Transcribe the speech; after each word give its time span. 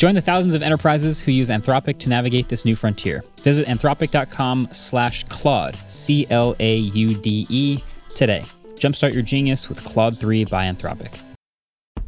Join 0.00 0.14
the 0.14 0.22
thousands 0.22 0.54
of 0.54 0.62
enterprises 0.62 1.20
who 1.20 1.30
use 1.30 1.50
Anthropic 1.50 1.98
to 1.98 2.08
navigate 2.08 2.48
this 2.48 2.64
new 2.64 2.74
frontier. 2.74 3.22
Visit 3.40 3.66
anthropic.com 3.66 4.68
slash 4.72 5.24
Claude, 5.24 5.76
C-L-A-U-D-E, 5.90 7.78
today. 8.16 8.42
Jumpstart 8.76 9.12
your 9.12 9.22
genius 9.22 9.68
with 9.68 9.84
Claude 9.84 10.16
3 10.16 10.46
by 10.46 10.64
Anthropic. 10.64 11.20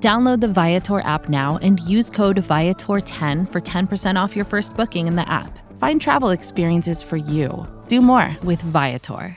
Download 0.00 0.40
the 0.40 0.48
Viator 0.48 1.00
app 1.00 1.28
now 1.28 1.58
and 1.60 1.78
use 1.80 2.08
code 2.08 2.38
Viator10 2.38 3.52
for 3.52 3.60
10% 3.60 4.16
off 4.16 4.34
your 4.34 4.46
first 4.46 4.74
booking 4.74 5.06
in 5.06 5.16
the 5.16 5.30
app. 5.30 5.58
Find 5.76 6.00
travel 6.00 6.30
experiences 6.30 7.02
for 7.02 7.18
you. 7.18 7.66
Do 7.86 8.00
more 8.00 8.34
with 8.42 8.62
Viator. 8.62 9.36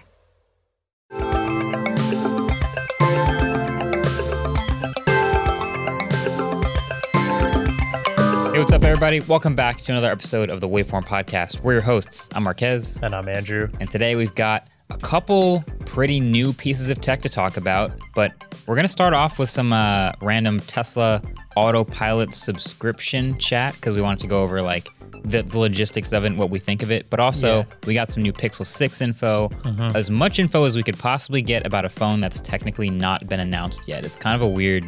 Hey, 8.54 8.60
what's 8.60 8.72
up, 8.72 8.84
everybody? 8.84 9.20
Welcome 9.20 9.56
back 9.56 9.78
to 9.80 9.92
another 9.92 10.12
episode 10.12 10.50
of 10.50 10.62
the 10.62 10.70
Waveform 10.70 11.06
Podcast. 11.06 11.62
We're 11.62 11.74
your 11.74 11.82
hosts. 11.82 12.30
I'm 12.36 12.44
Marques. 12.44 13.02
And 13.02 13.14
I'm 13.14 13.28
Andrew. 13.28 13.68
And 13.82 13.90
today 13.90 14.16
we've 14.16 14.36
got 14.36 14.70
a 14.90 14.98
couple 14.98 15.64
pretty 15.86 16.20
new 16.20 16.54
pieces 16.54 16.90
of 16.90 17.00
tech 17.02 17.22
to 17.22 17.30
talk 17.30 17.58
about, 17.58 17.92
but 18.16 18.32
we're 18.68 18.76
going 18.76 18.86
to 18.86 18.92
start 18.92 19.14
off 19.14 19.40
with 19.40 19.50
some 19.50 19.74
uh, 19.74 20.12
random 20.22 20.60
Tesla 20.60 21.22
autopilot 21.56 22.34
subscription 22.34 23.38
chat 23.38 23.74
because 23.76 23.96
we 23.96 24.02
wanted 24.02 24.20
to 24.20 24.28
go 24.28 24.42
over 24.42 24.62
like 24.62 24.90
the, 25.24 25.44
the, 25.44 25.58
logistics 25.58 26.12
of 26.12 26.24
it 26.24 26.28
and 26.28 26.38
what 26.38 26.50
we 26.50 26.60
think 26.60 26.84
of 26.84 26.92
it. 26.92 27.10
But 27.10 27.20
also, 27.20 27.60
yeah. 27.60 27.66
we 27.86 27.94
got 27.94 28.10
some 28.10 28.24
new 28.24 28.34
Pixel 28.34 28.66
6 28.66 29.02
info, 29.02 29.50
mm-hmm. 29.50 29.96
as 29.96 30.10
much 30.10 30.40
info 30.40 30.66
as 30.66 30.76
we 30.76 30.84
could 30.84 30.98
possibly 30.98 31.42
get 31.42 31.66
about 31.66 31.86
a 31.86 31.90
phone 31.90 32.20
that's 32.20 32.42
technically 32.42 32.90
not 32.90 33.28
been 33.28 33.40
announced 33.40 33.88
yet. 33.88 34.06
It's 34.06 34.18
kind 34.18 34.36
of 34.36 34.42
a 34.42 34.50
weird 34.50 34.86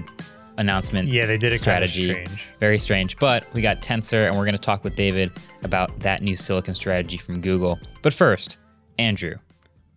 announcement. 0.58 1.10
Yeah, 1.10 1.26
they 1.26 1.38
did 1.38 1.54
a 1.54 1.58
strategy. 1.58 2.14
Kind 2.14 2.28
of 2.28 2.32
strange. 2.34 2.58
Very 2.60 2.80
strange. 2.80 3.18
But 3.18 3.52
we 3.54 3.62
got 3.62 3.82
Tensor, 3.82 4.28
and 4.28 4.36
we're 4.36 4.46
going 4.46 4.56
to 4.56 4.62
talk 4.62 4.84
with 4.84 4.96
David 4.96 5.32
about 5.64 6.00
that 6.00 6.22
new 6.22 6.36
silicon 6.36 6.74
strategy 6.74 7.18
from 7.18 7.42
Google. 7.42 7.80
But 8.02 8.14
first, 8.14 8.58
Andrew, 8.98 9.36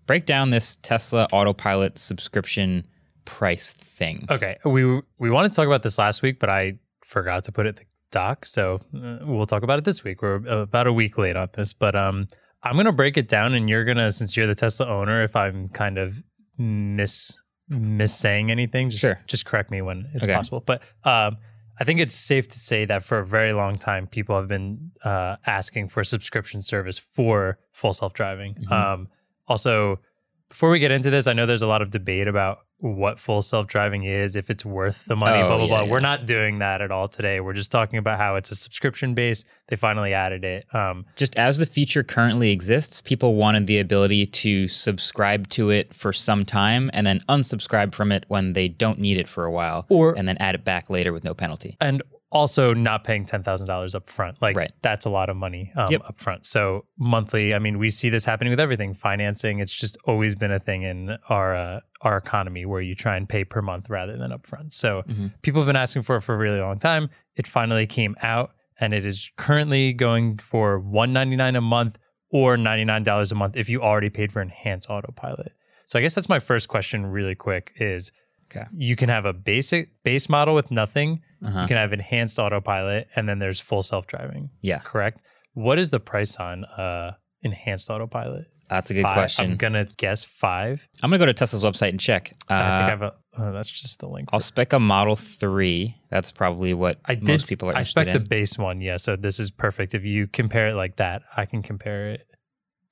break 0.09 0.25
down 0.25 0.51
this 0.51 0.77
Tesla 0.83 1.28
autopilot 1.31 1.98
subscription 1.98 2.84
price 3.25 3.70
thing. 3.70 4.27
Okay, 4.28 4.56
we 4.65 5.00
we 5.19 5.31
wanted 5.31 5.50
to 5.50 5.55
talk 5.55 5.67
about 5.67 5.84
this 5.84 5.98
last 5.98 6.23
week, 6.23 6.41
but 6.41 6.50
I 6.50 6.78
forgot 7.05 7.45
to 7.45 7.53
put 7.53 7.67
it 7.67 7.69
in 7.69 7.75
the 7.77 7.84
doc, 8.11 8.45
so 8.47 8.81
uh, 8.97 9.19
we'll 9.23 9.47
talk 9.47 9.62
about 9.62 9.78
it 9.78 9.84
this 9.84 10.03
week. 10.03 10.22
We're 10.22 10.44
about 10.47 10.88
a 10.88 10.93
week 10.93 11.16
late 11.19 11.37
on 11.37 11.49
this, 11.53 11.72
but 11.72 11.94
um, 11.94 12.27
I'm 12.65 12.77
gonna 12.77 12.91
break 12.91 13.16
it 13.16 13.28
down, 13.28 13.55
and 13.55 13.69
you're 13.69 13.84
gonna, 13.84 14.10
since 14.10 14.37
you're 14.37 14.49
the 14.49 14.56
Tesla 14.56 14.88
owner, 14.88 15.22
if 15.22 15.37
I'm 15.37 15.69
kind 15.69 15.99
of 15.99 16.21
miss 16.56 17.37
miss 17.69 18.15
saying 18.15 18.50
anything, 18.50 18.91
just 18.91 19.03
sure. 19.03 19.21
just 19.27 19.44
correct 19.44 19.71
me 19.71 19.82
when 19.82 20.09
it's 20.15 20.25
okay. 20.25 20.34
possible. 20.34 20.65
But 20.65 20.82
um, 21.05 21.37
I 21.78 21.84
think 21.84 22.00
it's 22.00 22.15
safe 22.15 22.49
to 22.49 22.59
say 22.59 22.87
that 22.87 23.05
for 23.05 23.19
a 23.19 23.27
very 23.27 23.53
long 23.53 23.77
time, 23.77 24.06
people 24.06 24.37
have 24.37 24.49
been 24.49 24.91
uh, 25.05 25.37
asking 25.47 25.88
for 25.88 26.00
a 26.00 26.05
subscription 26.05 26.62
service 26.62 26.99
for 26.99 27.59
full 27.72 27.93
self 27.93 28.15
driving. 28.15 28.55
Mm-hmm. 28.55 28.72
Um, 28.72 29.09
also, 29.49 29.99
before 30.48 30.70
we 30.70 30.78
get 30.78 30.91
into 30.91 31.10
this, 31.10 31.26
I 31.26 31.32
know 31.32 31.47
there's 31.47 31.62
a 31.62 31.66
lot 31.66 31.82
of 31.82 31.91
debate 31.91 32.28
about 32.28 32.60
what 32.81 33.19
full 33.19 33.42
self 33.42 33.66
driving 33.66 34.04
is, 34.04 34.36
if 34.36 34.50
it's 34.50 34.64
worth 34.64 35.04
the 35.06 35.16
money, 35.16 35.42
oh, 35.42 35.48
blah, 35.48 35.56
blah, 35.56 35.64
yeah, 35.64 35.69
blah. 35.69 35.82
Yeah. 35.82 35.91
We're 35.91 36.00
not 36.00 36.26
doing 36.26 36.60
that 36.60 36.81
at 36.81 36.91
all 36.91 37.09
today. 37.09 37.41
We're 37.41 37.53
just 37.53 37.72
talking 37.72 37.98
about 37.98 38.19
how 38.19 38.36
it's 38.36 38.50
a 38.50 38.56
subscription 38.56 39.14
base. 39.14 39.44
They 39.66 39.76
finally 39.76 40.14
added 40.14 40.44
it. 40.44 40.72
Um, 40.75 41.04
just 41.16 41.37
as 41.37 41.58
the 41.58 41.66
feature 41.66 42.03
currently 42.03 42.50
exists, 42.50 43.03
people 43.03 43.34
wanted 43.34 43.66
the 43.66 43.78
ability 43.78 44.26
to 44.26 44.69
subscribe 44.69 45.48
to 45.50 45.70
it 45.70 45.92
for 45.92 46.12
some 46.12 46.44
time 46.44 46.91
and 46.92 47.06
then 47.06 47.20
unsubscribe 47.28 47.94
from 47.94 48.12
it 48.12 48.25
when 48.28 48.53
they 48.53 48.69
don't 48.69 48.98
need 49.00 49.19
it 49.19 49.28
for 49.28 49.44
a 49.44 49.50
while, 49.50 49.84
or 49.88 50.16
and 50.16 50.28
then 50.28 50.37
add 50.38 50.54
it 50.54 50.64
back 50.64 50.88
later 50.88 51.12
with 51.12 51.25
no 51.25 51.34
penalty. 51.34 51.76
And 51.81 52.03
also 52.31 52.75
not 52.75 53.05
paying 53.05 53.25
$10,000 53.25 53.94
up 53.94 54.06
front. 54.06 54.41
Like 54.43 54.56
right. 54.56 54.72
that's 54.83 55.06
a 55.06 55.11
lot 55.11 55.31
of 55.31 55.37
money 55.37 55.72
um, 55.77 55.87
yep. 55.91 56.03
up 56.06 56.19
front. 56.19 56.44
So 56.47 56.84
monthly, 56.99 57.55
I 57.55 57.59
mean, 57.59 57.78
we 57.78 57.89
see 57.89 58.11
this 58.11 58.25
happening 58.25 58.50
with 58.50 58.61
everything. 58.61 58.93
Financing, 58.93 59.61
it's 59.61 59.75
just 59.75 59.97
always 60.05 60.34
been 60.34 60.53
a 60.53 60.59
thing 60.59 60.83
in 60.83 61.17
our 61.28 61.56
uh, 61.56 61.81
our 62.03 62.17
economy 62.17 62.65
where 62.67 62.81
you 62.81 62.94
try 62.94 63.17
and 63.17 63.28
pay 63.28 63.44
per 63.44 63.62
month 63.62 63.88
rather 63.88 64.17
than 64.17 64.31
upfront. 64.31 64.72
So 64.72 65.03
mm-hmm. 65.09 65.28
people 65.43 65.61
have 65.62 65.67
been 65.67 65.77
asking 65.77 66.03
for 66.03 66.17
it 66.17 66.22
for 66.22 66.34
a 66.34 66.38
really 66.38 66.61
long 66.61 66.78
time. 66.78 67.09
It 67.34 67.47
finally 67.47 67.87
came 67.87 68.15
out 68.22 68.53
and 68.81 68.94
it 68.94 69.05
is 69.05 69.31
currently 69.37 69.93
going 69.93 70.38
for 70.38 70.78
199 70.78 71.56
a 71.56 71.61
month 71.61 71.99
or 72.31 72.56
$99 72.56 73.33
a 73.33 73.34
month 73.34 73.56
if 73.56 73.69
you 73.69 73.83
already 73.83 74.11
paid 74.11 74.31
for 74.33 74.43
enhanced 74.43 74.88
autopilot. 74.91 75.53
So 75.87 75.99
I 75.99 76.03
guess 76.03 76.15
that's 76.15 76.28
my 76.28 76.38
first 76.38 76.69
question 76.69 77.06
really 77.06 77.34
quick 77.34 77.72
is 77.77 78.12
Okay. 78.50 78.66
You 78.75 78.97
can 78.97 79.09
have 79.09 79.26
a 79.26 79.32
basic 79.32 79.91
base 80.04 80.28
model 80.28 80.54
with 80.54 80.70
nothing. 80.70 81.22
Uh-huh. 81.44 81.62
You 81.62 81.69
can 81.69 81.76
have 81.76 81.92
enhanced 81.92 82.38
autopilot, 82.38 83.09
and 83.14 83.28
then 83.28 83.38
there's 83.38 83.60
full 83.60 83.82
self 83.82 84.06
driving. 84.06 84.50
Yeah. 84.60 84.78
Correct. 84.78 85.22
What 85.54 85.78
is 85.78 85.91
the 85.91 86.00
price 86.00 86.36
on 86.36 86.64
uh, 86.64 87.12
enhanced 87.42 87.91
autopilot? 87.91 88.47
That's 88.69 88.91
a 88.91 88.94
good 88.94 89.03
five. 89.03 89.14
question. 89.14 89.53
I'm 89.53 89.56
gonna 89.56 89.87
guess 89.97 90.25
five. 90.25 90.87
I'm 91.03 91.10
gonna 91.10 91.19
go 91.19 91.26
to 91.26 91.34
Tesla's 91.34 91.64
website 91.64 91.91
and 91.91 92.00
check. 92.00 92.32
Uh, 92.50 92.54
I 92.54 92.58
think 92.58 92.62
I 92.62 92.91
have 92.91 93.03
a. 93.03 93.14
Oh, 93.38 93.53
that's 93.53 93.70
just 93.70 94.00
the 94.00 94.08
link. 94.08 94.28
I'll 94.32 94.41
spec 94.41 94.72
a 94.72 94.78
Model 94.81 95.16
Three. 95.16 95.97
That's 96.10 96.31
probably 96.31 96.75
what 96.75 96.98
I 97.04 97.14
did, 97.14 97.28
most 97.28 97.48
people 97.48 97.70
are. 97.70 97.76
I 97.76 97.82
spec 97.82 98.14
a 98.14 98.20
base 98.20 98.58
one. 98.58 98.81
Yeah, 98.81 98.97
so 98.97 99.16
this 99.16 99.41
is 99.41 99.50
perfect. 99.50 99.94
If 99.94 100.04
you 100.04 100.26
compare 100.26 100.69
it 100.69 100.75
like 100.75 100.97
that, 100.97 101.22
I 101.37 101.47
can 101.47 101.62
compare 101.62 102.10
it 102.10 102.26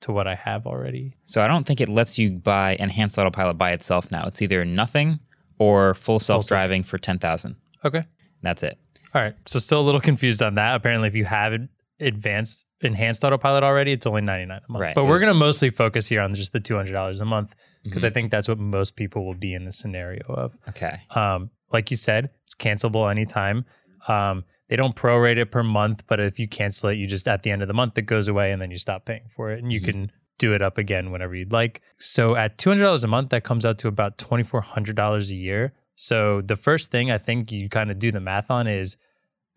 to 0.01 0.11
what 0.11 0.27
I 0.27 0.35
have 0.35 0.65
already. 0.65 1.17
So 1.25 1.43
I 1.43 1.47
don't 1.47 1.65
think 1.65 1.81
it 1.81 1.89
lets 1.89 2.17
you 2.17 2.31
buy 2.31 2.75
enhanced 2.79 3.17
autopilot 3.17 3.57
by 3.57 3.71
itself 3.71 4.11
now. 4.11 4.25
It's 4.25 4.41
either 4.41 4.63
nothing 4.65 5.19
or 5.59 5.93
full 5.93 6.19
self 6.19 6.47
driving 6.47 6.83
for 6.83 6.97
ten 6.97 7.19
thousand. 7.19 7.55
Okay, 7.83 8.05
that's 8.41 8.63
it. 8.63 8.77
All 9.13 9.21
right. 9.21 9.35
So 9.45 9.59
still 9.59 9.81
a 9.81 9.85
little 9.85 10.01
confused 10.01 10.41
on 10.43 10.55
that. 10.55 10.75
Apparently, 10.75 11.07
if 11.07 11.15
you 11.15 11.25
have 11.25 11.53
advanced 11.99 12.65
enhanced 12.81 13.23
autopilot 13.23 13.63
already, 13.63 13.91
it's 13.91 14.05
only 14.05 14.21
ninety 14.21 14.45
nine 14.45 14.61
a 14.67 14.71
month. 14.71 14.81
Right. 14.81 14.95
But 14.95 15.05
we're 15.05 15.19
going 15.19 15.33
to 15.33 15.39
mostly 15.39 15.69
focus 15.69 16.07
here 16.07 16.21
on 16.21 16.33
just 16.35 16.53
the 16.53 16.59
two 16.59 16.75
hundred 16.75 16.93
dollars 16.93 17.21
a 17.21 17.25
month 17.25 17.55
because 17.83 18.01
mm-hmm. 18.01 18.07
I 18.07 18.13
think 18.13 18.31
that's 18.31 18.47
what 18.47 18.59
most 18.59 18.95
people 18.95 19.25
will 19.25 19.33
be 19.33 19.53
in 19.53 19.65
the 19.65 19.71
scenario 19.71 20.23
of. 20.27 20.57
Okay. 20.69 20.99
Um, 21.11 21.49
like 21.71 21.91
you 21.91 21.97
said, 21.97 22.29
it's 22.43 22.55
cancelable 22.55 23.09
anytime. 23.09 23.65
Um, 24.07 24.45
they 24.69 24.75
don't 24.75 24.95
prorate 24.95 25.37
it 25.37 25.51
per 25.51 25.63
month, 25.63 26.03
but 26.07 26.19
if 26.19 26.39
you 26.39 26.47
cancel 26.47 26.89
it, 26.89 26.95
you 26.95 27.07
just 27.07 27.27
at 27.27 27.43
the 27.43 27.51
end 27.51 27.61
of 27.61 27.67
the 27.67 27.73
month 27.73 27.97
it 27.97 28.03
goes 28.03 28.27
away 28.27 28.51
and 28.51 28.61
then 28.61 28.69
you 28.69 28.77
stop 28.77 29.05
paying 29.05 29.29
for 29.35 29.51
it, 29.51 29.63
and 29.63 29.71
you 29.71 29.79
mm-hmm. 29.79 29.91
can 29.91 30.11
do 30.37 30.53
it 30.53 30.61
up 30.61 30.77
again 30.77 31.11
whenever 31.11 31.35
you'd 31.35 31.51
like. 31.51 31.81
So 31.99 32.35
at 32.35 32.57
$200 32.57 33.03
a 33.03 33.07
month, 33.07 33.29
that 33.29 33.43
comes 33.43 33.65
out 33.65 33.77
to 33.79 33.87
about 33.87 34.17
$2,400 34.17 35.31
a 35.31 35.35
year. 35.35 35.73
So 35.95 36.41
the 36.41 36.55
first 36.55 36.91
thing 36.91 37.09
I 37.09 37.17
think 37.17 37.51
you 37.51 37.69
kind 37.69 37.89
of 37.89 37.99
do 37.99 38.11
the 38.11 38.19
math 38.19 38.51
on 38.51 38.67
is 38.67 38.97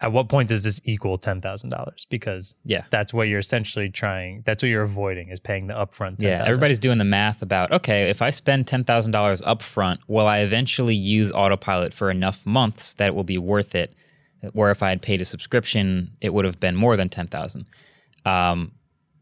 at 0.01 0.13
what 0.13 0.29
point 0.31 0.49
does 0.49 0.65
this 0.65 0.81
equal 0.85 1.19
$10,000? 1.19 2.07
Because 2.09 2.55
yeah, 2.65 2.85
that's 2.91 3.13
what 3.13 3.29
you're 3.29 3.39
essentially 3.39 3.91
trying, 3.91 4.43
that's 4.47 4.63
what 4.63 4.71
you're 4.71 4.83
avoiding 4.83 5.29
is 5.29 5.39
paying 5.39 5.67
the 5.67 5.75
upfront. 5.75 6.19
10, 6.19 6.29
yeah, 6.29 6.43
everybody's 6.47 6.79
doing 6.79 6.97
the 6.97 7.05
math 7.05 7.43
about, 7.43 7.71
okay, 7.73 8.09
if 8.09 8.23
I 8.23 8.31
spend 8.31 8.67
$10,000 8.67 9.43
upfront, 9.43 9.99
will 10.09 10.27
I 10.27 10.39
eventually 10.39 10.95
use 10.95 11.31
autopilot 11.33 11.93
for 11.93 12.11
enough 12.11 12.47
months 12.47 12.95
that 12.95 13.09
it 13.09 13.15
will 13.15 13.25
be 13.25 13.39
worth 13.39 13.75
it? 13.75 13.95
Where 14.55 14.71
if 14.71 14.83
I 14.83 14.89
had 14.89 15.03
paid 15.03 15.21
a 15.21 15.27
subscription, 15.27 16.13
it 16.23 16.33
would 16.33 16.47
have 16.47 16.59
been 16.59 16.75
more 16.75 16.97
than 16.97 17.11
10,000. 17.11 17.67
Um, 18.25 18.73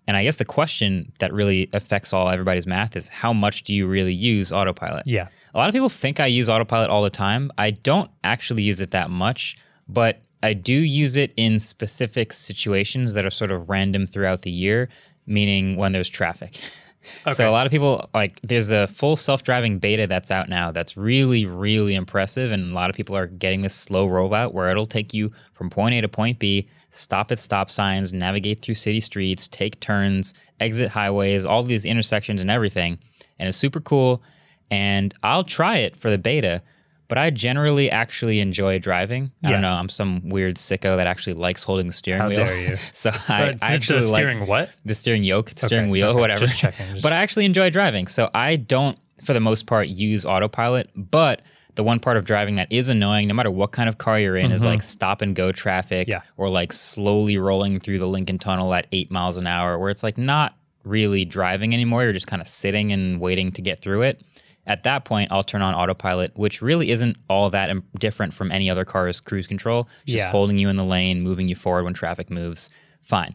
and 0.08 0.16
I 0.16 0.24
guess 0.24 0.36
the 0.36 0.46
question 0.46 1.12
that 1.18 1.34
really 1.34 1.68
affects 1.74 2.14
all 2.14 2.30
everybody's 2.30 2.66
math 2.66 2.96
is 2.96 3.08
how 3.08 3.34
much 3.34 3.62
do 3.62 3.74
you 3.74 3.86
really 3.86 4.14
use 4.14 4.50
autopilot? 4.50 5.02
Yeah. 5.04 5.28
A 5.54 5.58
lot 5.58 5.68
of 5.68 5.74
people 5.74 5.90
think 5.90 6.18
I 6.18 6.26
use 6.26 6.48
autopilot 6.48 6.88
all 6.88 7.02
the 7.02 7.10
time. 7.10 7.50
I 7.58 7.72
don't 7.72 8.10
actually 8.24 8.62
use 8.62 8.80
it 8.80 8.90
that 8.92 9.10
much, 9.10 9.58
but 9.86 10.22
I 10.42 10.54
do 10.54 10.72
use 10.72 11.16
it 11.16 11.34
in 11.36 11.58
specific 11.58 12.32
situations 12.32 13.12
that 13.14 13.26
are 13.26 13.30
sort 13.30 13.50
of 13.50 13.68
random 13.68 14.06
throughout 14.06 14.42
the 14.42 14.50
year, 14.50 14.88
meaning 15.26 15.76
when 15.76 15.92
there's 15.92 16.08
traffic. 16.08 16.58
Okay. 17.22 17.30
So 17.30 17.48
a 17.48 17.52
lot 17.52 17.66
of 17.66 17.70
people 17.70 18.08
like 18.12 18.40
there's 18.42 18.70
a 18.70 18.86
full 18.86 19.16
self-driving 19.16 19.78
beta 19.78 20.06
that's 20.06 20.30
out 20.30 20.48
now 20.48 20.72
that's 20.72 20.96
really 20.96 21.46
really 21.46 21.94
impressive 21.94 22.52
and 22.52 22.70
a 22.70 22.74
lot 22.74 22.90
of 22.90 22.96
people 22.96 23.16
are 23.16 23.26
getting 23.26 23.62
this 23.62 23.74
slow 23.74 24.08
rollout 24.08 24.52
where 24.52 24.68
it'll 24.68 24.86
take 24.86 25.14
you 25.14 25.32
from 25.52 25.70
point 25.70 25.94
A 25.94 26.00
to 26.00 26.08
point 26.08 26.38
B, 26.38 26.68
stop 26.90 27.30
at 27.32 27.38
stop 27.38 27.70
signs, 27.70 28.12
navigate 28.12 28.62
through 28.62 28.74
city 28.74 29.00
streets, 29.00 29.48
take 29.48 29.78
turns, 29.80 30.34
exit 30.60 30.90
highways, 30.90 31.44
all 31.44 31.62
these 31.62 31.84
intersections 31.84 32.40
and 32.40 32.50
everything. 32.50 32.98
And 33.38 33.48
it's 33.48 33.58
super 33.58 33.80
cool 33.80 34.22
and 34.70 35.14
I'll 35.22 35.44
try 35.44 35.78
it 35.78 35.96
for 35.96 36.10
the 36.10 36.18
beta 36.18 36.62
but 37.08 37.16
I 37.18 37.30
generally 37.30 37.90
actually 37.90 38.38
enjoy 38.38 38.78
driving. 38.78 39.32
I 39.42 39.48
yeah. 39.48 39.52
don't 39.52 39.62
know. 39.62 39.72
I'm 39.72 39.88
some 39.88 40.28
weird 40.28 40.56
sicko 40.56 40.96
that 40.96 41.06
actually 41.06 41.34
likes 41.34 41.62
holding 41.62 41.86
the 41.86 41.92
steering 41.92 42.20
How 42.20 42.28
wheel. 42.28 42.36
dare 42.36 42.70
you? 42.70 42.76
so 42.92 43.10
I, 43.28 43.56
I 43.62 43.74
actually 43.74 44.00
the 44.00 44.06
steering 44.06 44.40
like 44.40 44.48
what? 44.48 44.70
The 44.84 44.94
steering 44.94 45.24
yoke, 45.24 45.50
the 45.50 45.66
steering 45.66 45.86
okay, 45.86 45.92
wheel, 45.92 46.08
okay. 46.08 46.20
whatever. 46.20 46.40
Just 46.40 46.58
checking. 46.58 46.86
Just... 46.92 47.02
But 47.02 47.12
I 47.12 47.16
actually 47.16 47.46
enjoy 47.46 47.70
driving. 47.70 48.06
So 48.06 48.30
I 48.34 48.56
don't, 48.56 48.98
for 49.24 49.32
the 49.32 49.40
most 49.40 49.66
part, 49.66 49.88
use 49.88 50.26
autopilot. 50.26 50.90
But 50.94 51.40
the 51.76 51.82
one 51.82 51.98
part 51.98 52.16
of 52.18 52.24
driving 52.24 52.56
that 52.56 52.70
is 52.70 52.88
annoying, 52.88 53.28
no 53.28 53.34
matter 53.34 53.50
what 53.50 53.72
kind 53.72 53.88
of 53.88 53.96
car 53.96 54.18
you're 54.20 54.36
in, 54.36 54.46
mm-hmm. 54.46 54.54
is 54.54 54.64
like 54.64 54.82
stop 54.82 55.22
and 55.22 55.34
go 55.34 55.50
traffic 55.50 56.08
yeah. 56.08 56.20
or 56.36 56.50
like 56.50 56.72
slowly 56.72 57.38
rolling 57.38 57.80
through 57.80 58.00
the 58.00 58.06
Lincoln 58.06 58.38
Tunnel 58.38 58.74
at 58.74 58.86
eight 58.92 59.10
miles 59.10 59.38
an 59.38 59.46
hour, 59.46 59.78
where 59.78 59.88
it's 59.88 60.02
like 60.02 60.18
not 60.18 60.54
really 60.84 61.24
driving 61.24 61.72
anymore. 61.72 62.02
You're 62.02 62.12
just 62.12 62.26
kind 62.26 62.42
of 62.42 62.48
sitting 62.48 62.92
and 62.92 63.20
waiting 63.20 63.52
to 63.52 63.62
get 63.62 63.80
through 63.80 64.02
it. 64.02 64.20
At 64.68 64.82
that 64.84 65.04
point, 65.04 65.32
I'll 65.32 65.42
turn 65.42 65.62
on 65.62 65.74
autopilot, 65.74 66.36
which 66.36 66.60
really 66.60 66.90
isn't 66.90 67.16
all 67.28 67.50
that 67.50 67.74
different 67.98 68.34
from 68.34 68.52
any 68.52 68.68
other 68.68 68.84
car's 68.84 69.20
cruise 69.20 69.46
control. 69.46 69.88
just 70.04 70.18
yeah. 70.18 70.30
holding 70.30 70.58
you 70.58 70.68
in 70.68 70.76
the 70.76 70.84
lane, 70.84 71.22
moving 71.22 71.48
you 71.48 71.54
forward 71.54 71.84
when 71.84 71.94
traffic 71.94 72.30
moves. 72.30 72.68
Fine. 73.00 73.34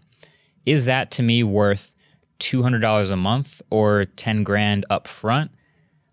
Is 0.66 0.86
that 0.86 1.12
to 1.12 1.24
me 1.24 1.44
worth 1.44 1.96
$200 2.40 3.12
a 3.12 3.16
month 3.18 3.62
or 3.72 4.06
10 4.06 4.44
grand 4.44 4.86
up 4.90 5.08
front? 5.08 5.52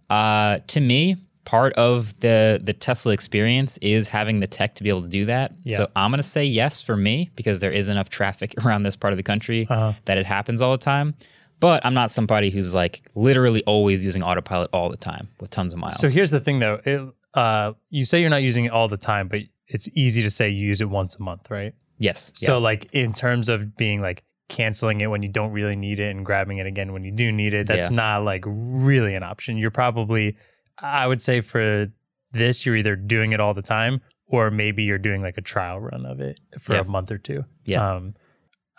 Uh, 0.09 0.59
to 0.69 0.81
me, 0.81 1.17
part 1.45 1.73
of 1.75 2.19
the 2.21 2.61
the 2.63 2.73
Tesla 2.73 3.13
experience 3.13 3.77
is 3.79 4.09
having 4.09 4.41
the 4.41 4.47
tech 4.47 4.75
to 4.77 4.83
be 4.83 4.89
able 4.89 5.03
to 5.03 5.09
do 5.09 5.27
that. 5.27 5.53
Yeah. 5.63 5.79
So 5.79 5.89
I'm 5.97 6.11
going 6.11 6.19
to 6.19 6.23
say 6.23 6.45
yes 6.45 6.81
for 6.81 6.97
me 6.97 7.31
because 7.35 7.61
there 7.61 7.71
is 7.71 7.89
enough 7.89 8.09
traffic 8.09 8.55
around 8.65 8.85
this 8.85 8.97
part 8.97 9.13
of 9.13 9.17
the 9.17 9.23
country 9.23 9.67
uh-huh. 9.69 9.93
that 10.07 10.17
it 10.17 10.27
happens 10.27 10.63
all 10.63 10.73
the 10.73 10.85
time. 10.85 11.15
But 11.61 11.85
I'm 11.85 11.95
not 11.95 12.11
somebody 12.11 12.51
who's 12.51 12.75
like 12.75 13.03
literally 13.15 13.63
always 13.65 14.05
using 14.05 14.23
autopilot 14.23 14.71
all 14.73 14.89
the 14.89 14.97
time 14.97 15.29
with 15.39 15.51
tons 15.51 15.73
of 15.73 15.79
miles. 15.79 15.99
So 15.99 16.09
here's 16.09 16.31
the 16.31 16.41
thing 16.41 16.59
though. 16.59 16.81
It, 16.85 17.15
uh, 17.35 17.75
you 17.91 18.05
say 18.05 18.21
you're 18.21 18.31
not 18.31 18.43
using 18.43 18.65
it 18.65 18.73
all 18.73 18.89
the 18.89 18.97
time, 18.97 19.29
but 19.29 19.41
it's 19.69 19.89
easy 19.93 20.23
to 20.23 20.31
say 20.31 20.49
you 20.49 20.67
use 20.67 20.81
it 20.81 20.89
once 20.89 21.17
a 21.17 21.23
month, 21.23 21.51
right? 21.51 21.75
Yes. 21.99 22.33
So 22.35 22.55
yeah. 22.55 22.63
like 22.63 22.89
in 22.93 23.13
terms 23.13 23.49
of 23.49 23.77
being 23.77 24.01
like 24.01 24.25
canceling 24.49 25.01
it 25.01 25.07
when 25.07 25.23
you 25.23 25.29
don't 25.29 25.53
really 25.53 25.77
need 25.77 26.01
it 26.01 26.11
and 26.11 26.27
grabbing 26.27 26.59
it 26.59 26.67
again 26.67 26.93
when 26.93 27.05
you 27.05 27.13
do 27.13 27.31
need 27.31 27.55
it, 27.55 27.69
that's 27.69 27.91
yeah. 27.91 27.97
not 27.97 28.25
like 28.25 28.45
really 28.47 29.15
an 29.15 29.23
option. 29.23 29.59
You're 29.59 29.71
probably 29.71 30.37
I 30.79 31.07
would 31.07 31.21
say 31.21 31.43
for 31.43 31.89
this 32.33 32.65
you're 32.65 32.77
either 32.77 32.97
doing 32.97 33.33
it 33.33 33.41
all 33.41 33.55
the 33.55 33.63
time 33.63 34.01
or 34.27 34.51
maybe 34.51 34.83
you're 34.83 34.99
doing 34.99 35.21
like 35.21 35.37
a 35.37 35.43
trial 35.43 35.79
run 35.79 36.07
of 36.07 36.21
it 36.21 36.41
for 36.59 36.75
yeah. 36.75 36.81
a 36.81 36.85
month 36.85 37.11
or 37.11 37.19
two. 37.19 37.45
Yeah. 37.65 37.97
Um, 37.97 38.15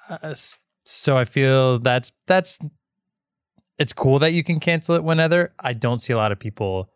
uh, 0.09 0.33
so 0.91 1.17
I 1.17 1.25
feel 1.25 1.79
that's 1.79 2.11
that's 2.27 2.59
it's 3.79 3.93
cool 3.93 4.19
that 4.19 4.33
you 4.33 4.43
can 4.43 4.59
cancel 4.59 4.95
it 4.95 5.03
whenever. 5.03 5.53
I 5.59 5.73
don't 5.73 5.99
see 5.99 6.13
a 6.13 6.17
lot 6.17 6.31
of 6.31 6.39
people 6.39 6.89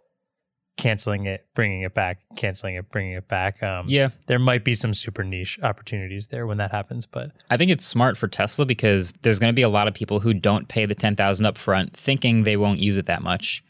canceling 0.78 1.26
it, 1.26 1.46
bringing 1.56 1.82
it 1.82 1.94
back, 1.94 2.20
canceling 2.36 2.76
it, 2.76 2.92
bringing 2.92 3.14
it 3.14 3.28
back. 3.28 3.64
Um, 3.64 3.86
yeah, 3.88 4.10
there 4.28 4.40
might 4.40 4.64
be 4.64 4.76
some 4.76 4.94
super 4.94 5.24
niche 5.24 5.58
opportunities 5.64 6.28
there 6.28 6.46
when 6.46 6.58
that 6.58 6.72
happens, 6.72 7.06
but 7.06 7.32
I 7.50 7.58
think 7.58 7.72
it's 7.72 7.86
smart 7.86 8.18
for 8.18 8.28
Tesla 8.28 8.66
because 8.66 9.14
there's 9.22 9.40
going 9.40 9.52
to 9.52 9.56
be 9.56 9.62
a 9.62 9.70
lot 9.70 9.88
of 9.88 9.94
people 9.94 10.20
who 10.20 10.34
don't 10.34 10.68
pay 10.68 10.86
the 10.86 10.96
ten 10.96 11.16
thousand 11.16 11.46
up 11.46 11.58
front, 11.58 11.96
thinking 11.96 12.44
they 12.44 12.58
won't 12.58 12.80
use 12.80 12.98
it 12.98 13.06
that 13.06 13.24
much, 13.24 13.64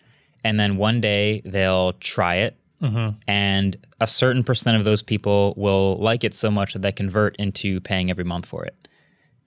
and 0.43 0.59
then 0.59 0.77
one 0.77 0.99
day 0.99 1.41
they'll 1.45 1.93
try 1.93 2.35
it. 2.35 2.57
Mm-hmm. 2.81 3.17
And 3.25 3.77
a 4.01 4.07
certain 4.07 4.43
percent 4.43 4.75
of 4.75 4.83
those 4.83 5.01
people 5.01 5.53
will 5.55 5.95
like 5.97 6.25
it 6.25 6.33
so 6.33 6.51
much 6.51 6.73
that 6.73 6.81
they 6.81 6.91
convert 6.91 7.35
into 7.37 7.79
paying 7.79 8.09
every 8.09 8.25
month 8.25 8.45
for 8.45 8.65
it 8.65 8.84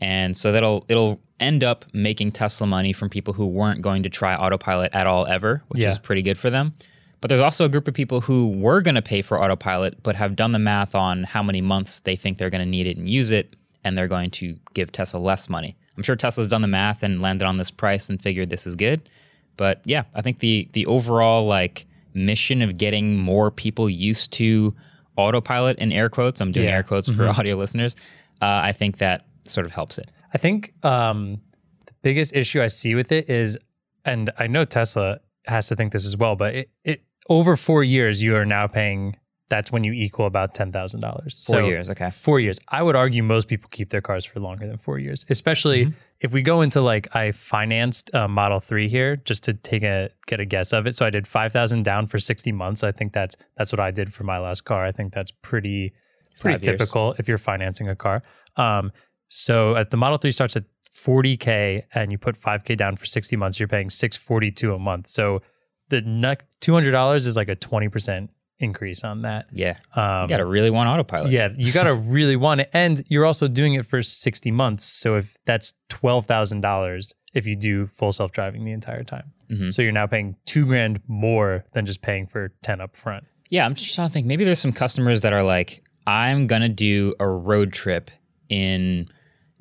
and 0.00 0.36
so 0.36 0.52
that'll 0.52 0.84
it'll 0.88 1.20
end 1.40 1.62
up 1.62 1.84
making 1.92 2.32
Tesla 2.32 2.66
money 2.66 2.92
from 2.92 3.08
people 3.08 3.34
who 3.34 3.46
weren't 3.46 3.80
going 3.82 4.02
to 4.02 4.08
try 4.08 4.34
autopilot 4.34 4.94
at 4.94 5.06
all 5.06 5.26
ever, 5.26 5.62
which 5.68 5.82
yeah. 5.82 5.90
is 5.90 5.98
pretty 5.98 6.22
good 6.22 6.38
for 6.38 6.50
them. 6.50 6.74
But 7.20 7.28
there's 7.28 7.40
also 7.40 7.64
a 7.64 7.68
group 7.68 7.88
of 7.88 7.94
people 7.94 8.20
who 8.20 8.50
were 8.50 8.80
going 8.80 8.94
to 8.94 9.02
pay 9.02 9.22
for 9.22 9.42
autopilot, 9.42 10.02
but 10.02 10.16
have 10.16 10.36
done 10.36 10.52
the 10.52 10.58
math 10.58 10.94
on 10.94 11.24
how 11.24 11.42
many 11.42 11.60
months 11.60 12.00
they 12.00 12.14
think 12.16 12.38
they're 12.38 12.50
going 12.50 12.64
to 12.64 12.70
need 12.70 12.86
it 12.86 12.96
and 12.96 13.08
use 13.08 13.30
it, 13.30 13.56
and 13.82 13.98
they're 13.98 14.08
going 14.08 14.30
to 14.30 14.56
give 14.74 14.92
Tesla 14.92 15.18
less 15.18 15.48
money. 15.48 15.76
I'm 15.96 16.02
sure 16.04 16.14
Tesla's 16.14 16.46
done 16.46 16.62
the 16.62 16.68
math 16.68 17.02
and 17.02 17.20
landed 17.20 17.44
on 17.44 17.56
this 17.56 17.72
price 17.72 18.08
and 18.08 18.22
figured 18.22 18.50
this 18.50 18.66
is 18.66 18.76
good. 18.76 19.08
But 19.56 19.82
yeah, 19.84 20.04
I 20.14 20.22
think 20.22 20.38
the 20.38 20.68
the 20.72 20.86
overall 20.86 21.44
like 21.44 21.86
mission 22.14 22.62
of 22.62 22.78
getting 22.78 23.18
more 23.18 23.50
people 23.50 23.90
used 23.90 24.32
to 24.34 24.74
autopilot 25.16 25.78
in 25.78 25.92
air 25.92 26.08
quotes, 26.08 26.40
I'm 26.40 26.52
doing 26.52 26.66
yeah. 26.66 26.76
air 26.76 26.82
quotes 26.84 27.08
for 27.08 27.24
mm-hmm. 27.24 27.40
audio 27.40 27.56
listeners. 27.56 27.96
Uh, 28.40 28.60
I 28.62 28.72
think 28.72 28.98
that 28.98 29.26
sort 29.44 29.67
of 29.67 29.73
helps 29.73 29.99
it. 29.99 30.11
I 30.35 30.38
think 30.38 30.75
um, 30.85 31.40
the 31.87 31.94
biggest 32.02 32.35
issue 32.35 32.62
I 32.62 32.67
see 32.67 32.94
with 32.94 33.12
it 33.12 33.29
is, 33.29 33.58
and 34.05 34.31
I 34.38 34.46
know 34.46 34.64
Tesla 34.64 35.20
has 35.46 35.69
to 35.69 35.76
think 35.76 35.93
this 35.93 36.06
as 36.06 36.17
well, 36.17 36.37
but 36.37 36.55
it, 36.55 36.70
it 36.85 37.02
over 37.29 37.56
four 37.56 37.85
years 37.85 38.23
you 38.23 38.37
are 38.37 38.46
now 38.46 38.67
paying. 38.67 39.17
That's 39.50 39.73
when 39.73 39.82
you 39.82 39.93
equal 39.94 40.26
about 40.26 40.55
ten 40.55 40.73
thousand 40.73 41.00
dollars. 41.00 41.43
Four 41.46 41.61
so 41.61 41.67
years, 41.67 41.88
okay. 41.88 42.11
Four 42.11 42.38
years. 42.38 42.61
I 42.69 42.82
would 42.82 42.94
argue 42.94 43.23
most 43.23 43.49
people 43.49 43.70
keep 43.70 43.88
their 43.88 44.02
cars 44.02 44.26
for 44.26 44.40
longer 44.40 44.67
than 44.67 44.76
four 44.76 44.99
years, 44.99 45.25
especially 45.31 45.87
mm-hmm. 45.87 45.99
if 46.20 46.32
we 46.32 46.43
go 46.43 46.61
into 46.61 46.82
like 46.82 47.14
I 47.17 47.32
financed 47.32 48.11
a 48.12 48.29
Model 48.29 48.61
Three 48.61 48.90
here 48.90 49.17
just 49.17 49.44
to 49.44 49.55
take 49.55 49.82
a 49.82 50.11
get 50.26 50.38
a 50.38 50.44
guess 50.44 50.75
of 50.75 50.87
it. 50.87 50.96
So 50.96 51.06
I 51.06 51.11
did 51.11 51.26
five 51.26 51.50
thousand 51.50 51.85
down 51.85 52.08
for 52.08 52.19
sixty 52.19 52.52
months. 52.52 52.85
I 52.85 52.93
think 52.93 53.14
that's 53.14 53.37
that's 53.56 53.73
what 53.73 53.81
I 53.81 53.90
did 53.90 54.12
for 54.12 54.25
my 54.25 54.38
last 54.38 54.67
car. 54.67 54.85
I 54.85 54.93
think 54.93 55.14
that's 55.14 55.31
pretty 55.31 55.94
pretty 56.38 56.56
Five 56.56 56.62
typical 56.62 57.06
years. 57.06 57.20
if 57.20 57.29
you're 57.29 57.38
financing 57.38 57.88
a 57.88 57.96
car. 57.96 58.23
Um, 58.56 58.93
so 59.28 59.76
at 59.76 59.90
the 59.90 59.96
Model 59.96 60.19
3 60.19 60.30
starts 60.30 60.56
at 60.56 60.64
40k 60.92 61.84
and 61.94 62.10
you 62.10 62.19
put 62.19 62.38
5k 62.40 62.76
down 62.76 62.96
for 62.96 63.06
60 63.06 63.36
months, 63.36 63.60
you're 63.60 63.69
paying 63.69 63.90
642 63.90 64.75
a 64.75 64.78
month. 64.78 65.06
So 65.06 65.42
the 65.88 66.00
$200 66.00 67.14
is 67.16 67.36
like 67.36 67.48
a 67.48 67.56
20% 67.56 68.28
increase 68.60 69.04
on 69.04 69.22
that. 69.22 69.46
Yeah. 69.52 69.78
Um, 69.94 70.22
you 70.22 70.28
got 70.28 70.38
to 70.38 70.44
really 70.44 70.70
want 70.70 70.88
autopilot. 70.88 71.30
Yeah, 71.30 71.48
you 71.56 71.72
got 71.72 71.84
to 71.84 71.94
really 71.94 72.36
want 72.36 72.62
it 72.62 72.70
and 72.72 73.02
you're 73.08 73.25
also 73.25 73.48
doing 73.48 73.75
it 73.75 73.86
for 73.86 74.02
60 74.02 74.50
months. 74.50 74.84
So 74.84 75.16
if 75.16 75.36
that's 75.46 75.75
$12,000 75.90 77.12
if 77.34 77.46
you 77.46 77.54
do 77.54 77.86
full 77.86 78.10
self-driving 78.10 78.64
the 78.64 78.72
entire 78.72 79.04
time. 79.04 79.32
Mm-hmm. 79.50 79.70
So 79.70 79.82
you're 79.82 79.92
now 79.92 80.06
paying 80.06 80.36
2 80.46 80.66
grand 80.66 81.00
more 81.06 81.64
than 81.72 81.86
just 81.86 82.02
paying 82.02 82.26
for 82.26 82.52
10 82.62 82.80
up 82.80 82.96
front. 82.96 83.25
Yeah, 83.50 83.64
I'm 83.64 83.75
just 83.75 83.94
trying 83.94 84.08
to 84.08 84.12
think 84.12 84.26
maybe 84.26 84.44
there's 84.44 84.58
some 84.58 84.73
customers 84.73 85.20
that 85.23 85.32
are 85.32 85.42
like 85.42 85.82
I'm 86.06 86.47
going 86.47 86.62
to 86.62 86.68
do 86.68 87.14
a 87.20 87.28
road 87.28 87.73
trip 87.73 88.11
in 88.49 89.08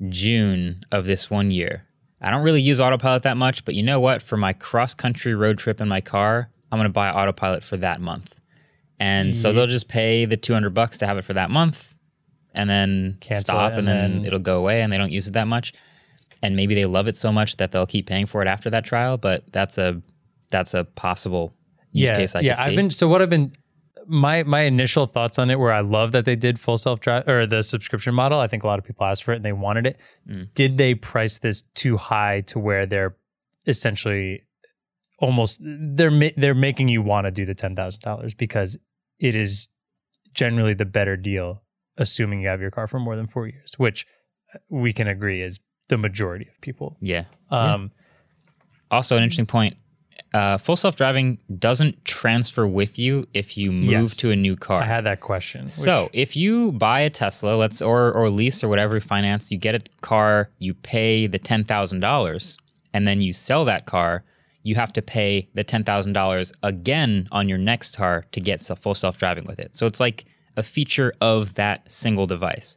June 0.08 0.84
of 0.92 1.06
this 1.06 1.30
one 1.30 1.50
year. 1.50 1.84
I 2.20 2.30
don't 2.30 2.42
really 2.42 2.62
use 2.62 2.80
autopilot 2.80 3.22
that 3.22 3.36
much, 3.36 3.64
but 3.64 3.74
you 3.74 3.82
know 3.82 4.00
what? 4.00 4.22
For 4.22 4.36
my 4.36 4.52
cross 4.52 4.94
country 4.94 5.34
road 5.34 5.58
trip 5.58 5.80
in 5.80 5.88
my 5.88 6.00
car, 6.00 6.50
I'm 6.70 6.78
going 6.78 6.88
to 6.88 6.92
buy 6.92 7.10
autopilot 7.10 7.62
for 7.62 7.76
that 7.78 8.00
month. 8.00 8.40
And 9.00 9.36
so 9.36 9.52
they'll 9.52 9.68
just 9.68 9.88
pay 9.88 10.24
the 10.24 10.36
200 10.36 10.70
bucks 10.70 10.98
to 10.98 11.06
have 11.06 11.18
it 11.18 11.22
for 11.22 11.34
that 11.34 11.50
month 11.50 11.96
and 12.58 12.68
then 12.68 13.16
Cancel 13.20 13.42
stop 13.42 13.72
it 13.72 13.78
and, 13.78 13.88
and 13.88 13.98
then, 13.98 14.12
then- 14.16 14.24
it'll 14.24 14.38
go 14.38 14.58
away 14.58 14.82
and 14.82 14.92
they 14.92 14.98
don't 14.98 15.12
use 15.12 15.28
it 15.28 15.32
that 15.32 15.46
much. 15.46 15.72
And 16.42 16.54
maybe 16.54 16.74
they 16.74 16.84
love 16.84 17.08
it 17.08 17.16
so 17.16 17.32
much 17.32 17.56
that 17.56 17.72
they'll 17.72 17.86
keep 17.86 18.06
paying 18.06 18.26
for 18.26 18.42
it 18.42 18.48
after 18.48 18.70
that 18.70 18.84
trial, 18.84 19.16
but 19.16 19.50
that's 19.52 19.76
a 19.76 20.00
that's 20.50 20.72
a 20.72 20.84
possible 20.84 21.52
use 21.90 22.12
case 22.12 22.36
I 22.36 22.40
yeah. 22.40 22.54
can 22.54 22.56
see. 22.56 22.70
I've 22.70 22.76
been 22.76 22.90
so 22.90 23.08
what 23.08 23.22
I've 23.22 23.30
been 23.30 23.52
my 24.08 24.42
my 24.42 24.62
initial 24.62 25.06
thoughts 25.06 25.38
on 25.38 25.50
it 25.50 25.58
were 25.58 25.72
I 25.72 25.80
love 25.80 26.12
that 26.12 26.24
they 26.24 26.36
did 26.36 26.58
full 26.58 26.78
self 26.78 27.00
drive 27.00 27.28
or 27.28 27.46
the 27.46 27.62
subscription 27.62 28.14
model. 28.14 28.40
I 28.40 28.48
think 28.48 28.64
a 28.64 28.66
lot 28.66 28.78
of 28.78 28.84
people 28.84 29.06
asked 29.06 29.22
for 29.22 29.32
it 29.32 29.36
and 29.36 29.44
they 29.44 29.52
wanted 29.52 29.86
it. 29.86 30.00
Mm. 30.28 30.52
Did 30.54 30.78
they 30.78 30.94
price 30.94 31.38
this 31.38 31.62
too 31.74 31.96
high 31.96 32.40
to 32.42 32.58
where 32.58 32.86
they're 32.86 33.16
essentially 33.66 34.42
almost 35.18 35.60
they're 35.62 36.10
ma- 36.10 36.30
they're 36.36 36.54
making 36.54 36.88
you 36.88 37.02
want 37.02 37.26
to 37.26 37.30
do 37.30 37.44
the 37.44 37.54
ten 37.54 37.76
thousand 37.76 38.00
dollars 38.00 38.34
because 38.34 38.78
it 39.18 39.36
is 39.36 39.68
generally 40.32 40.74
the 40.74 40.84
better 40.84 41.16
deal, 41.16 41.62
assuming 41.96 42.40
you 42.40 42.48
have 42.48 42.60
your 42.60 42.70
car 42.70 42.86
for 42.86 42.98
more 42.98 43.16
than 43.16 43.26
four 43.26 43.46
years, 43.46 43.74
which 43.76 44.06
we 44.70 44.92
can 44.92 45.08
agree 45.08 45.42
is 45.42 45.60
the 45.88 45.98
majority 45.98 46.46
of 46.48 46.60
people. 46.60 46.96
Yeah. 47.00 47.24
Um, 47.50 47.90
yeah. 47.92 48.04
Also, 48.90 49.16
an 49.16 49.22
interesting 49.22 49.46
point 49.46 49.76
uh, 50.34 50.58
full 50.58 50.76
self 50.76 50.94
driving 50.96 51.38
doesn't 51.58 52.04
transfer 52.04 52.66
with 52.66 52.98
you 52.98 53.26
if 53.34 53.56
you 53.56 53.72
move 53.72 53.84
Yes. 53.90 54.16
to 54.18 54.30
a 54.30 54.36
new 54.36 54.56
car. 54.56 54.82
I 54.82 54.86
had 54.86 55.04
that 55.04 55.20
question. 55.20 55.62
which- 55.64 55.70
So 55.72 56.10
if 56.12 56.36
you 56.36 56.72
buy 56.72 57.00
a 57.00 57.10
Tesla, 57.10 57.52
let's 57.56 57.80
or 57.80 58.12
or 58.12 58.28
lease 58.30 58.62
or 58.62 58.68
whatever 58.68 59.00
finance, 59.00 59.50
you 59.50 59.58
get 59.58 59.74
a 59.74 59.80
car, 60.02 60.50
you 60.58 60.74
pay 60.74 61.26
the 61.26 61.38
ten 61.38 61.64
thousand 61.64 62.00
dollars, 62.00 62.58
and 62.92 63.06
then 63.06 63.20
you 63.20 63.32
sell 63.32 63.64
that 63.64 63.86
car, 63.86 64.24
you 64.62 64.74
have 64.74 64.92
to 64.94 65.02
pay 65.02 65.48
the 65.54 65.64
ten 65.64 65.82
thousand 65.84 66.12
dollars 66.12 66.52
again 66.62 67.26
on 67.32 67.48
your 67.48 67.58
next 67.58 67.96
car 67.96 68.24
to 68.32 68.40
get 68.40 68.60
full 68.60 68.94
self 68.94 69.16
driving 69.18 69.44
with 69.44 69.58
it. 69.58 69.74
So 69.74 69.86
it's 69.86 70.00
like 70.00 70.24
a 70.56 70.62
feature 70.62 71.12
of 71.20 71.54
that 71.54 71.90
single 71.90 72.26
device. 72.26 72.76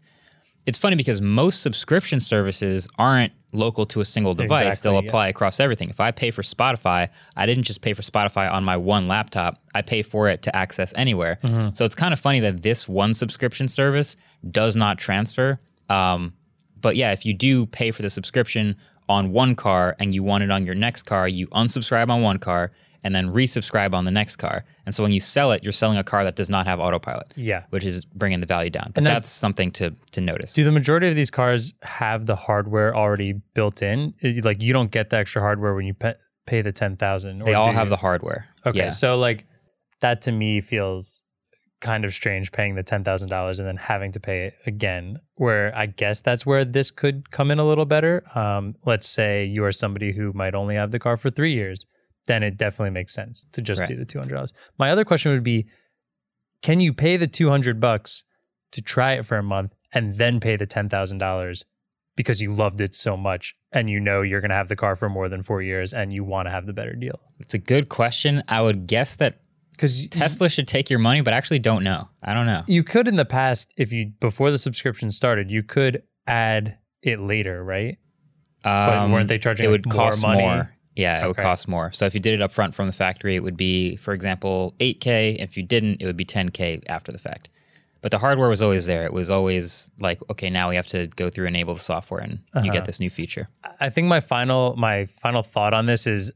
It's 0.66 0.78
funny 0.78 0.96
because 0.96 1.22
most 1.22 1.62
subscription 1.62 2.20
services 2.20 2.88
aren't 2.98 3.34
local 3.52 3.86
to 3.88 4.02
a 4.02 4.06
single 4.06 4.34
device. 4.34 4.62
Exactly, 4.62 4.92
They'll 4.92 5.00
apply 5.00 5.26
yeah. 5.26 5.32
across 5.32 5.60
everything. 5.60 5.90
If 5.90 6.00
I 6.00 6.12
pay 6.12 6.32
for 6.32 6.42
Spotify, 6.42 7.10
I 7.36 7.46
didn't 7.46 7.64
just 7.64 7.82
pay 7.82 7.94
for 7.94 8.02
Spotify 8.02 8.52
on 8.52 8.64
my 8.64 8.78
one 8.78 9.08
laptop. 9.08 9.62
I 9.74 9.82
pay 9.82 10.02
for 10.02 10.28
it 10.30 10.44
to 10.44 10.56
access 10.56 10.94
anywhere. 10.96 11.40
Mm-hmm. 11.44 11.74
So 11.74 11.84
it's 11.86 11.96
kind 11.96 12.14
of 12.14 12.20
funny 12.20 12.40
that 12.42 12.62
this 12.62 12.88
one 12.88 13.14
subscription 13.14 13.68
service 13.68 14.16
does 14.50 14.76
not 14.76 14.98
transfer. 14.98 15.60
Um, 15.90 16.34
but 16.80 16.96
yeah, 16.96 17.12
if 17.12 17.26
you 17.26 17.34
do 17.34 17.66
pay 17.66 17.92
for 17.92 18.02
the 18.02 18.10
subscription 18.10 18.76
on 19.10 19.32
one 19.32 19.56
car 19.56 19.96
and 20.00 20.16
you 20.16 20.24
want 20.24 20.44
it 20.44 20.52
on 20.52 20.66
your 20.66 20.76
next 20.76 21.04
car, 21.04 21.28
you 21.28 21.48
unsubscribe 21.48 22.10
on 22.10 22.22
one 22.22 22.38
car 22.38 22.72
and 23.04 23.16
then 23.16 23.30
resubscribe 23.30 23.94
on 23.94 24.06
the 24.06 24.12
next 24.12 24.38
car. 24.38 24.64
And 24.86 24.94
so 24.94 25.04
when 25.04 25.12
you 25.12 25.20
sell 25.20 25.52
it, 25.52 25.64
you're 25.64 25.72
selling 25.72 25.98
a 25.98 26.04
car 26.04 26.24
that 26.24 26.36
does 26.36 26.50
not 26.50 26.68
have 26.68 26.80
autopilot. 26.80 27.34
Yeah. 27.36 27.64
Which 27.70 27.84
is 27.84 28.06
bringing 28.06 28.40
the 28.40 28.46
value 28.46 28.70
down. 28.70 28.92
But 28.94 29.04
that's 29.04 29.30
something 29.30 29.72
to 29.72 29.96
to 30.12 30.22
notice. 30.22 30.54
Do 30.54 30.64
the 30.64 30.72
majority 30.72 31.08
of 31.08 31.16
these 31.16 31.32
cars 31.32 31.74
have 31.82 32.26
the 32.26 32.36
hardware 32.36 32.96
already 32.96 33.34
built 33.54 33.82
in? 33.82 34.14
Like 34.44 34.62
you 34.62 34.74
don't 34.74 34.92
get 34.92 35.10
the 35.10 35.18
extra 35.18 35.42
hardware 35.42 35.74
when 35.74 35.86
you 35.86 35.94
pay, 35.94 36.14
pay 36.46 36.62
the 36.62 36.72
10,000 36.72 37.40
They 37.40 37.54
all 37.54 37.72
have 37.72 37.90
the 37.90 37.98
hardware. 37.98 38.48
Okay. 38.66 38.80
Yeah. 38.80 38.90
So 38.90 39.18
like 39.18 39.46
that 40.02 40.22
to 40.24 40.32
me 40.32 40.62
feels 40.62 41.22
kind 41.80 42.06
of 42.06 42.14
strange 42.14 42.52
paying 42.52 42.76
the 42.76 42.84
$10,000 42.84 43.60
and 43.60 43.68
then 43.68 43.78
having 43.78 44.12
to 44.12 44.20
pay 44.20 44.46
it 44.46 44.54
again. 44.68 45.18
Where 45.36 45.76
I 45.76 45.88
guess 45.88 46.22
that's 46.22 46.46
where 46.46 46.64
this 46.64 46.92
could 46.92 47.32
come 47.32 47.50
in 47.50 47.58
a 47.58 47.66
little 47.66 47.86
better. 47.86 48.24
Um, 48.38 48.76
let's 48.86 49.08
say 49.08 49.46
you 49.46 49.64
are 49.66 49.72
somebody 49.72 50.14
who 50.14 50.32
might 50.34 50.54
only 50.54 50.76
have 50.76 50.92
the 50.92 51.00
car 51.00 51.18
for 51.18 51.32
three 51.32 51.54
years 51.54 51.88
then 52.28 52.44
it 52.44 52.58
definitely 52.58 52.92
makes 52.92 53.14
sense 53.14 53.46
to 53.52 53.62
just 53.62 53.82
right. 53.82 53.90
do 53.90 53.96
the 53.96 54.06
two 54.06 54.20
hundred 54.20 54.36
dollars. 54.36 54.54
My 54.78 54.92
other 54.92 55.06
question 55.06 55.32
would 55.32 55.44
be, 55.44 55.68
can 56.62 56.80
you 56.80 56.94
pay 56.94 57.18
the 57.18 57.28
two 57.28 57.50
hundred 57.50 57.80
bucks 57.80 58.24
to 58.72 58.82
try 58.82 59.14
it 59.14 59.26
for 59.26 59.38
a 59.38 59.44
month 59.44 59.74
and 59.94 60.18
then 60.18 60.40
pay 60.40 60.56
the 60.56 60.66
ten 60.66 60.90
thousand 60.90 61.18
dollars 61.18 61.66
because 62.16 62.42
you 62.42 62.54
loved 62.54 62.82
it 62.82 62.94
so 62.94 63.16
much 63.18 63.56
and 63.72 63.90
you 63.90 64.00
know 64.00 64.22
you're 64.22 64.42
going 64.42 64.50
to 64.50 64.56
have 64.56 64.68
the 64.68 64.76
car 64.76 64.96
for 64.96 65.10
more 65.10 65.30
than 65.30 65.42
four 65.42 65.62
years 65.62 65.94
and 65.94 66.14
you 66.14 66.24
want 66.24 66.46
to 66.46 66.52
have 66.52 66.66
the 66.66 66.74
better 66.74 66.94
deal? 66.94 67.20
It's 67.40 67.54
a 67.54 67.60
good 67.60 67.90
question. 67.90 68.44
I 68.48 68.62
would 68.62 68.86
guess 68.88 69.16
that 69.16 69.42
because 69.72 70.08
Tesla 70.10 70.48
should 70.50 70.68
take 70.68 70.90
your 70.90 71.00
money, 71.00 71.22
but 71.22 71.34
I 71.34 71.38
actually 71.38 71.60
don't 71.60 71.84
know. 71.84 72.10
I 72.22 72.34
don't 72.34 72.46
know. 72.46 72.64
You 72.68 72.84
could 72.84 73.08
in 73.08 73.16
the 73.16 73.26
past, 73.26 73.74
if 73.78 73.92
you 73.92 74.12
before 74.20 74.52
the 74.52 74.60
subscription 74.60 75.10
started, 75.10 75.50
you 75.50 75.64
could 75.64 76.04
add 76.28 76.78
it 77.02 77.20
later, 77.20 77.64
right? 77.64 77.98
Um, 78.64 78.86
but 78.86 79.10
weren't 79.10 79.28
they 79.28 79.40
charging? 79.40 79.66
It 79.66 79.70
would 79.70 79.90
cost 79.90 80.22
money? 80.22 80.44
More. 80.44 80.76
Yeah, 80.96 81.18
it 81.18 81.20
okay. 81.20 81.28
would 81.28 81.38
cost 81.38 81.68
more. 81.68 81.92
So 81.92 82.06
if 82.06 82.14
you 82.14 82.20
did 82.20 82.34
it 82.34 82.42
up 82.42 82.52
front 82.52 82.76
from 82.76 82.88
the 82.88 82.94
factory, 82.94 83.36
it 83.36 83.44
would 83.44 83.58
be, 83.58 83.96
for 83.96 84.14
example, 84.14 84.76
8K. 84.80 85.42
If 85.42 85.56
you 85.56 85.64
didn't, 85.64 86.02
it 86.02 86.06
would 86.06 86.18
be 86.18 86.26
10K 86.26 86.84
after 86.88 87.12
the 87.12 87.18
fact. 87.18 87.50
But 88.02 88.12
the 88.12 88.18
hardware 88.18 88.50
was 88.50 88.62
always 88.62 88.88
there. 88.88 89.06
It 89.06 89.14
was 89.14 89.30
always 89.30 89.92
like, 90.00 90.20
okay, 90.30 90.50
now 90.50 90.70
we 90.70 90.76
have 90.76 90.88
to 90.88 91.08
go 91.08 91.30
through 91.30 91.46
enable 91.46 91.76
the 91.76 91.80
software 91.80 92.20
and 92.20 92.40
uh-huh. 92.54 92.66
you 92.66 92.72
get 92.72 92.80
uh-huh. 92.80 92.88
this 92.88 93.00
new 93.00 93.12
feature. 93.12 93.48
I 93.80 93.90
think 93.90 94.08
my 94.08 94.20
final 94.20 94.76
my 94.76 95.06
final 95.06 95.44
thought 95.44 95.74
on 95.74 95.86
this 95.86 96.08
is 96.08 96.32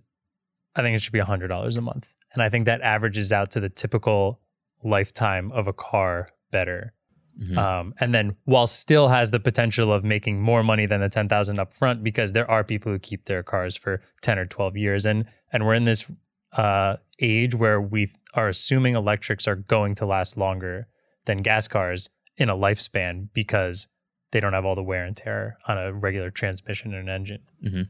I 0.76 0.82
think 0.82 0.96
it 0.96 1.02
should 1.02 1.14
be 1.14 1.20
$100 1.20 1.78
a 1.78 1.82
month. 1.82 2.14
And 2.34 2.44
I 2.44 2.50
think 2.50 2.66
that 2.66 2.82
averages 2.82 3.34
out 3.34 3.52
to 3.52 3.60
the 3.60 3.70
typical 3.70 4.42
lifetime 4.84 5.52
of 5.54 5.68
a 5.68 5.74
car 5.74 6.30
better. 6.52 6.94
Mm-hmm. 7.42 7.58
Um, 7.58 7.94
and 8.00 8.16
then 8.16 8.36
while 8.46 8.68
still 8.68 9.10
has 9.10 9.32
the 9.32 9.40
potential 9.40 9.92
of 9.92 10.04
making 10.04 10.42
more 10.42 10.64
money 10.64 10.86
than 10.86 11.02
the 11.02 11.10
10,000 11.10 11.60
up 11.60 11.74
front 11.74 12.04
because 12.04 12.32
there 12.32 12.50
are 12.50 12.64
people 12.64 12.92
who 12.92 13.00
keep 13.00 13.26
their 13.26 13.44
cars 13.44 13.76
for 13.76 14.02
10 14.22 14.40
or 14.40 14.46
12 14.46 14.78
years 14.78 15.06
and 15.06 15.26
and 15.52 15.66
we're 15.66 15.74
in 15.74 15.86
this 15.86 16.06
uh, 16.54 16.96
age 17.20 17.54
where 17.54 17.82
we 17.82 18.10
are 18.34 18.48
assuming 18.48 18.96
electrics 18.96 19.48
are 19.48 19.56
going 19.56 19.96
to 19.96 20.06
last 20.06 20.38
longer 20.38 20.88
than 21.26 21.40
gas 21.40 21.68
cars 21.68 22.10
in 22.38 22.50
a 22.50 22.56
lifespan 22.56 23.28
because 23.34 23.88
they 24.32 24.40
don't 24.40 24.54
have 24.54 24.66
all 24.66 24.76
the 24.76 24.84
wear 24.84 25.06
and 25.06 25.16
tear 25.16 25.58
on 25.68 25.78
a 25.78 25.94
regular 25.94 26.30
transmission 26.30 26.94
and 26.94 27.10
engine. 27.10 27.42
Mm-hmm. 27.64 27.84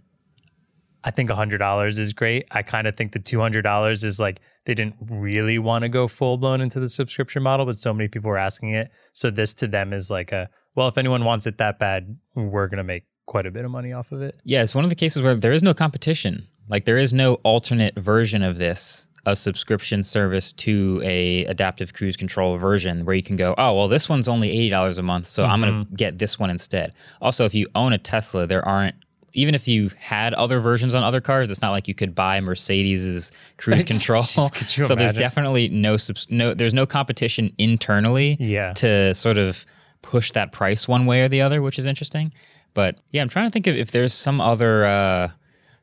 I 1.03 1.11
think 1.11 1.29
$100 1.29 1.99
is 1.99 2.13
great. 2.13 2.47
I 2.51 2.63
kind 2.63 2.87
of 2.87 2.97
think 2.97 3.11
the 3.11 3.19
$200 3.19 4.03
is 4.03 4.19
like 4.19 4.39
they 4.65 4.74
didn't 4.74 4.95
really 5.00 5.57
want 5.60 5.84
to 5.84 5.89
go 5.89 6.07
full 6.07 6.38
blown 6.38 6.62
into 6.62 6.79
the 6.79 6.89
subscription 6.89 7.43
model, 7.43 7.65
but 7.65 7.77
so 7.77 7.93
many 7.93 8.07
people 8.07 8.29
were 8.29 8.38
asking 8.38 8.74
it. 8.74 8.91
So 9.13 9.31
this 9.31 9.53
to 9.55 9.67
them 9.67 9.93
is 9.93 10.12
like 10.12 10.31
a, 10.31 10.50
well, 10.75 10.88
if 10.88 10.98
anyone 10.98 11.24
wants 11.24 11.48
it 11.48 11.57
that 11.60 11.79
bad, 11.79 12.17
we're 12.36 12.67
going 12.67 12.77
to 12.77 12.84
make 12.84 13.03
quite 13.25 13.45
a 13.45 13.51
bit 13.51 13.65
of 13.65 13.72
money 13.72 13.93
off 13.93 14.12
of 14.12 14.22
it. 14.22 14.38
Yeah, 14.43 14.62
it's 14.62 14.75
one 14.75 14.84
of 14.84 14.89
the 14.89 14.95
cases 14.95 15.22
where 15.22 15.36
there 15.36 15.51
is 15.51 15.63
no 15.63 15.74
competition. 15.74 16.45
Like 16.67 16.86
there 16.86 16.98
is 16.98 17.13
no 17.13 17.36
alternate 17.36 17.98
version 17.98 18.43
of 18.43 18.57
this 18.57 19.07
a 19.25 19.36
subscription 19.36 20.03
service 20.03 20.53
to 20.53 21.01
a 21.03 21.45
adaptive 21.45 21.93
cruise 21.93 22.15
control 22.15 22.57
version 22.57 23.05
where 23.05 23.15
you 23.15 23.24
can 23.24 23.36
go, 23.36 23.55
oh 23.57 23.74
well, 23.74 23.88
this 23.88 24.07
one's 24.07 24.27
only 24.27 24.51
eighty 24.51 24.69
dollars 24.69 24.98
a 24.98 25.03
month, 25.03 25.27
so 25.27 25.43
mm-hmm. 25.43 25.51
I'm 25.51 25.62
going 25.62 25.86
to 25.86 25.95
get 25.95 26.19
this 26.19 26.38
one 26.38 26.50
instead. 26.50 26.93
Also, 27.22 27.45
if 27.45 27.55
you 27.55 27.67
own 27.74 27.91
a 27.93 27.98
Tesla, 27.98 28.45
there 28.45 28.63
aren't 28.63 28.95
even 29.36 29.54
if 29.54 29.68
you 29.68 29.92
had 30.00 30.34
other 30.34 30.60
versions 30.60 30.94
on 30.94 31.04
other 31.04 31.22
cars, 31.22 31.51
it's 31.51 31.62
not 31.62 31.72
like 31.72 31.88
you 31.88 31.94
could 31.94 32.15
buy 32.15 32.39
Mercedes's 32.39 33.32
cruise 33.58 33.84
control. 33.94 34.24
so 34.24 34.44
imagine? 34.44 34.98
there's 34.98 35.13
definitely 35.13 35.70
no 35.70 35.98
no 36.30 36.54
there's 36.54 36.74
no 36.74 36.86
competition 36.86 37.51
internally 37.58 38.38
yeah. 38.39 38.74
to 38.74 39.13
sort 39.13 39.38
of 39.38 39.65
push 40.01 40.32
that 40.32 40.51
price 40.51 40.88
one 40.88 41.06
way 41.06 41.22
or 41.22 41.27
the 41.27 41.42
other, 41.42 41.62
which 41.62 41.77
is 41.77 41.86
interesting. 41.86 42.34
But 42.74 42.98
yeah, 43.12 43.22
I'm 43.22 43.30
trying 43.30 43.48
to 43.48 43.51
think 43.51 43.68
of 43.68 43.75
if 43.75 43.92
there's 43.92 44.13
some 44.13 44.39
other 44.42 44.86
uh, 44.86 45.30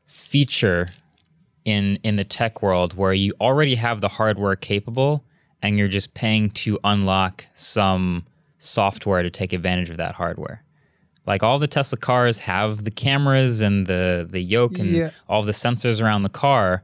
feature 0.05 0.89
in 1.65 1.97
in 2.03 2.15
the 2.15 2.23
tech 2.23 2.61
world 2.61 2.95
where 2.95 3.13
you 3.13 3.33
already 3.39 3.75
have 3.75 4.01
the 4.01 4.09
hardware 4.09 4.55
capable 4.55 5.23
and 5.61 5.77
you're 5.77 5.87
just 5.87 6.13
paying 6.13 6.49
to 6.49 6.79
unlock 6.83 7.45
some 7.53 8.25
software 8.57 9.23
to 9.23 9.29
take 9.29 9.53
advantage 9.53 9.89
of 9.89 9.97
that 9.97 10.15
hardware. 10.15 10.62
Like 11.25 11.43
all 11.43 11.59
the 11.59 11.67
Tesla 11.67 11.97
cars 11.97 12.39
have 12.39 12.83
the 12.83 12.91
cameras 12.91 13.61
and 13.61 13.87
the 13.87 14.27
the 14.29 14.41
yoke 14.41 14.77
and 14.77 14.91
yeah. 14.91 15.11
all 15.29 15.43
the 15.43 15.51
sensors 15.51 16.01
around 16.01 16.23
the 16.23 16.29
car, 16.29 16.83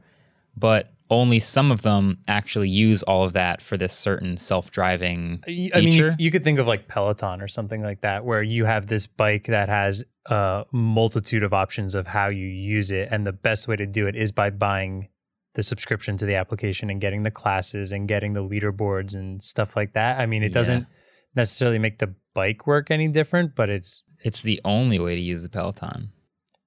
but 0.56 0.92
only 1.10 1.40
some 1.40 1.72
of 1.72 1.82
them 1.82 2.18
actually 2.28 2.68
use 2.68 3.02
all 3.02 3.24
of 3.24 3.32
that 3.32 3.60
for 3.60 3.76
this 3.76 3.92
certain 3.92 4.36
self-driving 4.36 5.42
feature. 5.44 5.76
I 5.76 5.80
mean, 5.80 6.16
you, 6.20 6.30
could 6.30 6.44
think 6.44 6.60
of 6.60 6.68
like 6.68 6.86
Peloton 6.86 7.42
or 7.42 7.48
something 7.48 7.82
like 7.82 8.02
that, 8.02 8.24
where 8.24 8.42
you 8.42 8.64
have 8.64 8.86
this 8.86 9.08
bike 9.08 9.46
that 9.48 9.68
has 9.68 10.04
a 10.26 10.64
multitude 10.72 11.42
of 11.42 11.52
options 11.52 11.96
of 11.96 12.06
how 12.06 12.28
you 12.28 12.46
use 12.46 12.92
it, 12.92 13.08
and 13.10 13.26
the 13.26 13.32
best 13.32 13.66
way 13.66 13.74
to 13.76 13.86
do 13.86 14.06
it 14.06 14.14
is 14.14 14.30
by 14.30 14.50
buying 14.50 15.08
the 15.54 15.64
subscription 15.64 16.16
to 16.16 16.26
the 16.26 16.36
application 16.36 16.90
and 16.90 17.00
getting 17.00 17.24
the 17.24 17.30
classes 17.30 17.90
and 17.90 18.06
getting 18.06 18.34
the 18.34 18.42
leaderboards 18.42 19.12
and 19.12 19.42
stuff 19.42 19.74
like 19.74 19.94
that. 19.94 20.20
I 20.20 20.26
mean, 20.26 20.44
it 20.44 20.50
yeah. 20.50 20.54
doesn't 20.54 20.86
necessarily 21.34 21.80
make 21.80 21.98
the 21.98 22.14
bike 22.34 22.68
work 22.68 22.92
any 22.92 23.08
different, 23.08 23.56
but 23.56 23.68
it's 23.68 24.04
it's 24.22 24.42
the 24.42 24.60
only 24.64 24.98
way 24.98 25.14
to 25.14 25.20
use 25.20 25.42
the 25.42 25.48
Peloton. 25.48 26.12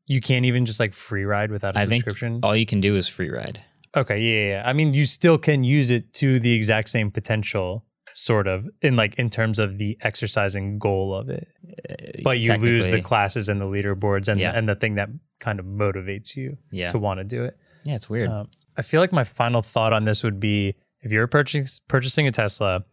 You 0.05 0.21
can't 0.21 0.45
even 0.45 0.65
just 0.65 0.79
like 0.79 0.93
free 0.93 1.23
ride 1.23 1.51
without 1.51 1.75
a 1.75 1.79
I 1.79 1.85
subscription. 1.85 2.33
Think 2.35 2.45
all 2.45 2.55
you 2.55 2.65
can 2.65 2.81
do 2.81 2.95
is 2.95 3.07
free 3.07 3.29
ride. 3.29 3.63
Okay, 3.95 4.19
yeah, 4.19 4.49
yeah. 4.49 4.63
I 4.65 4.73
mean, 4.73 4.93
you 4.93 5.05
still 5.05 5.37
can 5.37 5.63
use 5.63 5.91
it 5.91 6.13
to 6.15 6.39
the 6.39 6.53
exact 6.53 6.89
same 6.89 7.11
potential, 7.11 7.85
sort 8.11 8.47
of, 8.47 8.67
in 8.81 8.95
like 8.95 9.15
in 9.15 9.29
terms 9.29 9.59
of 9.59 9.77
the 9.77 9.97
exercising 10.01 10.79
goal 10.79 11.15
of 11.15 11.29
it. 11.29 11.47
Uh, 11.89 12.21
but 12.23 12.39
you 12.39 12.53
lose 12.55 12.87
the 12.87 13.01
classes 13.01 13.49
and 13.49 13.61
the 13.61 13.65
leaderboards 13.65 14.27
and 14.27 14.39
yeah. 14.39 14.51
the, 14.51 14.57
and 14.57 14.69
the 14.69 14.75
thing 14.75 14.95
that 14.95 15.09
kind 15.39 15.59
of 15.59 15.65
motivates 15.65 16.35
you 16.35 16.57
yeah. 16.71 16.89
to 16.89 16.97
want 16.97 17.19
to 17.19 17.23
do 17.23 17.43
it. 17.43 17.57
Yeah, 17.83 17.95
it's 17.95 18.09
weird. 18.09 18.29
Um, 18.29 18.49
I 18.77 18.81
feel 18.81 18.99
like 18.99 19.11
my 19.11 19.23
final 19.23 19.61
thought 19.61 19.93
on 19.93 20.05
this 20.05 20.23
would 20.23 20.39
be 20.39 20.75
if 21.01 21.11
you're 21.11 21.27
purchasing 21.27 21.67
purchasing 21.87 22.27
a 22.27 22.31
Tesla 22.31 22.83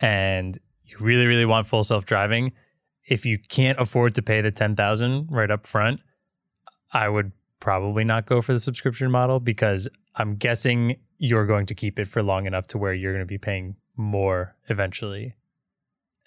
and 0.00 0.58
you 0.84 0.96
really 0.98 1.26
really 1.26 1.44
want 1.44 1.68
full 1.68 1.84
self 1.84 2.06
driving, 2.06 2.52
if 3.08 3.24
you 3.26 3.38
can't 3.38 3.78
afford 3.80 4.14
to 4.14 4.22
pay 4.22 4.40
the 4.40 4.50
10,000 4.50 5.28
right 5.30 5.50
up 5.50 5.66
front, 5.66 6.00
I 6.92 7.08
would 7.08 7.32
probably 7.60 8.04
not 8.04 8.26
go 8.26 8.40
for 8.40 8.52
the 8.52 8.60
subscription 8.60 9.10
model 9.10 9.40
because 9.40 9.88
I'm 10.16 10.36
guessing 10.36 10.96
you're 11.18 11.46
going 11.46 11.66
to 11.66 11.74
keep 11.74 11.98
it 11.98 12.08
for 12.08 12.22
long 12.22 12.46
enough 12.46 12.66
to 12.68 12.78
where 12.78 12.94
you're 12.94 13.12
going 13.12 13.22
to 13.22 13.26
be 13.26 13.38
paying 13.38 13.76
more 13.96 14.56
eventually. 14.68 15.34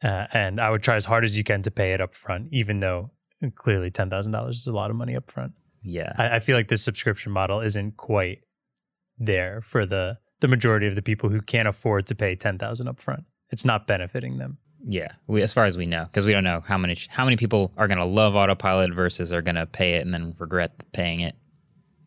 Uh, 0.03 0.27
and 0.33 0.59
I 0.59 0.69
would 0.69 0.83
try 0.83 0.95
as 0.95 1.05
hard 1.05 1.23
as 1.23 1.37
you 1.37 1.43
can 1.43 1.61
to 1.63 1.71
pay 1.71 1.93
it 1.93 2.01
up 2.01 2.13
front, 2.13 2.49
even 2.51 2.79
though 2.79 3.11
clearly 3.55 3.89
$10,000 3.89 4.49
is 4.49 4.67
a 4.67 4.73
lot 4.73 4.89
of 4.89 4.95
money 4.95 5.15
up 5.15 5.29
front. 5.31 5.53
Yeah. 5.81 6.13
I, 6.17 6.35
I 6.35 6.39
feel 6.39 6.55
like 6.55 6.67
this 6.67 6.83
subscription 6.83 7.31
model 7.31 7.59
isn't 7.59 7.97
quite 7.97 8.39
there 9.17 9.61
for 9.61 9.85
the, 9.85 10.17
the 10.39 10.47
majority 10.47 10.87
of 10.87 10.95
the 10.95 11.01
people 11.01 11.29
who 11.29 11.41
can't 11.41 11.67
afford 11.67 12.07
to 12.07 12.15
pay 12.15 12.35
10,000 12.35 12.87
up 12.87 12.99
front. 12.99 13.23
It's 13.49 13.65
not 13.65 13.87
benefiting 13.87 14.37
them. 14.37 14.57
Yeah, 14.85 15.13
we, 15.27 15.41
as 15.41 15.53
far 15.53 15.65
as 15.65 15.77
we 15.77 15.85
know, 15.85 16.03
because 16.05 16.25
we 16.25 16.33
don't 16.33 16.43
know 16.43 16.61
how 16.65 16.77
many 16.77 16.97
how 17.09 17.23
many 17.23 17.37
people 17.37 17.71
are 17.77 17.87
going 17.87 17.99
to 17.99 18.05
love 18.05 18.35
autopilot 18.35 18.93
versus 18.93 19.31
are 19.31 19.41
going 19.41 19.55
to 19.55 19.65
pay 19.65 19.95
it 19.95 20.05
and 20.05 20.13
then 20.13 20.33
regret 20.39 20.83
paying 20.91 21.21
it. 21.21 21.35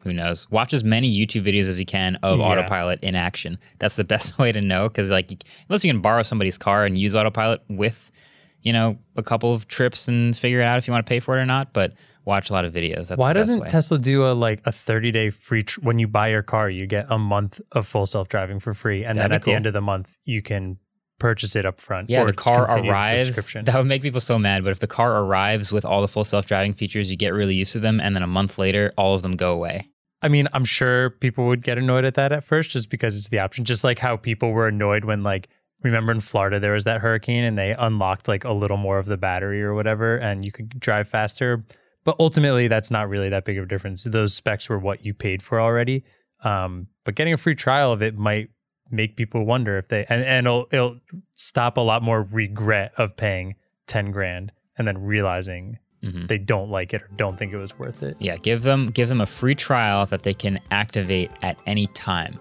Who 0.05 0.13
knows? 0.13 0.49
Watch 0.51 0.73
as 0.73 0.85
many 0.85 1.11
YouTube 1.11 1.43
videos 1.43 1.69
as 1.69 1.81
you 1.81 1.87
can 1.87 2.17
of 2.17 2.39
yeah. 2.39 2.45
autopilot 2.45 3.03
in 3.03 3.15
action. 3.15 3.59
That's 3.79 3.97
the 3.97 4.05
best 4.15 4.39
way 4.39 4.53
to 4.53 4.61
know 4.61 4.89
because, 4.89 5.11
like, 5.11 5.33
unless 5.69 5.85
you 5.85 5.93
can 5.93 6.03
borrow 6.03 6.23
somebody's 6.23 6.59
car 6.59 6.85
and 6.85 6.99
use 6.99 7.17
autopilot 7.17 7.63
with, 7.69 8.13
you 8.61 8.73
know, 8.73 8.99
a 9.17 9.23
couple 9.23 9.55
of 9.55 9.67
trips 9.69 10.07
and 10.07 10.37
figure 10.37 10.61
it 10.61 10.65
out 10.65 10.79
if 10.79 10.87
you 10.87 10.93
want 10.93 11.05
to 11.05 11.09
pay 11.09 11.19
for 11.19 11.39
it 11.39 11.43
or 11.43 11.47
not. 11.47 11.73
But 11.73 11.95
watch 12.27 12.51
a 12.51 12.53
lot 12.53 12.67
of 12.67 12.75
videos. 12.75 13.09
That's 13.09 13.19
Why 13.19 13.33
doesn't 13.33 13.69
Tesla 13.69 13.99
do 13.99 14.27
a 14.27 14.33
like 14.35 14.61
a 14.67 14.73
30 14.73 15.13
day 15.13 15.31
free 15.31 15.63
tr- 15.63 15.81
when 15.81 15.99
you 15.99 16.09
buy 16.09 16.29
your 16.29 16.43
car, 16.43 16.69
you 16.69 16.87
get 16.87 17.07
a 17.09 17.19
month 17.19 17.61
of 17.73 17.87
full 17.87 18.05
self 18.05 18.29
driving 18.29 18.61
for 18.61 18.75
free, 18.75 19.03
and 19.03 19.17
That'd 19.17 19.31
then 19.31 19.37
at 19.37 19.43
cool. 19.43 19.53
the 19.53 19.57
end 19.57 19.67
of 19.67 19.73
the 19.73 19.81
month 19.81 20.15
you 20.25 20.43
can 20.43 20.79
purchase 21.19 21.57
it 21.57 21.65
up 21.65 21.81
front. 21.81 22.11
Yeah, 22.11 22.25
the 22.25 22.33
car 22.33 22.65
arrives. 22.79 23.53
That 23.53 23.75
would 23.77 23.87
make 23.87 24.03
people 24.03 24.21
so 24.21 24.39
mad. 24.39 24.65
But 24.65 24.71
if 24.71 24.81
the 24.81 24.87
car 24.87 25.23
arrives 25.23 25.73
with 25.73 25.85
all 25.85 26.01
the 26.01 26.09
full 26.09 26.25
self 26.25 26.47
driving 26.47 26.75
features, 26.75 27.11
you 27.11 27.17
get 27.17 27.33
really 27.33 27.55
used 27.55 27.73
to 27.73 27.81
them, 27.81 28.01
and 28.01 28.15
then 28.15 28.23
a 28.23 28.29
month 28.29 28.59
later, 28.59 28.93
all 28.97 29.15
of 29.15 29.23
them 29.23 29.33
go 29.33 29.53
away. 29.53 29.91
I 30.23 30.29
mean, 30.29 30.49
I'm 30.53 30.65
sure 30.65 31.11
people 31.11 31.47
would 31.47 31.63
get 31.63 31.79
annoyed 31.79 32.05
at 32.05 32.15
that 32.15 32.33
at 32.33 32.43
first 32.43 32.71
just 32.71 32.91
because 32.91 33.17
it's 33.17 33.29
the 33.29 33.39
option. 33.39 33.65
Just 33.65 33.85
like 33.85 33.99
how 33.99 34.17
people 34.17 34.51
were 34.51 34.67
annoyed 34.67 35.05
when, 35.05 35.23
like, 35.23 35.49
remember 35.83 36.11
in 36.11 36.21
Florida 36.21 36.59
there 36.59 36.73
was 36.73 36.85
that 36.85 37.01
hurricane 37.01 37.45
and 37.45 37.57
they 37.57 37.75
unlocked 37.79 38.27
like 38.27 38.45
a 38.45 38.53
little 38.53 38.79
more 38.79 38.99
of 38.99 39.07
the 39.07 39.17
battery 39.17 39.63
or 39.63 39.75
whatever, 39.75 40.17
and 40.17 40.45
you 40.45 40.53
could 40.53 40.81
drive 40.81 41.09
faster. 41.09 41.65
But 42.05 42.17
ultimately, 42.19 42.69
that's 42.69 42.91
not 42.91 43.09
really 43.09 43.29
that 43.29 43.45
big 43.45 43.59
of 43.59 43.65
a 43.65 43.69
difference. 43.69 44.05
Those 44.05 44.33
specs 44.33 44.69
were 44.69 44.79
what 44.79 45.05
you 45.05 45.13
paid 45.13 45.43
for 45.43 45.61
already. 45.61 46.05
Um, 46.45 46.87
but 47.05 47.15
getting 47.15 47.33
a 47.33 47.37
free 47.37 47.55
trial 47.55 47.93
of 47.93 48.03
it 48.03 48.17
might 48.17 48.51
make 48.91 49.17
people 49.17 49.45
wonder 49.45 49.79
if 49.79 49.89
they 49.89 50.07
and, 50.09 50.25
and 50.25 50.47
it'll, 50.47 50.67
it'll 50.71 50.97
stop 51.35 51.77
a 51.77 51.81
lot 51.81 52.03
more 52.03 52.23
regret 52.33 52.93
of 52.97 53.17
paying 53.17 53.55
10 53.87 54.11
grand 54.13 54.53
and 54.79 54.87
then 54.87 55.05
realizing 55.05 55.79
mm-hmm. 56.03 56.27
they 56.27 56.39
don't 56.39 56.71
like 56.71 56.95
it 56.95 57.03
or 57.03 57.09
don't 57.17 57.39
think 57.39 57.53
it 57.53 57.59
was 57.59 57.79
worth 57.79 58.03
it. 58.03 58.17
Yeah, 58.19 58.37
give 58.37 58.63
them 58.63 58.91
give 58.91 59.09
them 59.09 59.21
a 59.21 59.27
free 59.27 59.55
trial 59.55 60.07
that 60.07 60.23
they 60.23 60.35
can 60.35 60.61
activate 60.71 61.31
at 61.43 61.59
any 61.67 61.87
time. 61.89 62.39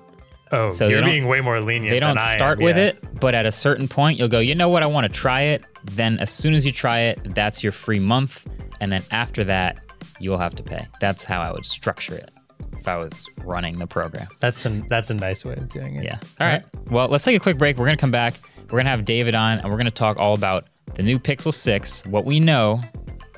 Oh, 0.51 0.69
so 0.71 0.87
you're 0.87 1.01
being 1.01 1.27
way 1.27 1.41
more 1.41 1.59
lenient. 1.59 1.89
They 1.89 1.99
don't 1.99 2.19
start 2.19 2.59
with 2.59 2.77
yeah. 2.77 2.85
it, 2.85 3.19
but 3.19 3.33
at 3.33 3.47
a 3.47 3.51
certain 3.51 3.87
point, 3.87 4.19
you'll 4.19 4.27
go. 4.27 4.39
You 4.39 4.53
know 4.53 4.69
what? 4.69 4.83
I 4.83 4.87
want 4.87 5.07
to 5.07 5.11
try 5.11 5.41
it. 5.41 5.63
Then, 5.83 6.19
as 6.19 6.29
soon 6.29 6.53
as 6.53 6.65
you 6.65 6.71
try 6.71 6.99
it, 6.99 7.33
that's 7.33 7.63
your 7.63 7.71
free 7.71 7.99
month, 7.99 8.47
and 8.79 8.91
then 8.91 9.01
after 9.09 9.43
that, 9.45 9.79
you'll 10.19 10.37
have 10.37 10.53
to 10.55 10.63
pay. 10.63 10.87
That's 11.01 11.23
how 11.23 11.41
I 11.41 11.51
would 11.51 11.65
structure 11.65 12.15
it 12.15 12.29
if 12.77 12.87
I 12.87 12.97
was 12.97 13.27
running 13.43 13.77
the 13.77 13.87
program. 13.87 14.27
That's 14.39 14.59
the 14.59 14.83
that's 14.89 15.09
a 15.09 15.15
nice 15.15 15.43
way 15.45 15.53
of 15.53 15.69
doing 15.69 15.95
it. 15.95 16.03
Yeah. 16.03 16.19
All 16.39 16.47
right. 16.47 16.63
Well, 16.89 17.07
let's 17.07 17.23
take 17.23 17.35
a 17.35 17.39
quick 17.39 17.57
break. 17.57 17.77
We're 17.77 17.85
gonna 17.85 17.97
come 17.97 18.11
back. 18.11 18.35
We're 18.69 18.79
gonna 18.79 18.89
have 18.89 19.05
David 19.05 19.35
on, 19.35 19.59
and 19.59 19.71
we're 19.71 19.77
gonna 19.77 19.91
talk 19.91 20.17
all 20.17 20.33
about 20.33 20.65
the 20.95 21.03
new 21.03 21.19
Pixel 21.19 21.53
6, 21.53 22.05
what 22.05 22.25
we 22.25 22.39
know, 22.39 22.81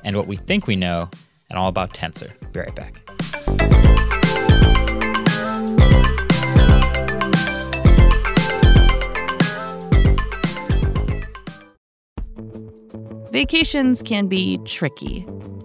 and 0.04 0.16
what 0.16 0.26
we 0.26 0.36
think 0.36 0.66
we 0.66 0.76
know, 0.76 1.08
and 1.50 1.58
all 1.58 1.68
about 1.68 1.92
Tensor. 1.94 2.32
Be 2.52 2.60
right 2.60 2.74
back. 2.74 3.00
Vacations 13.30 14.02
can 14.02 14.26
be 14.26 14.58
tricky. 14.64 15.24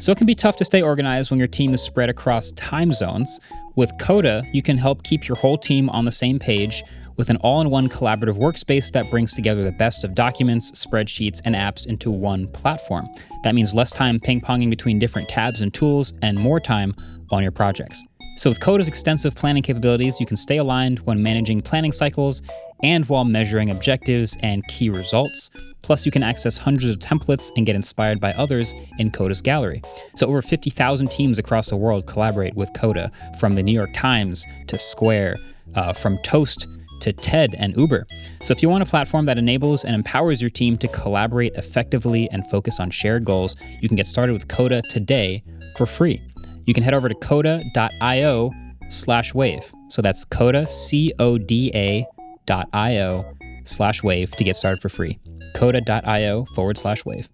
So 0.00 0.12
it 0.12 0.16
can 0.16 0.26
be 0.26 0.34
tough 0.34 0.56
to 0.56 0.64
stay 0.64 0.80
organized 0.80 1.30
when 1.30 1.38
your 1.38 1.46
team 1.46 1.74
is 1.74 1.82
spread 1.82 2.08
across 2.08 2.52
time 2.52 2.90
zones. 2.90 3.38
With 3.76 3.92
Coda, 4.00 4.42
you 4.50 4.62
can 4.62 4.78
help 4.78 5.02
keep 5.02 5.28
your 5.28 5.36
whole 5.36 5.58
team 5.58 5.90
on 5.90 6.06
the 6.06 6.12
same 6.12 6.38
page 6.38 6.82
with 7.18 7.28
an 7.28 7.36
all 7.36 7.60
in 7.60 7.68
one 7.68 7.86
collaborative 7.86 8.38
workspace 8.38 8.90
that 8.92 9.10
brings 9.10 9.34
together 9.34 9.62
the 9.62 9.72
best 9.72 10.02
of 10.02 10.14
documents, 10.14 10.70
spreadsheets, 10.72 11.42
and 11.44 11.54
apps 11.54 11.86
into 11.86 12.10
one 12.10 12.48
platform. 12.48 13.06
That 13.44 13.54
means 13.54 13.74
less 13.74 13.92
time 13.92 14.18
ping 14.18 14.40
ponging 14.40 14.70
between 14.70 14.98
different 14.98 15.28
tabs 15.28 15.60
and 15.60 15.72
tools 15.72 16.14
and 16.22 16.38
more 16.38 16.60
time 16.60 16.94
on 17.30 17.42
your 17.42 17.52
projects. 17.52 18.02
So, 18.40 18.48
with 18.48 18.60
Coda's 18.60 18.88
extensive 18.88 19.34
planning 19.34 19.62
capabilities, 19.62 20.18
you 20.18 20.24
can 20.24 20.38
stay 20.38 20.56
aligned 20.56 21.00
when 21.00 21.22
managing 21.22 21.60
planning 21.60 21.92
cycles 21.92 22.40
and 22.82 23.06
while 23.06 23.26
measuring 23.26 23.68
objectives 23.68 24.38
and 24.40 24.66
key 24.66 24.88
results. 24.88 25.50
Plus, 25.82 26.06
you 26.06 26.10
can 26.10 26.22
access 26.22 26.56
hundreds 26.56 26.88
of 26.88 27.00
templates 27.00 27.50
and 27.54 27.66
get 27.66 27.76
inspired 27.76 28.18
by 28.18 28.32
others 28.32 28.74
in 28.98 29.10
Coda's 29.10 29.42
gallery. 29.42 29.82
So, 30.16 30.26
over 30.26 30.40
50,000 30.40 31.10
teams 31.10 31.38
across 31.38 31.68
the 31.68 31.76
world 31.76 32.06
collaborate 32.06 32.54
with 32.54 32.72
Coda, 32.72 33.12
from 33.38 33.56
the 33.56 33.62
New 33.62 33.74
York 33.74 33.92
Times 33.92 34.46
to 34.68 34.78
Square, 34.78 35.36
uh, 35.74 35.92
from 35.92 36.16
Toast 36.24 36.66
to 37.02 37.12
TED 37.12 37.54
and 37.58 37.76
Uber. 37.76 38.06
So, 38.40 38.52
if 38.52 38.62
you 38.62 38.70
want 38.70 38.82
a 38.82 38.86
platform 38.86 39.26
that 39.26 39.36
enables 39.36 39.84
and 39.84 39.94
empowers 39.94 40.40
your 40.40 40.48
team 40.48 40.78
to 40.78 40.88
collaborate 40.88 41.52
effectively 41.56 42.26
and 42.30 42.46
focus 42.46 42.80
on 42.80 42.90
shared 42.90 43.26
goals, 43.26 43.54
you 43.82 43.88
can 43.88 43.98
get 43.98 44.08
started 44.08 44.32
with 44.32 44.48
Coda 44.48 44.80
today 44.88 45.42
for 45.76 45.84
free. 45.84 46.22
You 46.66 46.74
can 46.74 46.82
head 46.82 46.94
over 46.94 47.08
to 47.08 47.14
coda.io 47.16 48.50
slash 48.88 49.34
wave. 49.34 49.72
So 49.88 50.02
that's 50.02 50.24
coda, 50.24 50.66
C 50.66 51.12
O 51.18 51.38
D 51.38 51.70
A 51.74 52.06
dot 52.46 52.68
io 52.72 53.24
slash 53.64 54.02
wave 54.02 54.30
to 54.32 54.44
get 54.44 54.56
started 54.56 54.80
for 54.80 54.88
free. 54.88 55.18
Coda.io 55.54 56.44
forward 56.56 56.78
slash 56.78 57.04
wave. 57.04 57.28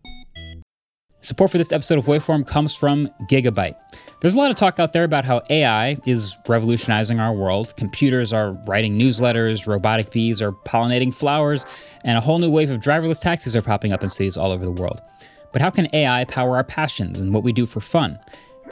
Support 1.21 1.51
for 1.51 1.59
this 1.59 1.73
episode 1.73 1.99
of 1.99 2.05
Waveform 2.05 2.47
comes 2.47 2.77
from 2.77 3.09
Gigabyte. 3.29 3.75
There's 4.21 4.35
a 4.35 4.39
lot 4.39 4.51
of 4.51 4.57
talk 4.57 4.79
out 4.79 4.93
there 4.93 5.03
about 5.03 5.25
how 5.25 5.43
AI 5.51 5.97
is 6.07 6.37
revolutionizing 6.47 7.19
our 7.19 7.35
world. 7.35 7.75
Computers 7.77 8.33
are 8.33 8.53
writing 8.69 8.97
newsletters, 8.97 9.67
robotic 9.67 10.13
bees 10.13 10.41
are 10.41 10.53
pollinating 10.53 11.13
flowers, 11.13 11.67
and 12.05 12.17
a 12.17 12.21
whole 12.21 12.39
new 12.39 12.51
wave 12.51 12.71
of 12.71 12.79
driverless 12.79 13.21
taxis 13.21 13.57
are 13.57 13.63
popping 13.63 13.93
up 13.93 14.05
in 14.05 14.09
cities 14.09 14.37
all 14.37 14.53
over 14.53 14.65
the 14.65 14.71
world. 14.71 15.01
But 15.53 15.63
how 15.63 15.71
can 15.71 15.89
AI 15.93 16.27
power 16.27 16.57
our 16.57 16.65
passions 16.65 17.19
and 17.19 17.35
what 17.35 17.43
we 17.43 17.53
do 17.53 17.67
for 17.67 17.81
fun? 17.81 18.19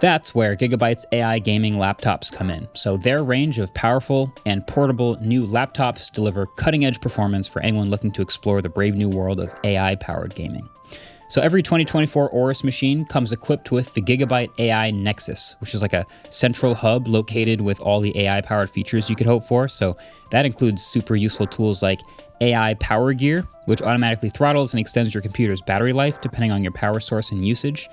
That's 0.01 0.35
where 0.35 0.57
Gigabyte's 0.57 1.07
AI 1.13 1.39
gaming 1.39 1.75
laptops 1.75 2.33
come 2.33 2.51
in. 2.51 2.69
So, 2.75 2.97
their 2.97 3.23
range 3.23 3.59
of 3.59 3.73
powerful 3.75 4.33
and 4.45 4.67
portable 4.67 5.17
new 5.21 5.47
laptops 5.47 6.13
deliver 6.13 6.47
cutting 6.47 6.85
edge 6.85 7.01
performance 7.01 7.49
for 7.49 7.63
anyone 7.63 7.91
looking 7.91 8.13
to 8.13 8.23
explore 8.23 8.61
the 8.61 8.69
brave 8.69 8.95
new 8.95 9.09
world 9.09 9.41
of 9.41 9.55
AI 9.65 9.95
powered 9.97 10.35
gaming. 10.35 10.69
So 11.29 11.41
every 11.41 11.63
2024 11.63 12.31
Aorus 12.31 12.63
machine 12.63 13.05
comes 13.07 13.33
equipped 13.33 13.73
with 13.73 13.93
the 13.95 14.03
Gigabyte 14.03 14.51
AI 14.59 14.91
Nexus, 14.91 15.57
which 15.59 15.75
is 15.75 15.83
like 15.83 15.93
a 15.93 16.07
central 16.31 16.75
hub 16.75 17.09
located 17.09 17.61
with 17.61 17.81
all 17.81 18.01
the 18.01 18.17
AI 18.17 18.41
powered 18.43 18.71
features 18.71 19.09
you 19.09 19.17
could 19.17 19.27
hope 19.27 19.43
for. 19.43 19.67
So 19.67 19.97
that 20.31 20.45
includes 20.45 20.85
super 20.85 21.17
useful 21.17 21.47
tools 21.47 21.83
like 21.83 22.01
AI 22.41 22.75
Power 22.75 23.13
Gear, 23.15 23.49
which 23.65 23.83
automatically 23.83 24.31
throttles 24.31 24.75
and 24.75 24.81
extends 24.81 25.15
your 25.15 25.23
computer's 25.23 25.63
battery 25.63 25.93
life 25.93 26.21
depending 26.21 26.53
on 26.53 26.63
your 26.63 26.73
power 26.73 27.01
source 27.01 27.33
and 27.33 27.45
usage. 27.45 27.89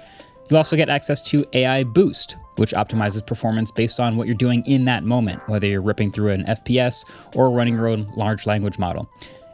You'll 0.51 0.57
also 0.57 0.75
get 0.75 0.89
access 0.89 1.21
to 1.29 1.45
AI 1.53 1.85
Boost, 1.85 2.35
which 2.57 2.73
optimizes 2.73 3.25
performance 3.25 3.71
based 3.71 4.01
on 4.01 4.17
what 4.17 4.27
you're 4.27 4.35
doing 4.35 4.65
in 4.65 4.83
that 4.83 5.05
moment, 5.05 5.41
whether 5.47 5.65
you're 5.65 5.81
ripping 5.81 6.11
through 6.11 6.31
an 6.31 6.43
FPS 6.43 7.09
or 7.37 7.49
running 7.51 7.75
your 7.75 7.87
own 7.87 8.11
large 8.17 8.45
language 8.45 8.77
model. 8.77 9.09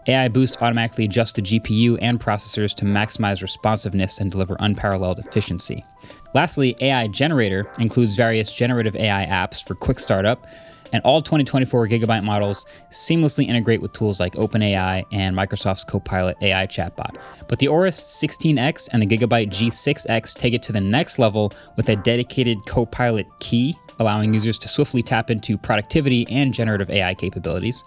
AI 0.08 0.28
Boost 0.28 0.60
automatically 0.60 1.06
adjusts 1.06 1.34
the 1.34 1.44
GPU 1.44 2.00
and 2.02 2.20
processors 2.20 2.74
to 2.78 2.86
maximize 2.86 3.44
responsiveness 3.44 4.20
and 4.20 4.32
deliver 4.32 4.58
unparalleled 4.60 5.20
efficiency. 5.20 5.86
Lastly, 6.34 6.76
AI 6.82 7.10
Generator 7.10 7.72
includes 7.78 8.16
various 8.16 8.52
generative 8.52 8.96
AI 8.96 9.28
apps 9.28 9.64
for 9.64 9.76
quick 9.76 10.00
startup, 10.00 10.48
and 10.92 11.04
all 11.04 11.22
2024 11.22 11.88
Gigabyte 11.88 12.24
models 12.24 12.66
seamlessly 12.92 13.48
integrate 13.48 13.82
with 13.82 13.94
tools 13.94 14.20
like 14.20 14.34
OpenAI 14.34 15.06
and 15.12 15.36
Microsoft's 15.36 15.84
Copilot 15.84 16.38
AI 16.42 16.68
chatbot. 16.68 17.18
But 17.48 17.60
the 17.60 17.68
Aorus 17.68 18.00
16X 18.00 18.90
and 18.92 19.02
the 19.02 19.08
Gigabyte 19.08 19.50
G6X 19.50 20.36
take 20.36 20.54
it 20.54 20.64
to 20.64 20.72
the 20.72 20.82
next 20.82 21.20
level 21.20 21.54
with 21.76 21.90
a 21.90 21.96
dedicated 21.96 22.66
Copilot 22.66 23.28
key, 23.40 23.76
allowing 24.00 24.34
users 24.34 24.58
to 24.60 24.68
swiftly 24.68 25.04
tap 25.04 25.30
into 25.30 25.58
productivity 25.58 26.28
and 26.30 26.54
generative 26.54 26.90
AI 26.90 27.14
capabilities. 27.14 27.84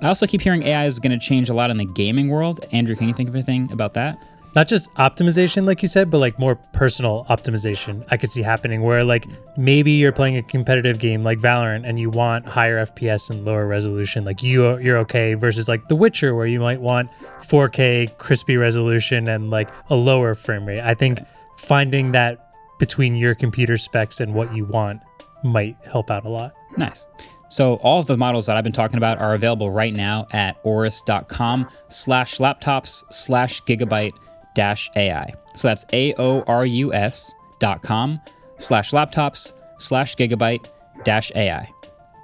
I 0.00 0.06
also 0.06 0.26
keep 0.26 0.40
hearing 0.40 0.62
AI 0.62 0.86
is 0.86 1.00
going 1.00 1.18
to 1.18 1.24
change 1.24 1.48
a 1.48 1.54
lot 1.54 1.70
in 1.70 1.76
the 1.76 1.84
gaming 1.84 2.28
world. 2.28 2.64
Andrew, 2.72 2.94
can 2.94 3.08
you 3.08 3.14
think 3.14 3.28
of 3.28 3.34
anything 3.34 3.72
about 3.72 3.94
that? 3.94 4.22
Not 4.58 4.66
just 4.66 4.92
optimization, 4.94 5.64
like 5.64 5.82
you 5.82 5.88
said, 5.88 6.10
but 6.10 6.18
like 6.18 6.36
more 6.36 6.56
personal 6.56 7.24
optimization. 7.30 8.04
I 8.10 8.16
could 8.16 8.28
see 8.28 8.42
happening 8.42 8.82
where 8.82 9.04
like 9.04 9.24
maybe 9.56 9.92
you're 9.92 10.10
playing 10.10 10.36
a 10.36 10.42
competitive 10.42 10.98
game 10.98 11.22
like 11.22 11.38
Valorant 11.38 11.88
and 11.88 11.96
you 11.96 12.10
want 12.10 12.44
higher 12.44 12.84
FPS 12.84 13.30
and 13.30 13.44
lower 13.44 13.68
resolution, 13.68 14.24
like 14.24 14.42
you 14.42 14.76
you're 14.78 14.96
okay 14.96 15.34
versus 15.34 15.68
like 15.68 15.86
The 15.86 15.94
Witcher 15.94 16.34
where 16.34 16.46
you 16.46 16.58
might 16.58 16.80
want 16.80 17.08
4K 17.38 18.18
crispy 18.18 18.56
resolution 18.56 19.28
and 19.28 19.48
like 19.48 19.68
a 19.90 19.94
lower 19.94 20.34
frame 20.34 20.66
rate. 20.66 20.80
I 20.80 20.94
think 20.94 21.20
finding 21.56 22.10
that 22.10 22.50
between 22.80 23.14
your 23.14 23.36
computer 23.36 23.76
specs 23.76 24.18
and 24.18 24.34
what 24.34 24.52
you 24.52 24.64
want 24.64 25.00
might 25.44 25.76
help 25.88 26.10
out 26.10 26.24
a 26.24 26.28
lot. 26.28 26.52
Nice. 26.76 27.06
So 27.48 27.74
all 27.76 28.00
of 28.00 28.08
the 28.08 28.16
models 28.16 28.46
that 28.46 28.56
I've 28.56 28.64
been 28.64 28.72
talking 28.72 28.96
about 28.96 29.18
are 29.20 29.34
available 29.34 29.70
right 29.70 29.94
now 29.94 30.26
at 30.32 30.60
aorus.com 30.64 31.68
slash 31.86 32.38
laptops 32.38 33.04
slash 33.12 33.62
gigabyte 33.62 34.14
AI. 34.58 35.32
So 35.54 35.68
that's 35.68 35.84
A-O-R-U-S 35.92 37.34
dot 37.58 37.82
com 37.82 38.20
slash 38.56 38.90
laptops 38.90 39.52
slash 39.78 40.16
gigabyte 40.16 40.68
dash 41.04 41.32
AI. 41.34 41.68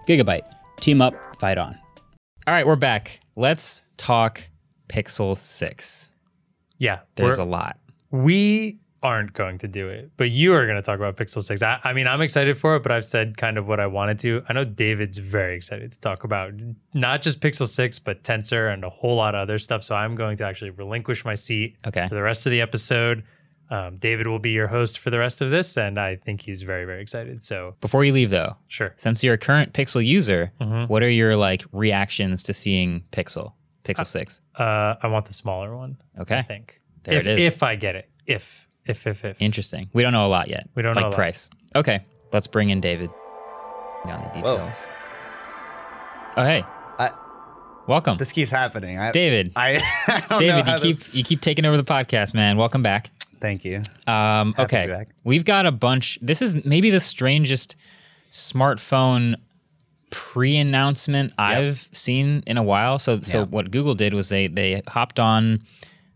Gigabyte. 0.07 0.42
Team 0.81 1.01
up, 1.01 1.14
fight 1.40 1.59
on. 1.59 1.79
All 2.47 2.55
right, 2.55 2.66
we're 2.66 2.77
back. 2.77 3.20
Let's 3.37 3.83
talk 3.97 4.42
Pixel 4.88 5.37
6. 5.37 6.11
Yeah. 6.79 7.01
There's 7.14 7.38
a 7.38 7.44
lot. 7.44 7.79
We 8.11 8.79
aren't 9.05 9.35
going 9.35 9.59
to 9.59 9.69
do 9.69 9.88
it, 9.88 10.11
but 10.17 10.31
you 10.31 10.55
are 10.55 10.64
going 10.64 10.77
to 10.77 10.83
talk 10.83 10.97
about 10.97 11.17
Pixel 11.17 11.43
6. 11.43 11.62
I, 11.62 11.79
I, 11.85 11.93
mean, 11.93 12.09
I'm 12.09 12.23
excited 12.23 12.57
for 12.57 12.75
it, 12.77 12.83
but 12.83 12.90
I've 12.90 13.05
said 13.05 13.37
kind 13.37 13.59
of 13.59 13.69
what 13.69 13.79
I 13.79 13.87
wanted 13.87 14.19
to. 14.21 14.43
I 14.49 14.55
know 14.55 14.64
David's 14.64 15.19
very 15.19 15.57
excited 15.57 15.93
to 15.93 16.01
talk 16.01 16.25
about 16.25 16.55
not 16.95 17.21
just 17.21 17.40
Pixel 17.40 17.69
6, 17.69 17.99
but 17.99 18.25
Tensor 18.25 18.73
and 18.73 18.83
a 18.83 18.88
whole 18.88 19.17
lot 19.17 19.35
of 19.35 19.43
other 19.43 19.59
stuff. 19.59 19.85
So 19.85 19.95
I'm 19.95 20.17
going 20.17 20.38
to 20.38 20.47
actually 20.47 20.71
relinquish 20.71 21.23
my 21.23 21.35
seat 21.35 21.77
okay. 21.87 22.09
for 22.09 22.14
the 22.14 22.23
rest 22.23 22.47
of 22.47 22.51
the 22.51 22.62
episode. 22.62 23.25
Um, 23.71 23.99
David 23.99 24.27
will 24.27 24.38
be 24.38 24.51
your 24.51 24.69
host 24.69 24.99
for 24.99 25.11
the 25.11 25.19
rest 25.19 25.43
of 25.43 25.51
this, 25.51 25.77
and 25.77 26.01
I 26.01 26.17
think 26.17 26.40
he's 26.40 26.62
very, 26.62 26.87
very 26.87 27.03
excited. 27.03 27.43
So 27.43 27.77
before 27.81 28.05
you 28.05 28.12
leave, 28.12 28.31
though, 28.31 28.57
sure. 28.69 28.95
Since 28.97 29.23
you're 29.23 29.35
a 29.35 29.38
current 29.38 29.75
Pixel 29.75 30.05
user, 30.05 30.53
mm-hmm. 30.61 30.90
what 30.90 31.03
are 31.03 31.11
your 31.11 31.37
like 31.37 31.64
reactions 31.73 32.43
to 32.45 32.55
seeing 32.55 33.05
Pixel, 33.12 33.53
Pixel 33.85 34.01
uh, 34.01 34.05
Six? 34.05 34.40
Uh, 34.59 34.95
I 35.03 35.09
want 35.09 35.27
the 35.27 35.33
smaller 35.35 35.77
one. 35.77 35.99
Okay, 36.19 36.38
I 36.38 36.43
think 36.43 36.81
there 37.05 37.19
if, 37.19 37.27
it 37.27 37.38
is. 37.38 37.55
If 37.55 37.62
I 37.62 37.77
get 37.77 37.97
it, 37.97 38.09
if 38.27 38.69
if, 38.87 39.07
if, 39.07 39.25
if. 39.25 39.40
Interesting. 39.40 39.88
We 39.92 40.03
don't 40.03 40.12
know 40.12 40.27
a 40.27 40.29
lot 40.29 40.49
yet. 40.49 40.68
We 40.75 40.83
don't 40.83 40.94
like 40.94 41.05
know 41.05 41.09
Like 41.09 41.16
price. 41.16 41.51
Okay, 41.75 42.05
let's 42.33 42.47
bring 42.47 42.70
in 42.70 42.81
David. 42.81 43.11
Down 44.07 44.23
the 44.23 44.40
details. 44.40 44.85
Whoa. 44.85 44.92
Oh 46.37 46.44
hey. 46.44 46.64
I, 46.99 47.11
Welcome. 47.87 48.16
This 48.16 48.33
keeps 48.33 48.51
happening. 48.51 48.99
I, 48.99 49.12
David. 49.12 49.53
I, 49.57 49.81
I 50.31 50.38
David, 50.38 50.66
you 50.66 50.75
keep 50.75 50.97
this... 50.97 51.14
you 51.14 51.25
keep 51.25 51.40
taking 51.40 51.64
over 51.64 51.77
the 51.77 51.85
podcast, 51.85 52.35
man. 52.35 52.57
Welcome 52.57 52.83
back. 52.83 53.11
Thank 53.40 53.64
you. 53.64 53.83
Um, 54.07 54.55
okay, 54.59 55.05
we've 55.23 55.44
got 55.44 55.66
a 55.66 55.73
bunch. 55.73 56.18
This 56.23 56.40
is 56.40 56.64
maybe 56.64 56.90
the 56.90 57.01
strangest 57.01 57.77
smartphone 58.31 59.37
pre-announcement 60.11 61.31
yep. 61.31 61.38
I've 61.38 61.79
seen 61.92 62.42
in 62.47 62.57
a 62.57 62.62
while. 62.62 62.99
So, 62.99 63.20
so 63.20 63.40
yeah. 63.40 63.44
what 63.47 63.70
Google 63.70 63.94
did 63.94 64.14
was 64.14 64.29
they 64.31 64.47
they 64.47 64.81
hopped 64.87 65.20
on 65.20 65.62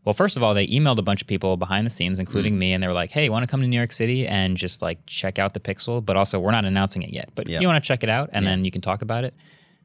well, 0.09 0.15
first 0.15 0.39
of 0.39 0.43
all, 0.43 0.55
they 0.55 0.67
emailed 0.69 0.97
a 0.97 1.03
bunch 1.03 1.21
of 1.21 1.29
people 1.29 1.59
behind 1.59 1.85
the 1.85 1.91
scenes, 1.91 2.19
including 2.19 2.55
mm. 2.55 2.61
me, 2.61 2.73
and 2.73 2.83
they 2.83 2.87
were 2.87 2.95
like, 2.95 3.11
"Hey, 3.11 3.29
want 3.29 3.43
to 3.43 3.47
come 3.47 3.61
to 3.61 3.67
New 3.67 3.77
York 3.77 3.93
City 3.93 4.27
and 4.27 4.57
just 4.57 4.81
like 4.81 5.05
check 5.05 5.39
out 5.39 5.53
the 5.53 5.61
Pixel? 5.61 6.03
But 6.03 6.17
also, 6.17 6.41
we're 6.41 6.51
not 6.51 6.65
announcing 6.65 7.03
it 7.03 7.11
yet. 7.11 7.29
But 7.35 7.47
you 7.47 7.69
want 7.69 7.85
to 7.85 7.87
check 7.87 8.03
it 8.03 8.09
out, 8.09 8.31
and 8.33 8.43
yeah. 8.43 8.53
then 8.53 8.65
you 8.65 8.71
can 8.71 8.81
talk 8.81 9.03
about 9.03 9.25
it." 9.25 9.35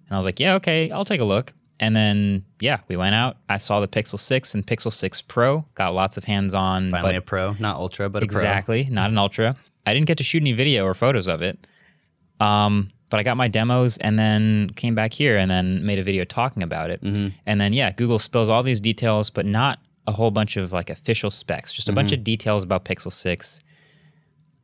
And 0.08 0.16
I 0.16 0.18
was 0.18 0.26
like, 0.26 0.40
"Yeah, 0.40 0.54
okay, 0.54 0.90
I'll 0.92 1.04
take 1.04 1.20
a 1.20 1.26
look." 1.26 1.52
And 1.78 1.94
then 1.94 2.46
yeah, 2.62 2.80
we 2.88 2.96
went 2.96 3.16
out. 3.16 3.36
I 3.50 3.58
saw 3.58 3.82
the 3.82 3.88
Pixel 3.90 4.18
Six 4.18 4.54
and 4.54 4.66
Pixel 4.66 4.94
Six 4.94 5.22
Pro. 5.22 5.66
Got 5.76 5.94
lots 5.94 6.16
of 6.16 6.24
hands 6.24 6.54
on. 6.54 6.92
Finally, 6.92 7.18
a 7.18 7.22
Pro, 7.22 7.54
not 7.60 7.76
Ultra, 7.76 8.08
but 8.08 8.24
exactly, 8.24 8.88
not 8.90 9.10
an 9.10 9.18
Ultra. 9.18 9.58
I 9.86 9.94
didn't 9.94 10.08
get 10.08 10.20
to 10.20 10.24
shoot 10.24 10.42
any 10.42 10.54
video 10.54 10.86
or 10.86 10.94
photos 10.94 11.28
of 11.28 11.42
it. 11.42 11.68
Um, 12.40 12.92
but 13.10 13.20
I 13.20 13.24
got 13.24 13.36
my 13.36 13.50
demos 13.50 13.98
and 13.98 14.18
then 14.18 14.70
came 14.70 14.96
back 14.96 15.12
here 15.12 15.36
and 15.36 15.52
then 15.52 15.86
made 15.86 16.00
a 16.00 16.04
video 16.04 16.24
talking 16.24 16.64
about 16.64 16.92
it. 16.92 17.04
Mm-hmm. 17.04 17.36
And 17.46 17.60
then 17.60 17.74
yeah, 17.74 17.92
Google 17.92 18.20
spills 18.20 18.48
all 18.48 18.64
these 18.64 18.80
details, 18.80 19.30
but 19.30 19.46
not 19.46 19.80
a 20.08 20.12
whole 20.12 20.32
bunch 20.32 20.58
of 20.58 20.72
like 20.72 20.90
official 20.90 21.32
specs, 21.32 21.74
just 21.74 21.88
a 21.88 21.92
mm-hmm. 21.92 21.96
bunch 21.96 22.12
of 22.12 22.24
details 22.24 22.64
about 22.64 22.86
Pixel 22.86 23.12
6. 23.12 23.62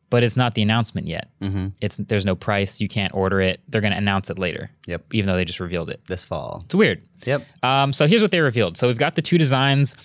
But 0.09 0.23
it's 0.23 0.35
not 0.35 0.55
the 0.55 0.63
announcement 0.63 1.07
yet. 1.07 1.29
Mm-hmm. 1.39 1.67
It's 1.81 1.97
there's 1.97 2.25
no 2.25 2.35
price. 2.35 2.81
You 2.81 2.87
can't 2.87 3.13
order 3.13 3.41
it. 3.41 3.61
They're 3.67 3.81
going 3.81 3.91
to 3.91 3.97
announce 3.97 4.31
it 4.31 4.39
later. 4.39 4.71
Yep. 4.87 5.13
Even 5.13 5.27
though 5.27 5.35
they 5.35 5.45
just 5.45 5.59
revealed 5.59 5.91
it 5.91 6.01
this 6.07 6.25
fall. 6.25 6.61
It's 6.65 6.73
weird. 6.73 7.03
Yep. 7.25 7.45
Um, 7.63 7.93
so 7.93 8.07
here's 8.07 8.23
what 8.23 8.31
they 8.31 8.39
revealed. 8.39 8.75
So 8.75 8.87
we've 8.87 8.97
got 8.97 9.13
the 9.13 9.21
two 9.21 9.37
designs. 9.37 9.95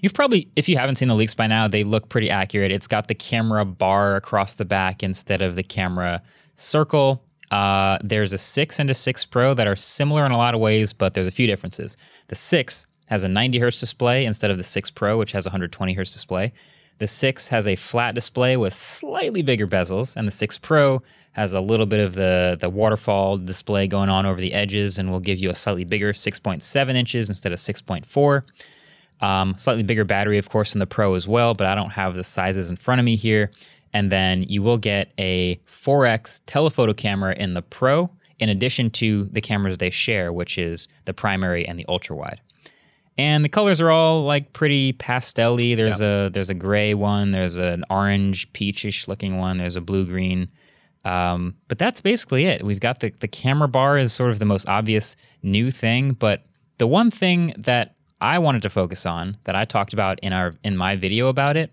You've 0.00 0.14
probably, 0.14 0.48
if 0.56 0.68
you 0.68 0.76
haven't 0.76 0.96
seen 0.96 1.06
the 1.06 1.14
leaks 1.14 1.36
by 1.36 1.46
now, 1.46 1.68
they 1.68 1.84
look 1.84 2.08
pretty 2.08 2.30
accurate. 2.30 2.72
It's 2.72 2.88
got 2.88 3.06
the 3.06 3.14
camera 3.14 3.64
bar 3.64 4.16
across 4.16 4.54
the 4.54 4.64
back 4.64 5.04
instead 5.04 5.40
of 5.40 5.54
the 5.54 5.62
camera 5.62 6.20
circle. 6.56 7.24
Uh, 7.50 7.98
there's 8.02 8.32
a 8.32 8.38
6 8.38 8.78
and 8.78 8.90
a 8.90 8.94
6 8.94 9.24
Pro 9.26 9.54
that 9.54 9.66
are 9.66 9.76
similar 9.76 10.26
in 10.26 10.32
a 10.32 10.38
lot 10.38 10.54
of 10.54 10.60
ways, 10.60 10.92
but 10.92 11.14
there's 11.14 11.26
a 11.26 11.32
few 11.32 11.46
differences. 11.46 11.96
The 12.26 12.34
6 12.34 12.86
has 13.08 13.24
a 13.24 13.28
90 13.28 13.58
hertz 13.58 13.80
display 13.80 14.24
instead 14.24 14.50
of 14.50 14.58
the 14.58 14.62
6 14.62 14.90
Pro, 14.92 15.18
which 15.18 15.32
has 15.32 15.46
a 15.46 15.48
120 15.48 15.94
hertz 15.94 16.12
display. 16.12 16.52
The 16.98 17.06
6 17.06 17.48
has 17.48 17.66
a 17.66 17.76
flat 17.76 18.14
display 18.14 18.56
with 18.56 18.74
slightly 18.74 19.40
bigger 19.42 19.66
bezels, 19.66 20.16
and 20.16 20.26
the 20.26 20.32
6 20.32 20.58
Pro 20.58 21.00
has 21.32 21.52
a 21.52 21.60
little 21.60 21.86
bit 21.86 22.00
of 22.00 22.14
the, 22.14 22.56
the 22.60 22.68
waterfall 22.68 23.38
display 23.38 23.86
going 23.86 24.08
on 24.08 24.26
over 24.26 24.40
the 24.40 24.52
edges 24.52 24.98
and 24.98 25.10
will 25.10 25.20
give 25.20 25.38
you 25.38 25.48
a 25.48 25.54
slightly 25.54 25.84
bigger 25.84 26.12
6.7 26.12 26.94
inches 26.94 27.28
instead 27.28 27.52
of 27.52 27.58
6.4. 27.58 28.42
Um, 29.20 29.56
slightly 29.56 29.84
bigger 29.84 30.04
battery, 30.04 30.38
of 30.38 30.48
course, 30.48 30.74
in 30.74 30.80
the 30.80 30.86
Pro 30.86 31.14
as 31.14 31.26
well, 31.26 31.54
but 31.54 31.66
I 31.66 31.74
don't 31.74 31.90
have 31.90 32.14
the 32.14 32.24
sizes 32.24 32.68
in 32.68 32.76
front 32.76 32.98
of 32.98 33.04
me 33.04 33.16
here. 33.16 33.52
And 33.94 34.12
then 34.12 34.42
you 34.42 34.62
will 34.62 34.76
get 34.76 35.12
a 35.18 35.56
4x 35.66 36.42
telephoto 36.46 36.92
camera 36.92 37.34
in 37.34 37.54
the 37.54 37.62
Pro, 37.62 38.10
in 38.38 38.48
addition 38.48 38.90
to 38.90 39.24
the 39.26 39.40
cameras 39.40 39.78
they 39.78 39.90
share, 39.90 40.32
which 40.32 40.58
is 40.58 40.88
the 41.04 41.14
primary 41.14 41.66
and 41.66 41.78
the 41.78 41.86
ultra 41.88 42.14
wide 42.14 42.40
and 43.18 43.44
the 43.44 43.48
colors 43.48 43.80
are 43.80 43.90
all 43.90 44.22
like 44.22 44.52
pretty 44.52 44.92
pastelly. 44.92 45.76
There's 45.76 46.00
a 46.00 46.30
there's 46.32 46.50
a 46.50 46.54
gray 46.54 46.94
one, 46.94 47.32
there's 47.32 47.56
an 47.56 47.84
orange 47.90 48.50
peachish 48.52 49.08
looking 49.08 49.38
one, 49.38 49.58
there's 49.58 49.76
a 49.76 49.80
blue 49.80 50.06
green. 50.06 50.48
Um, 51.04 51.56
but 51.68 51.78
that's 51.78 52.00
basically 52.00 52.44
it. 52.44 52.64
We've 52.64 52.80
got 52.80 53.00
the 53.00 53.12
the 53.18 53.28
camera 53.28 53.68
bar 53.68 53.98
is 53.98 54.12
sort 54.12 54.30
of 54.30 54.38
the 54.38 54.44
most 54.44 54.68
obvious 54.68 55.16
new 55.42 55.70
thing, 55.70 56.12
but 56.12 56.44
the 56.78 56.86
one 56.86 57.10
thing 57.10 57.54
that 57.58 57.96
I 58.20 58.38
wanted 58.38 58.62
to 58.62 58.70
focus 58.70 59.04
on 59.04 59.36
that 59.44 59.56
I 59.56 59.64
talked 59.64 59.92
about 59.92 60.20
in 60.20 60.32
our 60.32 60.54
in 60.62 60.76
my 60.76 60.94
video 60.94 61.28
about 61.28 61.56
it 61.56 61.72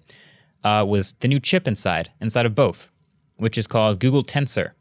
uh, 0.64 0.84
was 0.88 1.14
the 1.14 1.28
new 1.28 1.40
chip 1.40 1.68
inside 1.68 2.12
inside 2.20 2.48
of 2.48 2.56
both, 2.56 2.90
which 3.38 3.58
is 3.58 3.68
called 3.68 4.00
Google 4.00 4.24
Tensor. 4.24 4.72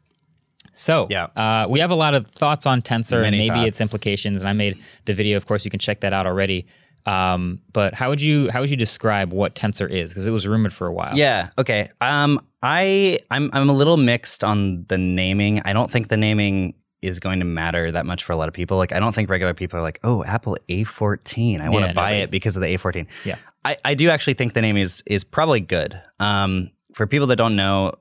So 0.75 1.07
yeah. 1.09 1.25
Uh, 1.35 1.67
we 1.69 1.79
have 1.79 1.91
a 1.91 1.95
lot 1.95 2.13
of 2.13 2.27
thoughts 2.27 2.65
on 2.65 2.81
Tensor 2.81 3.21
Many 3.21 3.27
and 3.27 3.37
maybe 3.37 3.61
thoughts. 3.61 3.67
its 3.67 3.81
implications. 3.81 4.41
And 4.41 4.49
I 4.49 4.53
made 4.53 4.81
the 5.05 5.13
video. 5.13 5.37
Of 5.37 5.45
course, 5.45 5.65
you 5.65 5.71
can 5.71 5.79
check 5.79 6.01
that 6.01 6.13
out 6.13 6.25
already. 6.25 6.67
Um, 7.05 7.61
but 7.71 7.93
how 7.93 8.09
would 8.09 8.21
you 8.21 8.49
how 8.49 8.61
would 8.61 8.69
you 8.69 8.77
describe 8.77 9.31
what 9.31 9.55
Tensor 9.55 9.89
is? 9.89 10.11
Because 10.11 10.25
it 10.25 10.31
was 10.31 10.47
rumored 10.47 10.73
for 10.73 10.87
a 10.87 10.93
while. 10.93 11.11
Yeah. 11.15 11.49
Okay. 11.57 11.89
Um, 12.01 12.39
I 12.63 13.19
I'm 13.29 13.49
I'm 13.53 13.69
a 13.69 13.73
little 13.73 13.97
mixed 13.97 14.43
on 14.43 14.85
the 14.87 14.97
naming. 14.97 15.61
I 15.65 15.73
don't 15.73 15.89
think 15.89 16.07
the 16.07 16.17
naming 16.17 16.73
is 17.01 17.19
going 17.19 17.39
to 17.39 17.45
matter 17.45 17.91
that 17.91 18.05
much 18.05 18.23
for 18.23 18.33
a 18.33 18.35
lot 18.35 18.47
of 18.47 18.53
people. 18.53 18.77
Like 18.77 18.91
I 18.91 18.99
don't 18.99 19.13
think 19.13 19.29
regular 19.29 19.53
people 19.53 19.79
are 19.79 19.83
like, 19.83 19.99
oh, 20.03 20.23
Apple 20.23 20.57
A14. 20.67 21.61
I 21.61 21.69
want 21.69 21.87
to 21.87 21.93
buy 21.93 22.13
it 22.13 22.31
because 22.31 22.57
of 22.57 22.61
the 22.61 22.75
A14. 22.75 23.05
Yeah. 23.23 23.35
I, 23.63 23.77
I 23.85 23.93
do 23.93 24.09
actually 24.09 24.33
think 24.33 24.53
the 24.53 24.61
name 24.61 24.77
is 24.77 25.03
is 25.05 25.23
probably 25.23 25.59
good. 25.59 25.99
Um, 26.19 26.71
for 26.93 27.05
people 27.05 27.27
that 27.27 27.35
don't 27.35 27.55
know, 27.55 27.93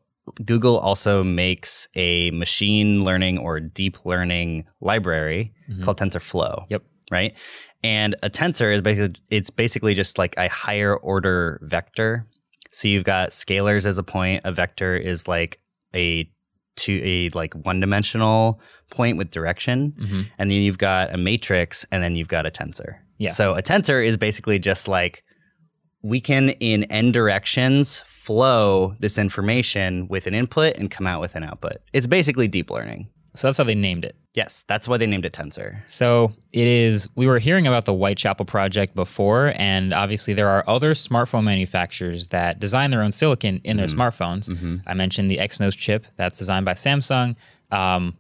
Google 0.45 0.79
also 0.79 1.23
makes 1.23 1.87
a 1.95 2.31
machine 2.31 3.05
learning 3.05 3.39
or 3.39 3.61
deep 3.61 4.05
learning 4.05 4.65
library 4.81 5.53
mm-hmm. 5.69 5.83
called 5.83 5.99
TensorFlow. 5.99 6.65
Yep. 6.71 6.83
Right. 7.11 7.35
And 7.83 8.17
a 8.23 8.31
tensor 8.31 8.75
is 8.75 8.81
basically 8.81 9.21
it's 9.31 9.51
basically 9.51 9.95
just 9.95 10.17
like 10.19 10.35
a 10.39 10.49
higher 10.49 10.97
order 10.97 11.61
vector. 11.63 12.27
So 12.73 12.89
you've 12.89 13.05
got 13.05 13.31
scalars 13.31 13.85
as 13.85 13.99
a 13.99 14.03
point. 14.03 14.43
A 14.45 14.53
vector 14.53 14.97
is 14.97 15.29
like 15.29 15.61
a 15.95 16.29
to 16.77 17.01
a 17.05 17.29
like 17.31 17.55
one 17.55 17.81
dimensional 17.81 18.61
point 18.91 19.19
with 19.19 19.31
direction, 19.31 19.93
mm-hmm. 19.93 20.23
and 20.39 20.51
then 20.51 20.63
you've 20.63 20.79
got 20.79 21.15
a 21.15 21.17
matrix, 21.17 21.85
and 21.93 22.03
then 22.03 22.17
you've 22.17 22.29
got 22.29 22.47
a 22.47 22.51
tensor. 22.51 22.97
Yeah. 23.19 23.31
So 23.31 23.55
a 23.55 23.63
tensor 23.63 24.05
is 24.05 24.17
basically 24.17 24.59
just 24.59 24.89
like 24.89 25.23
we 26.05 26.21
can 26.21 26.51
in 26.51 26.85
n 26.85 27.11
directions 27.11 28.01
flow 28.01 28.95
this 29.01 29.17
information 29.17 30.07
with 30.07 30.27
an 30.27 30.35
input 30.35 30.77
and 30.77 30.91
come 30.91 31.07
out 31.07 31.21
with 31.21 31.35
an 31.35 31.43
output. 31.43 31.79
It's 31.93 32.07
basically 32.07 32.47
deep 32.47 32.71
learning. 32.71 33.09
So 33.35 33.49
that's 33.49 33.59
how 33.59 33.65
they 33.65 33.75
named 33.75 34.05
it. 34.05 34.15
Yes, 34.35 34.65
that's 34.69 34.87
why 34.87 34.97
they 34.97 35.07
named 35.07 35.25
it 35.25 35.33
Tensor. 35.33 35.79
So 35.89 36.33
it 36.53 36.69
is, 36.69 37.09
we 37.17 37.27
were 37.27 37.39
hearing 37.39 37.67
about 37.67 37.85
the 37.85 37.93
Whitechapel 37.93 38.47
project 38.47 38.95
before, 38.95 39.53
and 39.57 39.93
obviously 39.93 40.35
there 40.35 40.49
are 40.49 40.63
other 40.69 40.93
smartphone 40.93 41.43
manufacturers 41.45 42.29
that 42.29 42.61
design 42.61 42.91
their 42.91 43.03
own 43.03 43.11
silicon 43.11 43.61
in 43.65 43.77
their 43.77 43.87
mm-hmm. 43.87 44.01
smartphones. 44.01 44.49
Mm-hmm. 44.49 44.77
I 44.87 44.95
mentioned 44.95 45.31
the 45.31 45.39
Exynos 45.39 45.77
chip 45.77 46.07
that's 46.17 46.39
designed 46.39 46.65
by 46.65 46.75
Samsung. 46.75 47.35
Um, 47.73 48.17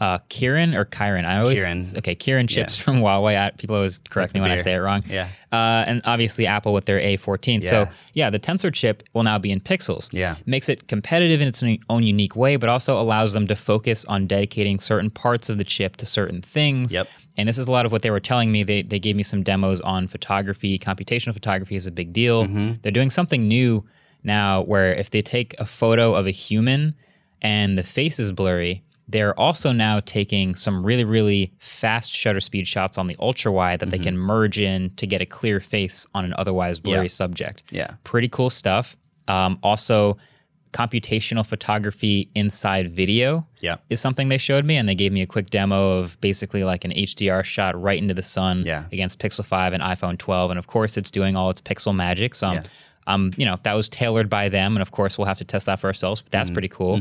uh, 0.00 0.18
Kirin 0.28 0.74
or 0.76 0.84
Kirin. 0.84 1.24
I 1.24 1.38
always 1.38 1.64
Kirin. 1.64 1.98
okay. 1.98 2.14
Kirin 2.14 2.48
chips 2.48 2.76
from 2.76 2.96
Huawei. 3.00 3.38
I, 3.38 3.50
people 3.50 3.76
always 3.76 4.00
correct 4.10 4.34
me 4.34 4.40
when 4.40 4.50
I 4.50 4.56
say 4.56 4.74
it 4.74 4.78
wrong. 4.78 5.02
Yeah. 5.06 5.28
Uh, 5.52 5.84
and 5.86 6.02
obviously 6.04 6.46
Apple 6.46 6.72
with 6.72 6.84
their 6.86 6.98
A14. 7.00 7.62
So 7.64 7.82
Yeah. 7.82 7.92
yeah, 8.12 8.30
the 8.30 8.40
Tensor 8.40 8.72
chip 8.74 9.04
will 9.14 9.22
now 9.22 9.38
be 9.38 9.50
in 9.52 9.60
pixels. 9.60 10.08
Yeah. 10.12 10.34
makes 10.46 10.68
it 10.68 10.88
competitive 10.88 11.40
in 11.40 11.48
its 11.48 11.62
own 11.88 12.02
unique 12.02 12.34
way, 12.34 12.56
but 12.56 12.68
also 12.68 13.00
allows 13.00 13.32
them 13.34 13.46
to 13.46 13.54
focus 13.56 14.04
on 14.06 14.26
dedicating 14.26 14.78
certain 14.80 15.10
parts 15.10 15.48
of 15.48 15.58
the 15.58 15.64
chip 15.64 15.96
to 15.98 16.06
certain 16.06 16.42
things. 16.42 16.92
Yep. 16.92 17.08
And 17.36 17.48
this 17.48 17.56
is 17.58 17.68
a 17.68 17.72
lot 17.72 17.86
of 17.86 17.92
what 17.92 18.02
they 18.02 18.10
were 18.10 18.20
telling 18.20 18.50
me. 18.52 18.62
They 18.64 18.82
they 18.82 18.98
gave 18.98 19.16
me 19.16 19.22
some 19.22 19.42
demos 19.42 19.80
on 19.80 20.06
photography. 20.08 20.78
Computational 20.78 21.32
photography 21.34 21.76
is 21.76 21.86
a 21.86 21.90
big 21.92 22.12
deal. 22.12 22.44
Mm-hmm. 22.44 22.72
They're 22.82 22.92
doing 22.92 23.10
something 23.10 23.48
new 23.48 23.84
now 24.22 24.62
where 24.62 24.92
if 24.92 25.10
they 25.10 25.22
take 25.22 25.54
a 25.58 25.64
photo 25.66 26.14
of 26.14 26.26
a 26.26 26.30
human 26.30 26.94
and 27.42 27.76
the 27.76 27.82
face 27.82 28.18
is 28.20 28.30
blurry, 28.32 28.82
they're 29.08 29.38
also 29.38 29.70
now 29.72 30.00
taking 30.00 30.54
some 30.54 30.84
really, 30.84 31.04
really 31.04 31.52
fast 31.58 32.10
shutter 32.10 32.40
speed 32.40 32.66
shots 32.66 32.96
on 32.98 33.06
the 33.06 33.16
ultra 33.20 33.52
wide 33.52 33.80
that 33.80 33.90
they 33.90 33.98
can 33.98 34.16
merge 34.16 34.58
in 34.58 34.90
to 34.96 35.06
get 35.06 35.20
a 35.20 35.26
clear 35.26 35.60
face 35.60 36.06
on 36.14 36.24
an 36.24 36.34
otherwise 36.38 36.80
blurry 36.80 36.96
Mm-hmm. 36.98 37.04
Yeah. 37.04 37.08
subject. 37.08 37.62
Yeah. 37.70 37.90
Pretty 38.04 38.28
cool 38.28 38.48
stuff. 38.50 38.96
Um, 39.28 39.58
also, 39.62 40.16
computational 40.72 41.46
photography 41.46 42.28
inside 42.34 42.90
video 42.90 43.46
Yeah. 43.60 43.76
is 43.90 44.00
something 44.00 44.28
they 44.28 44.38
showed 44.38 44.64
me, 44.64 44.76
and 44.76 44.88
they 44.88 44.94
gave 44.96 45.12
me 45.12 45.22
a 45.22 45.26
quick 45.26 45.50
demo 45.50 45.98
of 45.98 46.20
basically 46.20 46.64
like 46.64 46.84
an 46.84 46.90
HDR 46.90 47.44
shot 47.44 47.80
right 47.80 47.98
into 47.98 48.14
the 48.14 48.22
sun 48.24 48.64
Yeah. 48.66 48.84
against 48.90 49.20
Pixel 49.20 49.44
5 49.44 49.72
and 49.72 49.82
iPhone 49.82 50.18
12. 50.18 50.50
And 50.50 50.58
of 50.58 50.66
course, 50.66 50.96
it's 50.96 51.10
doing 51.12 51.36
all 51.36 51.50
its 51.50 51.60
pixel 51.60 51.94
magic. 51.94 52.34
So, 52.34 52.48
I'm- 52.48 52.56
Yeah. 52.56 52.62
um, 53.06 53.32
you 53.36 53.44
know, 53.46 53.58
that 53.62 53.74
was 53.74 53.88
tailored 53.88 54.28
by 54.28 54.48
them. 54.48 54.74
And 54.74 54.82
of 54.82 54.90
course, 54.90 55.16
we'll 55.16 55.26
have 55.28 55.38
to 55.38 55.44
test 55.44 55.66
that 55.66 55.78
for 55.78 55.86
ourselves, 55.86 56.22
but 56.22 56.32
Mm-hmm. 56.32 56.38
that's 56.38 56.50
pretty 56.50 56.68
cool. 56.68 57.00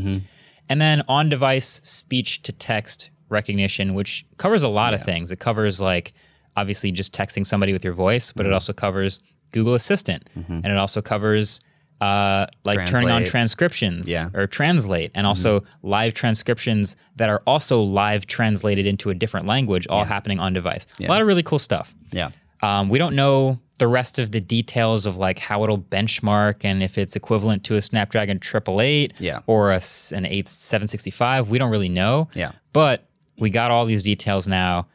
And 0.69 0.79
then 0.81 1.03
on 1.07 1.29
device 1.29 1.81
speech 1.83 2.41
to 2.43 2.51
text 2.51 3.09
recognition, 3.29 3.93
which 3.93 4.25
covers 4.37 4.63
a 4.63 4.67
lot 4.67 4.93
of 4.93 5.03
things. 5.03 5.31
It 5.31 5.39
covers 5.39 5.81
like 5.81 6.13
obviously 6.55 6.91
just 6.91 7.13
texting 7.13 7.45
somebody 7.45 7.73
with 7.73 7.83
your 7.83 7.93
voice, 7.93 8.31
but 8.31 8.43
Mm-hmm. 8.43 8.51
it 8.51 8.53
also 8.53 8.73
covers 8.73 9.19
Google 9.51 9.73
Assistant. 9.73 10.29
And 10.35 10.65
it 10.65 10.77
also 10.77 11.01
covers 11.01 11.59
uh, 12.01 12.47
like 12.65 12.85
turning 12.85 13.09
on 13.09 13.23
transcriptions 13.23 14.09
Yeah. 14.09 14.25
Mm-hmm. 14.25 14.37
or 14.37 14.47
translate, 14.47 15.11
and 15.15 15.25
also 15.25 15.63
live 15.83 16.13
transcriptions 16.13 16.95
that 17.15 17.29
are 17.29 17.41
also 17.47 17.81
live 17.81 18.25
translated 18.25 18.85
into 18.85 19.09
a 19.09 19.13
different 19.13 19.47
language, 19.47 19.87
all 19.89 20.03
happening 20.03 20.39
on 20.39 20.53
device. 20.53 20.85
A 20.99 21.07
lot 21.07 21.21
of 21.21 21.27
really 21.27 21.43
cool 21.43 21.59
stuff. 21.59 21.95
Yeah. 22.11 22.29
Um, 22.61 22.89
we 22.89 22.97
don't 22.99 23.15
know 23.15 23.59
the 23.79 23.87
rest 23.87 24.19
of 24.19 24.31
the 24.31 24.39
details 24.39 25.05
of 25.05 25.17
like 25.17 25.39
how 25.39 25.63
it'll 25.63 25.79
benchmark 25.79 26.63
and 26.63 26.83
if 26.83 26.97
it's 26.97 27.15
equivalent 27.15 27.63
to 27.65 27.75
a 27.75 27.81
Snapdragon 27.81 28.37
888 28.37 29.13
Yeah. 29.19 29.39
or 29.47 29.71
a, 29.71 29.81
an 30.13 30.25
8765. 30.25 31.49
We 31.49 31.57
don't 31.57 31.71
really 31.71 31.89
know. 31.89 32.29
Yeah. 32.33 32.51
But 32.71 33.07
we 33.39 33.49
got 33.49 33.71
all 33.71 33.85
these 33.85 34.03
details 34.03 34.47
now 34.47 34.87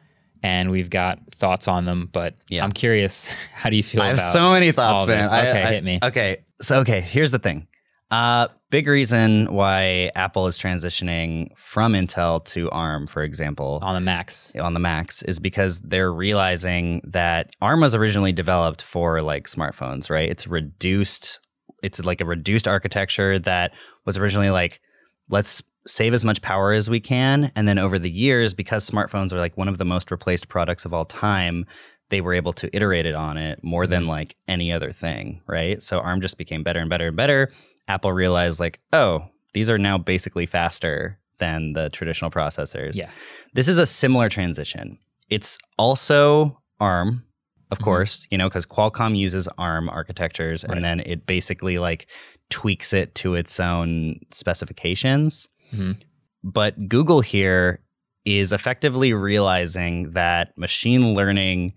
and 0.43 0.71
we've 0.71 0.89
got 0.89 1.19
thoughts 1.33 1.67
on 1.67 1.83
them. 1.85 2.07
But 2.11 2.35
Yeah. 2.47 2.63
I'm 2.63 2.71
curious, 2.71 3.25
how 3.53 3.69
do 3.69 3.75
you 3.75 3.83
feel 3.83 3.99
about 4.01 4.05
I 4.05 4.09
have 4.11 4.19
so 4.19 4.51
many 4.51 4.71
thoughts, 4.71 5.05
man. 5.05 5.23
this? 5.23 5.31
I- 5.31 5.47
Okay, 5.49 5.63
I- 5.63 5.71
hit 5.71 5.83
me. 5.83 5.99
Okay, 6.01 6.37
so 6.61 6.79
okay, 6.79 7.01
here's 7.01 7.31
the 7.31 7.39
thing. 7.39 7.67
Uh, 8.09 8.47
big 8.69 8.87
reason 8.87 9.51
why 9.53 10.11
Apple 10.15 10.47
is 10.47 10.57
transitioning 10.57 11.49
from 11.57 11.93
Intel 11.93 12.43
to 12.45 12.69
ARM, 12.69 13.07
for 13.07 13.23
example, 13.23 13.79
on 13.81 13.95
the 13.95 14.01
Macs, 14.01 14.55
on 14.55 14.73
the 14.73 14.79
Macs, 14.79 15.23
is 15.23 15.39
because 15.39 15.81
they're 15.81 16.13
realizing 16.13 17.01
that 17.03 17.51
ARM 17.61 17.81
was 17.81 17.95
originally 17.95 18.31
developed 18.31 18.81
for 18.81 19.21
like 19.21 19.47
smartphones, 19.47 20.09
right? 20.09 20.29
It's 20.29 20.47
reduced. 20.47 21.39
It's 21.81 22.03
like 22.03 22.21
a 22.21 22.25
reduced 22.25 22.67
architecture 22.67 23.39
that 23.39 23.73
was 24.05 24.17
originally 24.17 24.49
like, 24.49 24.81
let's 25.29 25.63
save 25.87 26.13
as 26.13 26.25
much 26.25 26.41
power 26.41 26.73
as 26.73 26.89
we 26.89 26.99
can, 26.99 27.51
and 27.55 27.67
then 27.67 27.79
over 27.79 27.97
the 27.97 28.09
years, 28.09 28.53
because 28.53 28.87
smartphones 28.87 29.33
are 29.33 29.39
like 29.39 29.57
one 29.57 29.67
of 29.67 29.77
the 29.77 29.85
most 29.85 30.11
replaced 30.11 30.47
products 30.47 30.85
of 30.85 30.93
all 30.93 31.05
time, 31.05 31.65
they 32.09 32.21
were 32.21 32.33
able 32.33 32.53
to 32.53 32.75
iterate 32.75 33.05
it 33.05 33.15
on 33.15 33.37
it 33.37 33.63
more 33.63 33.87
than 33.87 34.03
mm-hmm. 34.03 34.11
like 34.11 34.35
any 34.47 34.71
other 34.71 34.91
thing, 34.91 35.41
right? 35.47 35.81
So 35.81 35.99
ARM 35.99 36.21
just 36.21 36.37
became 36.37 36.63
better 36.63 36.79
and 36.79 36.89
better 36.89 37.07
and 37.07 37.15
better. 37.15 37.51
Apple 37.89 38.13
realized 38.13 38.59
like, 38.59 38.79
oh, 38.93 39.25
these 39.53 39.69
are 39.69 39.77
now 39.77 39.97
basically 39.97 40.45
faster 40.45 41.19
than 41.39 41.73
the 41.73 41.89
traditional 41.89 42.29
processors. 42.31 42.95
Yeah. 42.95 43.09
This 43.53 43.67
is 43.67 43.77
a 43.77 43.85
similar 43.85 44.29
transition. 44.29 44.97
It's 45.29 45.57
also 45.77 46.61
ARM, 46.79 47.23
of 47.71 47.79
Mhm. 47.79 47.83
course, 47.83 48.27
you 48.29 48.37
know, 48.37 48.47
because 48.47 48.65
Qualcomm 48.65 49.17
uses 49.17 49.47
ARM 49.57 49.89
architectures 49.89 50.63
Right. 50.63 50.75
and 50.77 50.85
then 50.85 50.99
it 51.01 51.25
basically 51.25 51.79
like 51.79 52.07
tweaks 52.49 52.93
it 52.93 53.15
to 53.15 53.35
its 53.35 53.59
own 53.59 54.19
specifications. 54.31 55.47
Mhm. 55.73 55.97
But 56.43 56.87
Google 56.87 57.21
here 57.21 57.81
is 58.25 58.51
effectively 58.51 59.13
realizing 59.13 60.11
that 60.11 60.57
machine 60.57 61.13
learning 61.13 61.73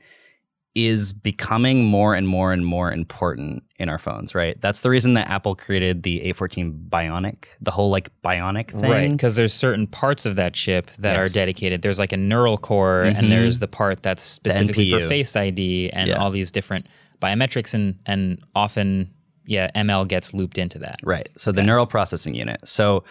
is 0.75 1.13
becoming 1.13 1.85
more 1.85 2.15
and 2.15 2.27
more 2.27 2.51
and 2.51 2.65
more 2.65 2.91
important 2.91 3.63
in 3.79 3.91
our 3.91 3.99
phones, 3.99 4.35
right? 4.35 4.59
That's 4.63 4.81
the 4.81 4.89
reason 4.89 5.13
that 5.15 5.29
Apple 5.29 5.55
created 5.55 6.03
the 6.03 6.21
A14 6.21 6.89
Bionic, 6.89 7.45
the 7.61 7.71
whole 7.71 7.91
like 7.91 8.09
Bionic 8.23 8.71
thing. 8.71 8.91
Right, 8.91 9.11
because 9.11 9.37
there's 9.37 9.53
certain 9.53 9.87
parts 9.87 10.25
of 10.25 10.37
that 10.37 10.55
chip 10.55 10.91
that 10.93 11.17
are 11.17 11.27
dedicated. 11.27 11.83
There's 11.83 11.99
like 11.99 12.13
a 12.13 12.17
neural 12.17 12.57
core, 12.57 13.05
Mhm. 13.07 13.19
and 13.19 13.33
there's 13.33 13.59
the 13.59 13.69
part 13.69 14.03
that's 14.03 14.23
specifically 14.23 14.91
for 14.91 15.01
Face 15.01 15.37
ID 15.37 15.91
and 15.91 16.09
Yeah. 16.09 16.15
all 16.17 16.31
these 16.31 16.51
different 16.51 16.87
biometrics, 17.21 17.75
and 17.75 17.97
and 18.07 18.39
often, 18.55 19.11
yeah, 19.45 19.71
ML 19.75 20.07
gets 20.07 20.33
looped 20.33 20.57
into 20.57 20.79
that. 20.79 20.97
Right. 21.03 21.29
So 21.37 21.53
the 21.53 21.63
neural 21.63 21.87
processing 21.87 22.35
unit. 22.35 22.61
So 22.65 23.05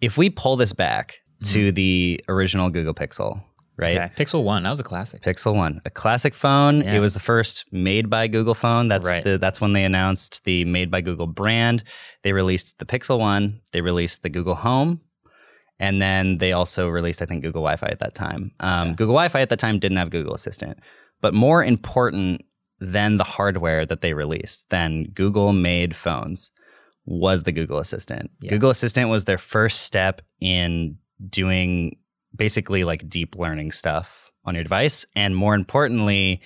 if 0.00 0.18
we 0.18 0.30
pull 0.30 0.56
this 0.56 0.72
back 0.72 1.14
to 1.44 1.70
the 1.70 2.20
original 2.28 2.70
Google 2.70 2.94
Pixel, 2.94 3.40
right? 3.76 3.96
Okay. 3.96 4.12
Pixel 4.24 4.42
One, 4.44 4.62
that 4.62 4.70
was 4.70 4.80
a 4.80 4.84
classic. 4.84 5.22
Pixel 5.22 5.54
One, 5.56 5.80
a 5.84 5.90
classic 5.90 6.34
phone. 6.34 6.80
Yeah. 6.82 6.94
It 6.94 7.00
was 7.00 7.14
the 7.14 7.20
first 7.20 7.64
made 7.72 8.08
by 8.10 8.26
Google 8.28 8.54
phone. 8.54 8.88
That's 8.88 9.08
Right. 9.08 9.22
the 9.24 9.38
that's 9.38 9.60
when 9.60 9.72
they 9.72 9.84
announced 9.84 10.44
the 10.44 10.64
made 10.64 10.90
by 10.90 11.00
Google 11.00 11.26
brand. 11.26 11.84
They 12.22 12.32
released 12.32 12.78
the 12.78 12.84
Pixel 12.86 13.18
One. 13.18 13.60
They 13.72 13.80
released 13.80 14.22
the 14.22 14.28
Google 14.30 14.54
Home, 14.54 15.00
and 15.78 16.00
then 16.00 16.38
they 16.38 16.52
also 16.52 16.88
released, 16.88 17.20
I 17.22 17.26
think, 17.26 17.42
Google 17.42 17.62
Wi-Fi 17.62 17.88
at 17.88 18.00
that 18.00 18.14
time. 18.14 18.52
Um, 18.60 18.90
Google 18.94 19.14
Wi-Fi 19.14 19.40
at 19.40 19.48
that 19.50 19.58
time 19.58 19.78
didn't 19.78 19.98
have 19.98 20.10
Google 20.10 20.34
Assistant, 20.34 20.78
but 21.20 21.34
more 21.34 21.64
important 21.64 22.42
than 22.80 23.16
the 23.16 23.24
hardware 23.24 23.86
that 23.86 24.00
they 24.00 24.14
released, 24.14 24.68
than 24.70 25.04
Google 25.14 25.52
made 25.52 25.94
phones, 25.96 26.50
was 27.06 27.42
the 27.44 27.52
Google 27.52 27.78
Assistant. 27.78 28.30
Yeah. 28.40 28.50
Google 28.50 28.70
Assistant 28.70 29.10
was 29.10 29.24
their 29.24 29.38
first 29.38 29.82
step 29.82 30.22
in 30.40 30.96
doing 31.28 31.96
basically 32.34 32.84
like 32.84 33.08
deep 33.08 33.36
learning 33.36 33.72
stuff 33.72 34.30
on 34.44 34.54
your 34.54 34.64
device, 34.64 35.06
and 35.16 35.34
more 35.36 35.54
importantly, 35.54 36.40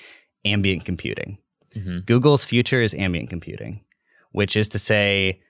ambient 0.44 0.84
computing. 0.84 1.38
Mhm. 1.76 2.06
Google's 2.06 2.44
future 2.44 2.80
is 2.82 2.94
ambient 2.94 3.28
computing, 3.30 3.80
which 4.32 4.56
is 4.56 4.68
to 4.70 4.78
say, 4.78 5.40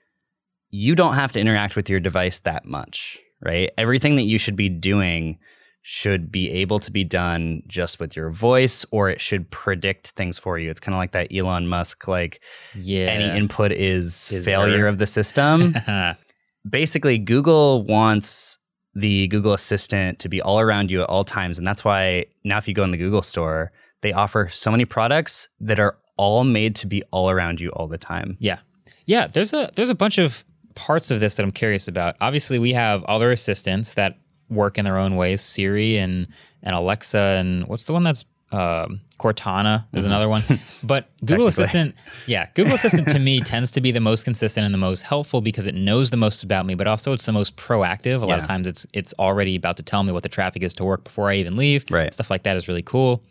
you 0.71 0.95
don't 0.95 1.15
have 1.15 1.31
to 1.33 1.39
interact 1.39 1.75
with 1.75 1.89
your 1.89 1.99
device 1.99 2.39
that 2.39 2.65
much, 2.65 3.17
right? 3.41 3.69
Everything 3.77 4.15
that 4.17 4.23
you 4.23 4.37
should 4.37 4.55
be 4.55 4.69
doing 4.69 5.37
should 5.81 6.31
be 6.31 6.51
able 6.51 6.79
to 6.79 6.91
be 6.91 7.03
done 7.03 7.61
just 7.67 7.99
with 7.99 8.15
your 8.15 8.29
voice, 8.29 8.85
or 8.91 9.09
it 9.09 9.21
should 9.21 9.49
predict 9.49 10.09
things 10.11 10.37
for 10.37 10.59
you. 10.59 10.69
It's 10.69 10.79
kind 10.79 10.93
of 10.93 10.99
like 10.99 11.13
that 11.13 11.33
Elon 11.33 11.67
Musk, 11.67 12.07
like 12.07 12.41
Yeah. 12.75 13.07
any 13.07 13.37
input 13.37 13.71
is 13.71 14.31
Is 14.31 14.45
failure 14.45 14.75
error. 14.79 14.87
of 14.87 14.97
the 14.97 15.07
system 15.07 15.73
basically 16.69 17.17
Google 17.17 17.83
wants 17.83 18.57
the 18.99 19.27
Google 19.27 19.53
Assistant 19.53 20.19
to 20.19 20.29
be 20.29 20.41
all 20.41 20.59
around 20.59 20.91
you 20.91 21.01
at 21.01 21.09
all 21.09 21.23
times. 21.23 21.57
And 21.57 21.67
that's 21.67 21.83
why 21.83 22.25
now 22.43 22.57
if 22.57 22.67
you 22.67 22.73
go 22.73 22.83
in 22.83 22.91
the 22.91 22.97
Google 22.97 23.21
store, 23.21 23.71
they 24.01 24.13
offer 24.13 24.47
so 24.51 24.71
many 24.71 24.85
products 24.85 25.49
that 25.59 25.79
are 25.79 25.97
all 26.17 26.43
made 26.43 26.75
to 26.75 26.87
be 26.87 27.03
all 27.11 27.29
around 27.29 27.61
you 27.61 27.69
all 27.69 27.87
the 27.87 27.97
time. 27.97 28.37
Yeah. 28.39 28.59
Yeah, 29.05 29.27
there's 29.27 29.53
a 29.53 29.71
there's 29.75 29.89
a 29.89 29.95
bunch 29.95 30.17
of 30.17 30.45
parts 30.75 31.09
of 31.11 31.19
this 31.19 31.35
that 31.35 31.43
I'm 31.43 31.51
curious 31.51 31.87
about. 31.87 32.15
Obviously, 32.21 32.59
we 32.59 32.73
have 32.73 33.03
other 33.05 33.31
assistants 33.31 33.95
that 33.95 34.19
work 34.49 34.77
in 34.77 34.85
their 34.85 34.97
own 34.97 35.15
ways, 35.15 35.41
Siri 35.41 35.97
and 35.97 36.27
and 36.61 36.75
Alexa 36.75 37.17
and 37.17 37.67
what's 37.67 37.85
the 37.85 37.93
one 37.93 38.03
that's 38.03 38.25
um, 38.51 39.01
Cortana 39.19 39.85
is 39.93 40.05
another 40.05 40.27
one. 40.29 40.43
But 40.83 41.09
Google 41.25 41.47
Assistant, 41.47 41.93
yeah, 42.25 42.47
Google 42.55 42.73
Assistant 42.73 43.07
to 43.09 43.19
me 43.19 43.41
tends 43.53 43.69
to 43.71 43.81
be 43.81 43.91
the 43.91 43.99
most 43.99 44.23
consistent 44.23 44.65
and 44.65 44.73
the 44.73 44.77
most 44.79 45.01
helpful 45.01 45.41
because 45.41 45.67
it 45.67 45.75
knows 45.75 46.09
the 46.09 46.17
most 46.17 46.43
about 46.43 46.65
me, 46.65 46.73
but 46.73 46.87
also 46.87 47.11
it's 47.11 47.25
the 47.25 47.33
most 47.33 47.57
proactive. 47.57 48.21
A 48.21 48.25
lot 48.25 48.39
of 48.39 48.47
times 48.47 48.65
it's 48.65 48.85
it's 48.93 49.13
already 49.19 49.55
about 49.57 49.75
to 49.77 49.83
tell 49.83 50.03
me 50.03 50.11
what 50.13 50.23
the 50.23 50.29
traffic 50.29 50.63
is 50.63 50.73
to 50.75 50.85
work 50.85 51.03
before 51.03 51.29
I 51.29 51.35
even 51.35 51.57
leave. 51.57 51.85
Right. 51.91 52.13
Stuff 52.13 52.31
like 52.31 52.43
that 52.43 52.55
is 52.55 52.67
really 52.69 52.81
cool. 52.81 53.23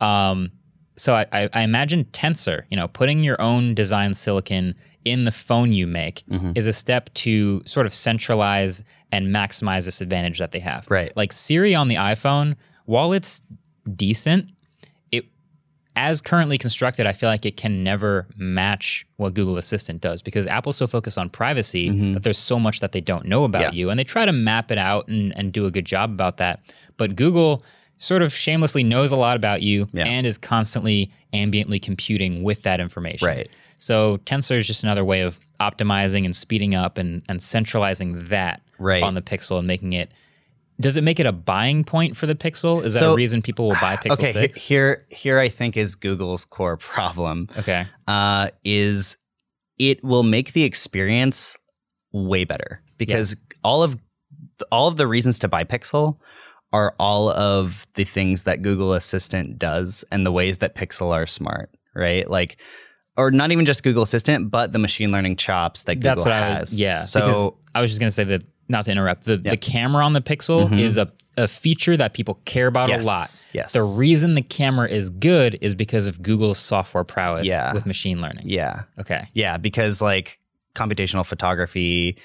Um, 0.00 0.50
so 0.96 1.14
I, 1.14 1.26
I, 1.30 1.48
I 1.52 1.62
imagine 1.62 2.04
Tensor, 2.06 2.64
you 2.70 2.76
know, 2.76 2.88
putting 2.88 3.22
your 3.22 3.40
own 3.40 3.74
design 3.74 4.14
silicon 4.14 4.74
in 5.04 5.24
the 5.24 5.32
phone 5.32 5.70
you 5.72 5.86
make 5.86 6.24
Mm-hmm. 6.28 6.52
is 6.56 6.66
a 6.66 6.72
step 6.72 7.12
to 7.14 7.62
sort 7.66 7.86
of 7.86 7.92
centralize 7.94 8.82
and 9.12 9.26
maximize 9.28 9.84
this 9.84 10.00
advantage 10.00 10.38
that 10.38 10.52
they 10.52 10.58
have. 10.60 10.90
Right. 10.90 11.14
Like 11.16 11.32
Siri 11.32 11.74
on 11.74 11.88
the 11.88 11.96
iPhone, 11.96 12.56
while 12.86 13.12
it's 13.12 13.42
decent, 13.94 14.50
as 15.96 16.20
currently 16.20 16.58
constructed, 16.58 17.06
I 17.06 17.12
feel 17.12 17.30
like 17.30 17.46
it 17.46 17.56
can 17.56 17.82
never 17.82 18.26
match 18.36 19.06
what 19.16 19.32
Google 19.32 19.56
Assistant 19.56 20.02
does 20.02 20.22
because 20.22 20.46
Apple's 20.46 20.76
so 20.76 20.86
focused 20.86 21.16
on 21.16 21.30
privacy 21.30 21.88
mm-hmm. 21.88 22.12
that 22.12 22.22
there's 22.22 22.38
so 22.38 22.60
much 22.60 22.80
that 22.80 22.92
they 22.92 23.00
don't 23.00 23.24
know 23.24 23.44
about 23.44 23.62
yeah. 23.62 23.70
you. 23.72 23.90
And 23.90 23.98
they 23.98 24.04
try 24.04 24.26
to 24.26 24.32
map 24.32 24.70
it 24.70 24.78
out 24.78 25.08
and, 25.08 25.36
and 25.36 25.52
do 25.52 25.64
a 25.64 25.70
good 25.70 25.86
job 25.86 26.10
about 26.10 26.36
that. 26.36 26.60
But 26.98 27.16
Google 27.16 27.64
sort 27.96 28.20
of 28.20 28.32
shamelessly 28.32 28.84
knows 28.84 29.10
a 29.10 29.16
lot 29.16 29.36
about 29.36 29.62
you 29.62 29.88
yeah. 29.92 30.04
and 30.04 30.26
is 30.26 30.36
constantly 30.36 31.10
ambiently 31.32 31.80
computing 31.80 32.42
with 32.42 32.62
that 32.62 32.78
information. 32.78 33.26
Right. 33.26 33.48
So 33.78 34.18
Tensor 34.18 34.58
is 34.58 34.66
just 34.66 34.82
another 34.82 35.04
way 35.04 35.22
of 35.22 35.40
optimizing 35.60 36.26
and 36.26 36.36
speeding 36.36 36.74
up 36.74 36.98
and, 36.98 37.22
and 37.28 37.40
centralizing 37.40 38.18
that 38.26 38.60
right. 38.78 39.02
on 39.02 39.14
the 39.14 39.22
Pixel 39.22 39.58
and 39.58 39.66
making 39.66 39.94
it 39.94 40.12
does 40.80 40.96
it 40.96 41.02
make 41.02 41.18
it 41.18 41.26
a 41.26 41.32
buying 41.32 41.84
point 41.84 42.16
for 42.16 42.26
the 42.26 42.34
Pixel? 42.34 42.84
Is 42.84 42.94
that 42.94 43.00
so, 43.00 43.12
a 43.12 43.16
reason 43.16 43.42
people 43.42 43.68
will 43.68 43.76
buy 43.80 43.96
Pixel 44.04 44.12
okay, 44.12 44.32
6? 44.32 44.62
Here, 44.62 45.06
here 45.10 45.38
I 45.38 45.48
think 45.48 45.76
is 45.76 45.94
Google's 45.94 46.44
core 46.44 46.76
problem. 46.76 47.48
Okay. 47.58 47.86
Uh, 48.06 48.50
is 48.64 49.16
it 49.78 50.02
will 50.04 50.22
make 50.22 50.52
the 50.52 50.64
experience 50.64 51.56
way 52.12 52.44
better 52.44 52.82
because 52.98 53.32
yeah. 53.34 53.56
all 53.64 53.82
of 53.82 53.98
all 54.72 54.88
of 54.88 54.96
the 54.96 55.06
reasons 55.06 55.38
to 55.38 55.48
buy 55.48 55.64
Pixel 55.64 56.18
are 56.72 56.94
all 56.98 57.30
of 57.30 57.86
the 57.94 58.04
things 58.04 58.44
that 58.44 58.62
Google 58.62 58.94
Assistant 58.94 59.58
does 59.58 60.04
and 60.10 60.24
the 60.24 60.32
ways 60.32 60.58
that 60.58 60.74
Pixel 60.74 61.12
are 61.12 61.26
smart, 61.26 61.70
right? 61.94 62.28
Like 62.28 62.56
or 63.16 63.30
not 63.30 63.50
even 63.50 63.64
just 63.64 63.82
Google 63.82 64.02
Assistant, 64.02 64.50
but 64.50 64.72
the 64.72 64.78
machine 64.78 65.10
learning 65.10 65.36
chops 65.36 65.84
that 65.84 65.96
Google 65.96 66.16
That's 66.16 66.24
what 66.24 66.34
has. 66.34 66.80
I 66.80 66.84
yeah. 66.84 67.02
So 67.02 67.58
I 67.74 67.80
was 67.80 67.90
just 67.90 68.00
going 68.00 68.08
to 68.08 68.14
say 68.14 68.24
that 68.24 68.42
not 68.68 68.84
to 68.86 68.92
interrupt, 68.92 69.24
the, 69.24 69.36
the 69.36 69.56
camera 69.56 70.04
on 70.04 70.12
the 70.12 70.20
Pixel 70.20 70.66
mm-hmm. 70.66 70.78
is 70.78 70.96
a, 70.96 71.10
a 71.36 71.46
feature 71.46 71.96
that 71.96 72.14
people 72.14 72.34
care 72.44 72.66
about 72.66 72.88
yes. 72.88 73.04
a 73.04 73.06
lot. 73.06 73.50
Yes. 73.52 73.72
The 73.72 73.82
reason 73.82 74.34
the 74.34 74.42
camera 74.42 74.88
is 74.88 75.10
good 75.10 75.58
is 75.60 75.74
because 75.74 76.06
of 76.06 76.22
Google's 76.22 76.58
software 76.58 77.04
prowess 77.04 77.46
yeah. 77.46 77.72
with 77.72 77.86
machine 77.86 78.20
learning. 78.20 78.44
Yeah. 78.48 78.82
Okay. 78.98 79.28
Yeah, 79.34 79.56
because 79.56 80.02
like 80.02 80.40
computational 80.74 81.24
photography, 81.24 82.18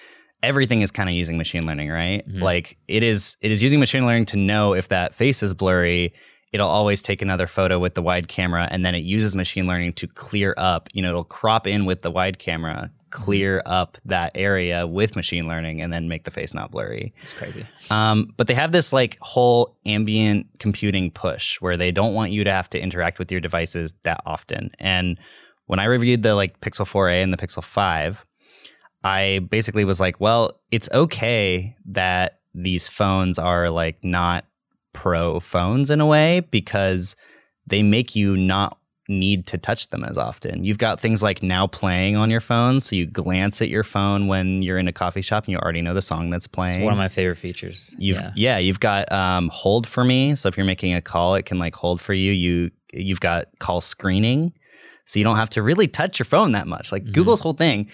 everything 0.44 0.82
is 0.82 0.92
kind 0.92 1.10
of 1.10 1.16
using 1.16 1.38
machine 1.38 1.66
learning, 1.66 1.90
right? 1.90 2.28
Mm-hmm. 2.28 2.42
Like 2.42 2.78
it 2.88 3.04
is 3.04 3.38
it 3.42 3.52
is 3.52 3.62
using 3.62 3.80
machine 3.80 4.06
learning 4.06 4.26
to 4.28 4.38
know 4.38 4.74
if 4.74 4.88
that 4.90 5.14
face 5.14 5.44
is 5.44 5.54
blurry. 5.54 6.14
It'll 6.52 6.70
always 6.70 7.02
take 7.02 7.22
another 7.22 7.48
photo 7.48 7.80
with 7.80 7.96
the 7.96 8.02
wide 8.02 8.28
camera 8.28 8.68
and 8.70 8.86
then 8.86 8.94
it 8.94 9.04
uses 9.04 9.36
machine 9.36 9.68
learning 9.68 9.94
to 9.94 10.08
clear 10.08 10.54
up, 10.58 10.90
you 10.92 11.02
know, 11.02 11.10
it'll 11.10 11.24
crop 11.24 11.66
in 11.66 11.86
with 11.86 12.02
the 12.02 12.12
wide 12.12 12.40
camera, 12.40 12.92
clear 13.12 13.62
up 13.66 13.98
that 14.06 14.32
area 14.36 14.88
with 14.88 15.16
machine 15.16 15.48
learning 15.48 15.82
and 15.82 15.92
then 15.94 16.08
make 16.08 16.24
the 16.24 16.32
face 16.32 16.54
not 16.54 16.72
blurry. 16.72 17.14
It's 17.22 17.34
crazy. 17.34 17.66
Um, 17.90 18.34
but 18.38 18.48
they 18.48 18.54
have 18.54 18.72
this 18.72 18.92
like 18.92 19.18
whole 19.22 19.78
ambient 19.86 20.48
computing 20.60 21.12
push 21.12 21.60
where 21.62 21.78
they 21.78 21.92
don't 21.92 22.14
want 22.14 22.32
you 22.32 22.44
to 22.44 22.52
have 22.52 22.70
to 22.72 22.80
interact 22.80 23.20
with 23.20 23.32
your 23.32 23.42
devices 23.42 23.94
that 24.04 24.22
often. 24.26 24.72
And 24.80 25.20
when 25.68 25.80
I 25.80 25.86
reviewed 25.86 26.24
the 26.24 26.36
like 26.36 26.60
Pixel 26.62 26.86
4a 26.86 27.24
and 27.24 27.32
the 27.32 27.38
Pixel 27.38 27.64
5, 27.64 28.26
I 29.04 29.40
basically 29.50 29.86
was 29.86 30.00
like, 30.00 30.20
well, 30.20 30.60
it's 30.72 30.90
okay 30.92 31.76
that 31.86 32.40
these 32.54 32.88
phones 32.88 33.40
are 33.40 33.70
like 33.70 34.04
not 34.04 34.46
pro 34.94 35.40
phones 35.40 35.90
in 35.90 36.02
a 36.02 36.06
way 36.06 36.42
because 36.52 37.16
they 37.68 37.82
make 37.82 38.16
you 38.16 38.36
not 38.36 38.78
need 39.08 39.48
to 39.48 39.58
touch 39.58 39.90
them 39.90 40.04
as 40.04 40.18
often. 40.18 40.64
You've 40.64 40.78
got 40.78 41.00
things 41.00 41.24
like 41.24 41.42
now 41.42 41.68
playing 41.68 42.16
on 42.16 42.30
your 42.30 42.40
phone, 42.40 42.80
so 42.80 42.96
you 42.96 43.06
glance 43.06 43.62
at 43.62 43.70
your 43.70 43.84
phone 43.84 44.28
when 44.28 44.62
you're 44.62 44.78
in 44.78 44.88
a 44.88 44.94
coffee 44.94 45.22
shop 45.22 45.46
and 45.46 45.52
you 45.54 45.58
already 45.58 45.82
know 45.82 45.94
the 45.94 46.02
song 46.02 46.30
that's 46.30 46.48
playing. 46.48 46.82
It's 46.82 46.84
one 46.84 46.94
of 46.94 46.98
my 46.98 47.10
favorite 47.10 47.38
features. 47.38 47.96
You've 47.98 48.18
yeah, 48.18 48.32
yeah 48.36 48.58
you've 48.58 48.80
got 48.80 49.12
um, 49.12 49.50
hold 49.50 49.88
for 49.88 50.04
me, 50.04 50.36
so 50.36 50.48
if 50.48 50.58
you're 50.58 50.66
making 50.66 50.94
a 50.94 51.02
call, 51.02 51.36
it 51.36 51.46
can 51.46 51.60
like 51.60 51.76
hold 51.76 52.00
for 52.00 52.14
you. 52.14 52.32
You 52.32 52.72
you've 52.94 53.20
got 53.20 53.48
call 53.60 53.82
screening, 53.82 54.54
so 55.06 55.20
you 55.20 55.24
don't 55.24 55.38
have 55.38 55.50
to 55.52 55.64
really 55.64 55.88
touch 55.88 56.20
your 56.20 56.26
phone 56.26 56.54
that 56.54 56.68
much. 56.68 56.92
Like 56.92 57.04
mm-hmm. 57.04 57.14
Google's 57.14 57.42
whole 57.42 57.54
thing. 57.54 57.90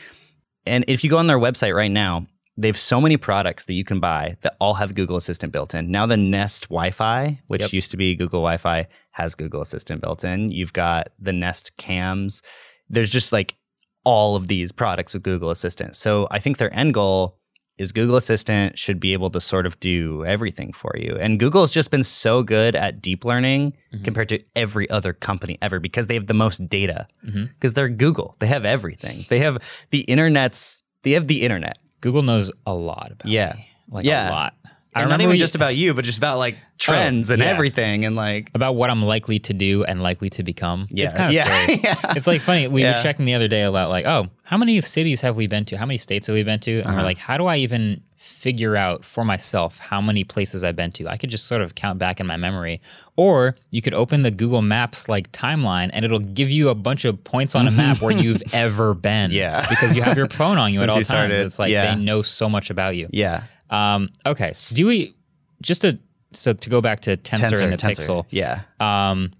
And 0.65 0.83
if 0.87 1.03
you 1.03 1.09
go 1.09 1.17
on 1.17 1.27
their 1.27 1.39
website 1.39 1.73
right 1.73 1.91
now, 1.91 2.27
they 2.57 2.67
have 2.67 2.77
so 2.77 2.99
many 2.99 3.17
products 3.17 3.65
that 3.65 3.73
you 3.73 3.83
can 3.83 3.99
buy 3.99 4.35
that 4.41 4.55
all 4.59 4.73
have 4.75 4.95
Google 4.95 5.15
Assistant 5.15 5.53
built 5.53 5.75
in. 5.75 5.91
Now 5.91 6.05
the 6.05 6.17
Nest 6.17 6.69
Wi-Fi, 6.69 7.39
which 7.47 7.61
yep. 7.61 7.71
used 7.71 7.91
to 7.91 7.97
be 7.97 8.15
Google 8.15 8.39
Wi-Fi, 8.39 8.87
has 9.11 9.35
Google 9.35 9.61
Assistant 9.61 10.01
built 10.01 10.23
in. 10.23 10.51
You've 10.51 10.73
got 10.73 11.09
the 11.19 11.33
Nest 11.33 11.77
Cams. 11.77 12.41
There's 12.89 13.11
just 13.11 13.31
like 13.31 13.55
all 14.03 14.35
of 14.35 14.47
these 14.47 14.71
products 14.71 15.13
with 15.13 15.21
Google 15.21 15.51
Assistant. 15.51 15.95
So 15.95 16.27
I 16.31 16.39
think 16.39 16.57
their 16.57 16.73
end 16.75 16.93
goal 16.93 17.37
is 17.77 17.91
Google 17.91 18.15
Assistant 18.15 18.77
should 18.77 18.99
be 18.99 19.13
able 19.13 19.29
to 19.29 19.39
sort 19.39 19.67
of 19.67 19.79
do 19.79 20.25
everything 20.25 20.73
for 20.73 20.95
you. 20.97 21.15
And 21.19 21.39
Google's 21.39 21.69
just 21.69 21.91
been 21.91 22.03
so 22.03 22.41
good 22.41 22.75
at 22.75 23.01
deep 23.01 23.23
learning 23.23 23.73
mm-hmm. 23.93 24.03
compared 24.03 24.29
to 24.29 24.39
every 24.55 24.89
other 24.89 25.13
company 25.13 25.59
ever 25.61 25.79
because 25.79 26.07
they 26.07 26.15
have 26.15 26.25
the 26.25 26.33
most 26.33 26.67
data. 26.69 27.07
Because 27.21 27.35
mm-hmm. 27.35 27.67
they're 27.75 27.89
Google. 27.89 28.35
They 28.39 28.47
have 28.47 28.65
everything. 28.65 29.25
They 29.29 29.39
have 29.39 29.59
the 29.91 30.01
internet's 30.01 30.83
they 31.03 31.11
have 31.11 31.27
the 31.27 31.43
internet. 31.43 31.77
Google 32.01 32.21
knows 32.21 32.51
a 32.65 32.73
lot 32.73 33.11
about 33.11 33.31
yeah. 33.31 33.53
me. 33.55 33.69
Like 33.89 34.05
yeah. 34.05 34.29
a 34.29 34.31
lot. 34.31 34.53
I 34.97 35.01
and 35.01 35.09
not 35.09 35.21
even 35.21 35.37
just 35.37 35.55
about 35.55 35.75
you, 35.75 35.93
but 35.93 36.05
just 36.05 36.17
about 36.17 36.37
like 36.37 36.55
oh, 36.63 36.65
trends 36.77 37.29
oh, 37.29 37.35
and 37.35 37.43
yeah. 37.43 37.49
everything, 37.49 38.05
and 38.05 38.15
like 38.15 38.51
about 38.53 38.73
what 38.73 38.89
I'm 38.89 39.01
likely 39.01 39.39
to 39.39 39.53
do 39.53 39.83
and 39.83 40.01
likely 40.01 40.29
to 40.31 40.43
become. 40.43 40.87
Yeah, 40.89 41.05
it's 41.05 41.13
kind 41.13 41.29
of 41.29 41.35
yeah. 41.35 41.45
scary. 41.45 41.79
yeah. 41.83 42.13
It's 42.15 42.27
like 42.27 42.41
funny. 42.41 42.67
We 42.67 42.83
were 42.83 42.93
checking 43.01 43.25
the 43.25 43.33
other 43.33 43.47
day 43.47 43.63
about 43.63 43.89
like, 43.89 44.05
oh, 44.05 44.27
how 44.43 44.57
many 44.57 44.79
cities 44.81 45.21
have 45.21 45.35
we 45.35 45.47
been 45.47 45.65
to? 45.65 45.77
How 45.77 45.85
many 45.85 45.97
states 45.97 46.27
have 46.27 46.33
we 46.33 46.43
been 46.43 46.59
to? 46.61 46.79
And 46.79 46.87
uh-huh. 46.87 46.97
we're 46.97 47.03
like, 47.03 47.17
how 47.17 47.37
do 47.37 47.47
I 47.47 47.57
even 47.57 48.01
figure 48.15 48.75
out 48.75 49.05
for 49.05 49.23
myself 49.23 49.77
how 49.77 50.01
many 50.01 50.23
places 50.23 50.63
I've 50.63 50.75
been 50.75 50.91
to? 50.93 51.07
I 51.07 51.17
could 51.17 51.29
just 51.29 51.47
sort 51.47 51.61
of 51.61 51.75
count 51.75 51.99
back 51.99 52.19
in 52.19 52.27
my 52.27 52.37
memory, 52.37 52.81
or 53.15 53.55
you 53.71 53.81
could 53.81 53.93
open 53.93 54.23
the 54.23 54.31
Google 54.31 54.61
Maps 54.61 55.09
like 55.09 55.31
timeline, 55.31 55.89
and 55.93 56.05
it'll 56.05 56.19
give 56.19 56.49
you 56.49 56.69
a 56.69 56.75
bunch 56.75 57.05
of 57.05 57.23
points 57.23 57.55
on 57.55 57.67
a 57.67 57.71
map 57.83 58.01
where 58.01 58.15
you've 58.15 58.41
ever 58.53 58.93
been. 58.93 59.31
Yeah, 59.31 59.67
because 59.67 59.95
you 59.95 60.01
have 60.01 60.17
your 60.17 60.29
phone 60.29 60.57
on 60.57 60.73
you 60.73 60.81
at 60.81 60.89
all 60.89 61.01
times. 61.01 61.33
It's 61.33 61.59
like 61.59 61.71
they 61.71 61.95
know 61.95 62.21
so 62.21 62.49
much 62.49 62.69
about 62.69 62.95
you. 62.95 63.09
Yeah. 63.11 63.43
Um, 63.69 64.09
okay, 64.25 64.53
so 64.53 64.75
do 64.75 64.87
we 64.87 65.15
just 65.61 65.81
to 65.81 65.99
so 66.33 66.53
to 66.53 66.69
go 66.69 66.81
back 66.81 67.01
to 67.01 67.17
Tensor, 67.17 67.51
Tensor 67.51 67.61
and 67.63 67.73
the 67.73 67.77
Tensor. 67.77 68.07
Pixel? 68.07 68.25
Yeah. 68.29 68.61
Um, 68.79 69.31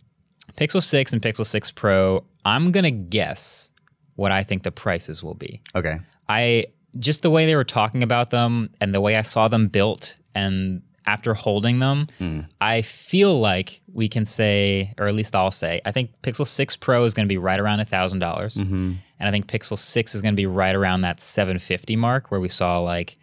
Pixel 0.56 0.82
Six 0.82 1.14
and 1.14 1.22
Pixel 1.22 1.46
Six 1.46 1.72
Pro. 1.72 2.24
I'm 2.46 2.72
gonna 2.72 2.92
guess 2.92 3.72
what 4.16 4.32
I 4.32 4.44
think 4.44 4.64
the 4.64 4.72
prices 4.72 5.24
will 5.24 5.36
be. 5.36 5.62
Okay. 5.76 6.00
I 6.28 6.66
just 7.00 7.22
the 7.22 7.30
way 7.30 7.46
they 7.46 7.56
were 7.56 7.64
talking 7.64 8.04
about 8.04 8.32
them 8.32 8.70
and 8.82 8.94
the 8.94 9.02
way 9.02 9.16
I 9.16 9.22
saw 9.22 9.48
them 9.48 9.68
built 9.68 10.18
and 10.34 10.82
after 11.06 11.34
holding 11.34 11.80
them, 11.80 12.06
mm. 12.20 12.46
I 12.60 12.82
feel 12.82 13.40
like 13.40 13.82
we 13.94 14.10
can 14.10 14.26
say, 14.26 14.94
or 14.98 15.08
at 15.08 15.16
least 15.16 15.36
I'll 15.36 15.52
say, 15.52 15.80
I 15.86 15.92
think 15.92 16.12
Pixel 16.22 16.46
6 16.46 16.76
Pro 16.76 17.06
is 17.06 17.14
going 17.14 17.26
to 17.26 17.30
be 17.30 17.38
right 17.38 17.60
around 17.60 17.80
$1,000. 17.80 18.20
Mm-hmm. 18.20 18.92
And 19.20 19.28
I 19.28 19.32
think 19.32 19.48
Pixel 19.48 19.78
6 19.78 20.16
is 20.16 20.22
going 20.22 20.34
to 20.34 20.38
be 20.38 20.46
right 20.46 20.76
around 20.76 21.02
that 21.02 21.22
750 21.22 21.96
mark 21.96 22.30
where 22.30 22.42
we 22.42 22.50
saw 22.50 22.80
like 22.82 23.16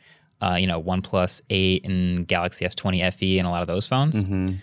uh, 0.44 0.56
you 0.56 0.66
know, 0.66 0.82
OnePlus 0.82 1.40
8 1.48 1.86
and 1.86 2.28
Galaxy 2.28 2.66
S20 2.66 3.14
FE 3.14 3.38
and 3.38 3.46
a 3.46 3.50
lot 3.50 3.62
of 3.62 3.66
those 3.66 3.86
phones, 3.86 4.22
mm-hmm. 4.22 4.56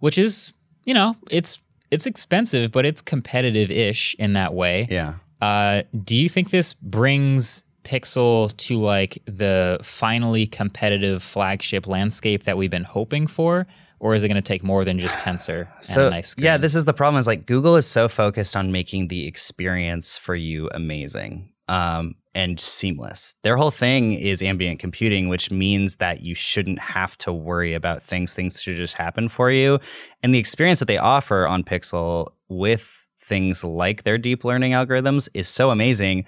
which 0.00 0.18
is, 0.18 0.52
you 0.84 0.92
know, 0.92 1.16
it's 1.30 1.60
it's 1.90 2.06
expensive, 2.06 2.70
but 2.70 2.84
it's 2.84 3.00
competitive-ish 3.00 4.14
in 4.18 4.34
that 4.34 4.54
way. 4.54 4.86
Yeah. 4.90 5.14
Uh, 5.40 5.82
do 6.04 6.16
you 6.16 6.28
think 6.28 6.50
this 6.50 6.74
brings 6.74 7.64
Pixel 7.82 8.54
to 8.58 8.78
like 8.78 9.18
the 9.24 9.78
finally 9.82 10.46
competitive 10.46 11.22
flagship 11.22 11.86
landscape 11.86 12.44
that 12.44 12.56
we've 12.56 12.70
been 12.70 12.84
hoping 12.84 13.26
for? 13.26 13.66
Or 14.00 14.14
is 14.14 14.24
it 14.24 14.28
going 14.28 14.42
to 14.42 14.46
take 14.46 14.64
more 14.64 14.84
than 14.84 14.98
just 14.98 15.16
Tensor 15.18 15.68
so, 15.80 16.10
nice 16.10 16.34
Yeah, 16.36 16.58
this 16.58 16.74
is 16.74 16.86
the 16.86 16.92
problem 16.92 17.20
is 17.20 17.26
like 17.26 17.46
Google 17.46 17.76
is 17.76 17.86
so 17.86 18.08
focused 18.08 18.56
on 18.56 18.72
making 18.72 19.08
the 19.08 19.26
experience 19.26 20.18
for 20.18 20.34
you 20.34 20.68
amazing. 20.74 21.52
Um, 21.68 22.16
and 22.34 22.58
seamless. 22.58 23.34
Their 23.42 23.56
whole 23.56 23.70
thing 23.70 24.14
is 24.14 24.42
ambient 24.42 24.78
computing, 24.78 25.28
which 25.28 25.50
means 25.50 25.96
that 25.96 26.22
you 26.22 26.34
shouldn't 26.34 26.78
have 26.78 27.16
to 27.18 27.32
worry 27.32 27.74
about 27.74 28.02
things. 28.02 28.34
Things 28.34 28.60
should 28.60 28.76
just 28.76 28.94
happen 28.94 29.28
for 29.28 29.50
you. 29.50 29.78
And 30.22 30.32
the 30.32 30.38
experience 30.38 30.78
that 30.78 30.86
they 30.86 30.98
offer 30.98 31.46
on 31.46 31.62
Pixel 31.62 32.32
with 32.48 33.06
things 33.22 33.62
like 33.62 34.02
their 34.02 34.18
deep 34.18 34.44
learning 34.44 34.72
algorithms 34.72 35.28
is 35.34 35.48
so 35.48 35.70
amazing. 35.70 36.24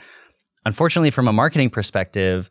Unfortunately, 0.66 1.10
from 1.10 1.28
a 1.28 1.32
marketing 1.32 1.70
perspective, 1.70 2.50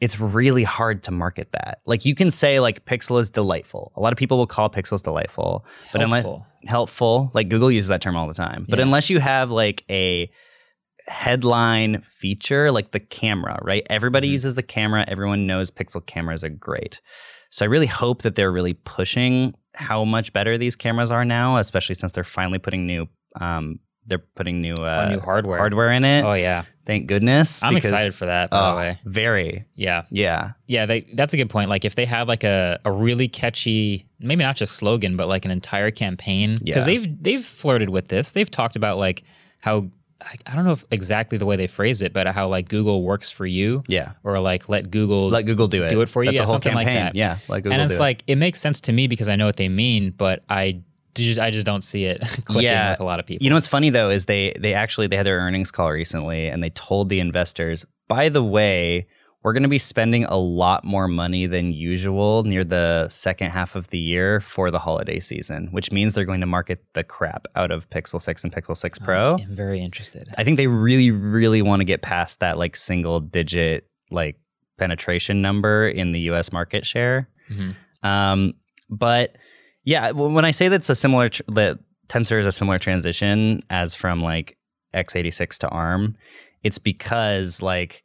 it's 0.00 0.20
really 0.20 0.64
hard 0.64 1.02
to 1.04 1.10
market 1.10 1.52
that. 1.52 1.80
Like 1.84 2.04
you 2.04 2.14
can 2.14 2.30
say 2.30 2.60
like 2.60 2.84
Pixel 2.84 3.20
is 3.20 3.30
delightful. 3.30 3.92
A 3.96 4.00
lot 4.00 4.12
of 4.12 4.18
people 4.18 4.38
will 4.38 4.46
call 4.46 4.70
Pixels 4.70 5.02
delightful, 5.02 5.64
helpful. 5.64 5.90
but 5.92 6.02
unless 6.02 6.26
helpful, 6.66 7.30
like 7.34 7.48
Google 7.48 7.70
uses 7.70 7.88
that 7.88 8.00
term 8.00 8.16
all 8.16 8.28
the 8.28 8.34
time. 8.34 8.64
But 8.68 8.78
yeah. 8.78 8.84
unless 8.84 9.10
you 9.10 9.18
have 9.18 9.50
like 9.50 9.84
a 9.90 10.30
headline 11.08 12.00
feature 12.02 12.70
like 12.70 12.92
the 12.92 13.00
camera, 13.00 13.58
right? 13.62 13.86
Everybody 13.90 14.28
mm-hmm. 14.28 14.32
uses 14.32 14.54
the 14.54 14.62
camera. 14.62 15.04
Everyone 15.08 15.46
knows 15.46 15.70
Pixel 15.70 16.04
cameras 16.04 16.44
are 16.44 16.48
great. 16.48 17.00
So 17.50 17.64
I 17.64 17.68
really 17.68 17.86
hope 17.86 18.22
that 18.22 18.34
they're 18.34 18.52
really 18.52 18.74
pushing 18.74 19.54
how 19.74 20.04
much 20.04 20.32
better 20.32 20.58
these 20.58 20.76
cameras 20.76 21.10
are 21.10 21.24
now, 21.24 21.56
especially 21.56 21.94
since 21.94 22.12
they're 22.12 22.24
finally 22.24 22.58
putting 22.58 22.86
new 22.86 23.08
um, 23.40 23.78
they're 24.08 24.18
putting 24.18 24.60
new 24.60 24.74
uh, 24.74 25.08
new 25.10 25.20
hardware 25.20 25.58
hardware 25.58 25.92
in 25.92 26.04
it. 26.04 26.24
Oh 26.24 26.32
yeah, 26.32 26.64
thank 26.86 27.06
goodness. 27.06 27.62
I'm 27.62 27.74
because, 27.74 27.90
excited 27.90 28.14
for 28.14 28.26
that. 28.26 28.50
By 28.50 28.58
oh, 28.58 28.70
the 28.72 28.76
way, 28.78 29.00
very. 29.04 29.66
yeah, 29.74 30.04
Yeah. 30.10 30.52
yeah. 30.66 30.86
They, 30.86 31.02
that's 31.12 31.34
a 31.34 31.36
good 31.36 31.50
point. 31.50 31.68
Like 31.68 31.84
if 31.84 31.94
they 31.94 32.06
had 32.06 32.26
like 32.26 32.42
a, 32.42 32.80
a 32.84 32.90
really 32.90 33.28
catchy, 33.28 34.08
maybe 34.18 34.42
not 34.42 34.56
just 34.56 34.76
slogan, 34.76 35.16
but 35.16 35.28
like 35.28 35.44
an 35.44 35.50
entire 35.50 35.90
campaign, 35.90 36.56
because 36.62 36.86
Yeah. 36.88 36.98
they've 36.98 37.22
they've 37.22 37.44
flirted 37.44 37.90
with 37.90 38.08
this. 38.08 38.32
They've 38.32 38.50
talked 38.50 38.76
about 38.76 38.96
like 38.96 39.24
how 39.60 39.90
I 40.20 40.34
I 40.46 40.54
don't 40.56 40.64
know 40.64 40.72
if 40.72 40.84
exactly 40.90 41.38
the 41.38 41.46
way 41.46 41.56
they 41.56 41.66
phrase 41.68 42.02
it, 42.02 42.12
but 42.12 42.26
how 42.28 42.48
like 42.48 42.68
Google 42.68 43.02
works 43.02 43.30
for 43.30 43.46
you, 43.46 43.82
Yeah. 43.88 44.12
or 44.24 44.38
like 44.40 44.68
let 44.68 44.90
Google 44.90 45.28
Let 45.28 45.42
Google 45.46 45.66
do 45.68 45.84
it. 45.84 45.90
do 45.90 46.00
it 46.00 46.08
for 46.08 46.22
you. 46.22 46.30
That's 46.30 46.38
yeah, 46.40 46.42
a 46.42 46.46
whole 46.46 46.54
something 46.54 46.72
campaign. 46.72 46.94
like 46.96 47.04
that. 47.04 47.14
Yeah. 47.14 47.38
Let 47.48 47.62
Google 47.62 47.72
and 47.74 47.82
it's 47.82 47.94
it. 47.94 48.00
like 48.00 48.22
it 48.26 48.36
makes 48.36 48.60
sense 48.60 48.80
to 48.82 48.92
me 48.92 49.06
because 49.06 49.28
I 49.28 49.36
know 49.36 49.46
what 49.46 49.56
they 49.56 49.68
mean, 49.68 50.10
but 50.10 50.42
I 50.48 50.82
just 51.14 51.38
I 51.40 51.50
just 51.50 51.66
don't 51.66 51.82
see 51.82 52.04
it 52.04 52.20
clicking 52.44 52.64
Yeah. 52.64 52.90
with 52.92 53.00
a 53.00 53.04
lot 53.04 53.20
of 53.20 53.26
people. 53.26 53.44
You 53.44 53.50
know 53.50 53.56
what's 53.56 53.66
funny 53.66 53.90
though 53.90 54.10
is 54.10 54.24
they 54.26 54.54
they 54.58 54.74
actually 54.74 55.06
they 55.06 55.16
had 55.16 55.26
their 55.26 55.38
earnings 55.38 55.70
call 55.70 55.90
recently 55.90 56.48
and 56.48 56.62
they 56.62 56.70
told 56.70 57.08
the 57.08 57.20
investors, 57.20 57.84
by 58.08 58.28
the 58.28 58.42
way, 58.42 59.06
we're 59.42 59.52
going 59.52 59.62
to 59.62 59.68
be 59.68 59.78
spending 59.78 60.24
a 60.24 60.36
lot 60.36 60.84
more 60.84 61.06
money 61.06 61.46
than 61.46 61.72
usual 61.72 62.42
near 62.42 62.64
the 62.64 63.08
second 63.08 63.50
half 63.50 63.76
of 63.76 63.90
the 63.90 63.98
year 63.98 64.40
for 64.40 64.70
the 64.70 64.80
holiday 64.80 65.20
season, 65.20 65.68
which 65.70 65.92
means 65.92 66.14
they're 66.14 66.24
going 66.24 66.40
to 66.40 66.46
market 66.46 66.84
the 66.94 67.04
crap 67.04 67.46
out 67.54 67.70
of 67.70 67.88
Pixel 67.90 68.20
6 68.20 68.42
and 68.44 68.52
Pixel 68.52 68.76
6 68.76 68.98
Pro. 68.98 69.36
I'm 69.36 69.54
very 69.54 69.80
interested. 69.80 70.28
I 70.36 70.44
think 70.44 70.56
they 70.56 70.66
really 70.66 71.10
really 71.10 71.62
want 71.62 71.80
to 71.80 71.84
get 71.84 72.02
past 72.02 72.40
that 72.40 72.58
like 72.58 72.74
single 72.76 73.20
digit 73.20 73.86
like 74.10 74.36
penetration 74.78 75.40
number 75.40 75.88
in 75.88 76.12
the 76.12 76.20
US 76.30 76.52
market 76.52 76.84
share. 76.86 77.28
Mhm. 77.50 77.74
Um, 78.02 78.54
but 78.90 79.36
yeah, 79.84 80.10
when 80.10 80.44
I 80.44 80.50
say 80.50 80.68
that's 80.68 80.90
a 80.90 80.94
similar 80.94 81.28
tr- 81.28 81.42
that 81.48 81.78
Tensor 82.08 82.40
is 82.40 82.46
a 82.46 82.52
similar 82.52 82.78
transition 82.78 83.62
as 83.70 83.94
from 83.94 84.22
like 84.22 84.56
x86 84.94 85.58
to 85.58 85.68
ARM, 85.68 86.16
it's 86.62 86.78
because 86.78 87.62
like 87.62 88.02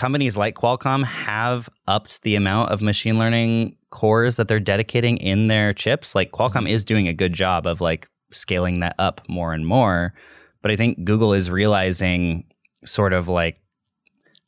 companies 0.00 0.34
like 0.34 0.54
Qualcomm 0.54 1.04
have 1.04 1.68
upped 1.86 2.22
the 2.22 2.34
amount 2.34 2.70
of 2.70 2.80
machine 2.80 3.18
learning 3.18 3.76
cores 3.90 4.36
that 4.36 4.48
they're 4.48 4.58
dedicating 4.58 5.18
in 5.18 5.48
their 5.48 5.74
chips. 5.74 6.14
Like 6.14 6.32
Qualcomm 6.32 6.66
is 6.66 6.86
doing 6.86 7.06
a 7.06 7.12
good 7.12 7.34
job 7.34 7.66
of 7.66 7.82
like 7.82 8.08
scaling 8.32 8.80
that 8.80 8.94
up 8.98 9.20
more 9.28 9.52
and 9.52 9.66
more, 9.66 10.14
but 10.62 10.70
I 10.70 10.76
think 10.76 11.04
Google 11.04 11.34
is 11.34 11.50
realizing 11.50 12.44
sort 12.82 13.12
of 13.12 13.28
like 13.28 13.58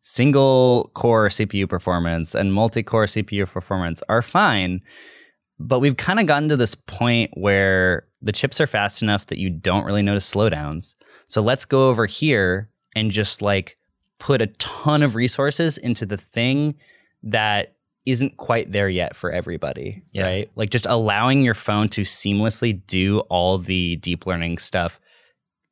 single 0.00 0.90
core 0.94 1.28
CPU 1.28 1.68
performance 1.68 2.34
and 2.34 2.54
multi 2.54 2.82
core 2.82 3.04
CPU 3.04 3.46
performance 3.46 4.02
are 4.08 4.22
fine. 4.22 4.80
But 5.58 5.80
we've 5.80 5.98
kind 5.98 6.18
of 6.18 6.24
gotten 6.24 6.48
to 6.48 6.56
this 6.56 6.74
point 6.74 7.30
where 7.34 8.06
the 8.22 8.32
chips 8.32 8.58
are 8.58 8.66
fast 8.66 9.02
enough 9.02 9.26
that 9.26 9.38
you 9.38 9.50
don't 9.50 9.84
really 9.84 10.00
notice 10.00 10.32
slowdowns. 10.32 10.94
So 11.26 11.42
let's 11.42 11.66
go 11.66 11.90
over 11.90 12.06
here 12.06 12.70
and 12.96 13.10
just 13.10 13.42
like 13.42 13.76
put 14.22 14.40
a 14.40 14.46
ton 14.58 15.02
of 15.02 15.16
resources 15.16 15.78
into 15.78 16.06
the 16.06 16.16
thing 16.16 16.76
that 17.24 17.74
isn't 18.06 18.36
quite 18.36 18.70
there 18.70 18.88
yet 18.88 19.16
for 19.16 19.32
everybody, 19.32 20.00
Yeah. 20.12 20.22
right? 20.22 20.50
Like 20.54 20.70
just 20.70 20.86
allowing 20.86 21.42
your 21.42 21.54
phone 21.54 21.88
to 21.90 22.02
seamlessly 22.02 22.80
do 22.86 23.18
all 23.30 23.58
the 23.58 23.96
deep 23.96 24.24
learning 24.24 24.58
stuff 24.58 25.00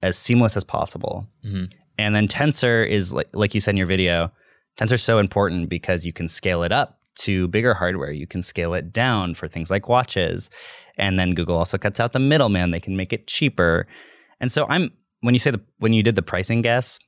as 0.02 0.18
seamless 0.18 0.56
as 0.56 0.64
possible. 0.64 1.28
Mhm. 1.44 1.70
And 1.96 2.14
then 2.16 2.26
Tensor 2.26 2.88
is 2.88 3.14
like 3.14 3.28
like 3.32 3.54
you 3.54 3.60
said 3.60 3.70
in 3.74 3.76
your 3.76 3.86
video, 3.86 4.32
Tensor's 4.76 5.04
so 5.04 5.18
important 5.20 5.68
because 5.68 6.04
you 6.04 6.12
can 6.12 6.26
scale 6.26 6.64
it 6.64 6.72
up 6.72 6.98
to 7.20 7.46
bigger 7.48 7.74
hardware. 7.74 8.10
You 8.10 8.26
can 8.26 8.42
scale 8.42 8.74
it 8.74 8.92
down 8.92 9.34
for 9.34 9.46
things 9.46 9.70
like 9.70 9.88
watches. 9.88 10.50
And 10.96 11.20
then 11.20 11.34
Google 11.34 11.56
also 11.56 11.78
cuts 11.78 12.00
out 12.00 12.12
the 12.12 12.18
middleman. 12.18 12.72
They 12.72 12.80
can 12.80 12.96
make 12.96 13.12
it 13.12 13.28
cheaper. 13.28 13.86
And 14.40 14.50
so 14.50 14.66
I'm 14.68 14.90
when 15.20 15.34
you 15.34 15.38
say 15.38 15.52
the 15.52 15.60
when 15.78 15.92
you 15.92 16.02
did 16.02 16.16
the 16.16 16.22
pricing 16.22 16.62
guess, 16.62 16.98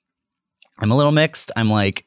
I'm 0.79 0.91
a 0.91 0.97
little 0.97 1.13
mixed. 1.13 1.53
I'm 1.57 1.71
like 1.71 2.07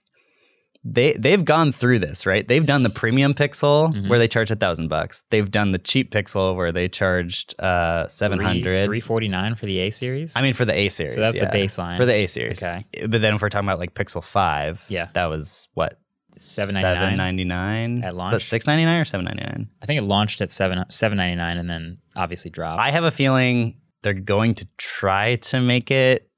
they 0.87 1.13
they've 1.13 1.43
gone 1.43 1.71
through 1.71 1.97
this, 1.99 2.25
right? 2.27 2.47
They've 2.47 2.65
done 2.65 2.83
the 2.83 2.91
premium 2.91 3.33
Pixel 3.33 3.91
Mhm. 3.93 4.07
where 4.07 4.19
they 4.19 4.27
charge 4.27 4.51
a 4.51 4.55
thousand 4.55 4.87
bucks. 4.87 5.23
They've 5.31 5.49
done 5.49 5.71
the 5.71 5.79
cheap 5.79 6.11
Pixel 6.11 6.55
where 6.55 6.71
they 6.71 6.87
charged 6.87 7.59
uh 7.59 8.07
seven 8.07 8.39
hundred. 8.39 8.85
Three 8.85 8.99
forty 8.99 9.27
nine 9.27 9.55
for 9.55 9.65
the 9.65 9.79
A 9.79 9.89
series. 9.89 10.35
I 10.35 10.41
mean, 10.43 10.53
for 10.53 10.63
the 10.65 10.73
A 10.77 10.89
series. 10.89 11.15
So 11.15 11.21
that's 11.21 11.39
the 11.39 11.47
baseline. 11.47 11.97
For 11.97 12.05
the 12.05 12.13
A 12.13 12.27
series. 12.27 12.61
Okay. 12.61 12.85
But 13.07 13.21
then 13.21 13.33
if 13.35 13.41
we're 13.41 13.49
talking 13.49 13.67
about 13.67 13.79
like 13.79 13.93
Pixel 13.95 14.23
5, 14.23 14.85
Yeah. 14.89 15.07
that 15.13 15.25
was 15.25 15.69
what? 15.73 15.99
seven 16.37 16.73
ninety 16.75 17.45
nine. 17.45 17.99
799? 18.01 18.03
At 18.03 18.13
launch? 18.15 18.33
Was 18.33 18.43
that 18.43 18.47
699 18.49 18.99
or 18.99 19.05
799 19.05 19.69
I 19.81 19.85
think 19.85 19.97
it 19.99 20.03
launched 20.03 20.41
at 20.41 20.49
seven 20.51 20.83
seven 20.89 21.17
ninety 21.17 21.35
nine 21.37 21.57
and 21.57 21.69
then 21.69 21.97
obviously 22.15 22.51
dropped. 22.51 22.79
I 22.81 22.91
have 22.91 23.05
a 23.05 23.11
feeling 23.11 23.77
they're 24.03 24.13
going 24.13 24.53
to 24.55 24.67
try 24.77 25.37
to 25.37 25.61
make 25.61 25.89
it 25.91 26.29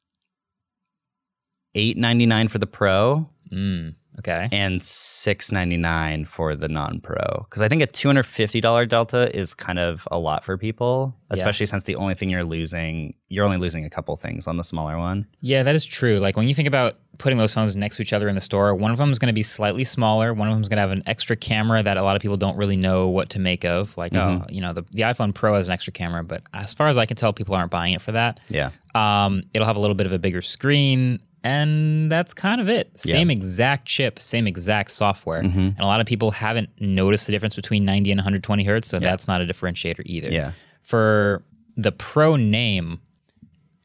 899 1.78 2.48
for 2.48 2.58
the 2.58 2.66
Pro 2.66 3.30
mm, 3.52 3.94
okay. 4.18 4.50
and 4.52 4.82
699 4.82 6.26
for 6.26 6.56
the 6.56 6.68
non-Pro 6.68 7.46
because 7.48 7.62
I 7.62 7.70
think 7.70 7.84
a 7.84 7.88
$250 7.88 8.90
delta 8.90 9.38
is 9.38 9.54
kind 9.54 9.78
of 9.78 10.08
a 10.12 10.18
lot 10.18 10.44
for 10.44 10.58
people, 10.58 11.16
especially 11.30 11.68
since 11.68 11.84
the 11.84 11.96
only 11.96 12.16
thing 12.16 12.32
you're 12.32 12.44
losing, 12.44 13.14
you're 13.30 13.46
only 13.46 13.58
losing 13.58 13.86
a 13.86 13.90
couple 13.90 14.16
things 14.18 14.48
on 14.48 14.58
the 14.58 14.64
smaller 14.64 14.98
one. 14.98 15.28
Yeah, 15.40 15.64
that 15.64 15.76
is 15.76 15.86
true. 15.86 16.18
Like 16.18 16.36
when 16.36 16.48
you 16.48 16.56
think 16.56 16.68
about 16.68 16.98
putting 17.20 17.38
those 17.38 17.54
phones 17.54 17.76
next 17.76 17.98
to 17.98 18.02
each 18.02 18.14
other 18.14 18.28
in 18.28 18.36
the 18.36 18.42
store, 18.42 18.74
one 18.76 18.92
of 18.92 18.98
them 18.98 19.12
is 19.12 19.20
going 19.20 19.32
to 19.32 19.34
be 19.34 19.44
slightly 19.44 19.84
smaller. 19.84 20.34
One 20.34 20.48
of 20.48 20.54
them 20.54 20.62
is 20.62 20.70
going 20.70 20.78
to 20.78 20.82
have 20.82 20.92
an 20.92 21.04
extra 21.06 21.36
camera 21.36 21.84
that 21.84 21.98
a 21.98 22.04
lot 22.04 22.16
of 22.16 22.22
people 22.22 22.38
don't 22.38 22.58
really 22.58 22.78
know 22.78 23.08
what 23.08 23.30
to 23.32 23.40
make 23.40 23.66
of. 23.66 23.96
Like, 23.98 24.16
oh, 24.16 24.46
you 24.50 24.62
know, 24.62 24.74
the, 24.74 24.84
the 24.92 25.02
iPhone 25.02 25.34
Pro 25.34 25.56
has 25.56 25.68
an 25.68 25.74
extra 25.74 25.94
camera, 25.94 26.24
but 26.24 26.44
as 26.54 26.74
far 26.74 26.88
as 26.88 26.98
I 26.98 27.06
can 27.06 27.18
tell, 27.18 27.34
people 27.34 27.56
aren't 27.56 27.72
buying 27.72 27.94
it 27.94 28.02
for 28.02 28.14
that. 28.14 28.40
Yeah. 28.50 28.72
Um, 28.94 29.44
it'll 29.54 29.68
have 29.68 29.78
a 29.78 29.80
little 29.80 29.96
bit 29.96 30.08
of 30.08 30.14
a 30.14 30.20
bigger 30.20 30.42
screen, 30.42 31.20
and 31.48 32.12
that's 32.12 32.34
kind 32.34 32.60
of 32.62 32.68
it. 32.70 32.98
Same 33.00 33.30
exact 33.30 33.86
chip, 33.86 34.20
same 34.20 34.48
exact 34.48 34.92
software. 34.92 35.44
Mm-hmm. 35.44 35.60
And 35.60 35.80
a 35.80 35.86
lot 35.86 36.00
of 36.02 36.06
people 36.08 36.32
haven't 36.32 36.70
noticed 36.80 37.26
the 37.26 37.32
difference 37.32 37.56
between 37.56 37.86
90 37.86 38.12
and 38.12 38.18
120 38.20 38.64
hertz, 38.64 38.88
so 38.88 39.00
that's 39.00 39.28
not 39.28 39.42
a 39.42 39.46
differentiator 39.46 40.02
either. 40.06 40.30
Yeah. 40.30 40.52
For 40.82 41.44
the 41.76 41.92
Pro 41.92 42.36
name, 42.36 43.00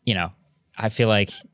you 0.05 0.15
know, 0.15 0.33
I 0.77 0.89
feel 0.89 1.09
like 1.09 1.29
I 1.31 1.33
think 1.33 1.45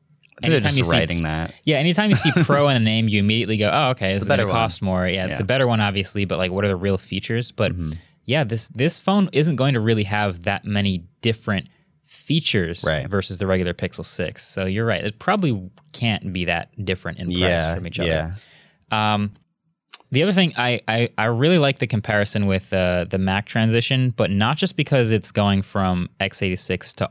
they're 0.40 0.52
anytime 0.52 0.76
you 0.78 0.84
see 0.84 0.90
writing 0.90 1.22
that. 1.24 1.60
yeah, 1.64 1.76
anytime 1.78 2.10
you 2.10 2.16
see 2.16 2.30
pro 2.44 2.68
in 2.70 2.76
a 2.76 2.80
name, 2.80 3.08
you 3.08 3.18
immediately 3.18 3.56
go, 3.56 3.70
"Oh, 3.72 3.90
okay, 3.90 4.14
this 4.14 4.22
going 4.28 4.36
better 4.38 4.44
to 4.46 4.52
cost 4.52 4.80
more." 4.82 5.06
Yeah, 5.08 5.24
it's 5.24 5.32
Yeah. 5.32 5.38
the 5.38 5.44
better 5.44 5.66
one, 5.66 5.80
obviously, 5.80 6.24
but 6.26 6.38
like, 6.38 6.52
what 6.52 6.64
are 6.64 6.68
the 6.68 6.76
real 6.76 6.96
features? 6.96 7.50
But 7.50 7.72
Mm-hmm. 7.72 7.92
yeah, 8.24 8.44
this 8.44 8.68
this 8.68 9.00
phone 9.00 9.28
isn't 9.32 9.56
going 9.56 9.74
to 9.74 9.80
really 9.80 10.04
have 10.04 10.44
that 10.44 10.64
many 10.64 11.04
different 11.22 11.68
features 12.08 12.84
Right. 12.86 13.08
versus 13.08 13.38
the 13.38 13.46
regular 13.46 13.74
Pixel 13.74 14.04
Six. 14.04 14.44
So 14.46 14.64
you're 14.64 14.86
right; 14.86 15.04
it 15.04 15.18
probably 15.18 15.70
can't 15.92 16.32
be 16.32 16.46
that 16.46 16.70
different 16.84 17.20
in 17.20 17.26
price 17.28 17.38
Yeah. 17.38 17.74
from 17.74 17.86
each 17.86 17.98
other. 18.00 18.34
Yeah. 18.90 19.14
Um, 19.14 19.32
the 20.10 20.22
other 20.22 20.32
thing, 20.32 20.54
I, 20.56 20.80
I, 20.88 21.10
I 21.18 21.24
really 21.26 21.58
like 21.58 21.80
the 21.80 21.86
comparison 21.86 22.46
with 22.46 22.72
uh, 22.72 23.04
the 23.04 23.18
Mac 23.18 23.44
transition, 23.44 24.10
but 24.10 24.30
not 24.30 24.56
just 24.56 24.74
because 24.74 25.10
it's 25.10 25.30
going 25.30 25.60
from 25.62 26.08
x86 26.20 26.94
to 26.96 27.10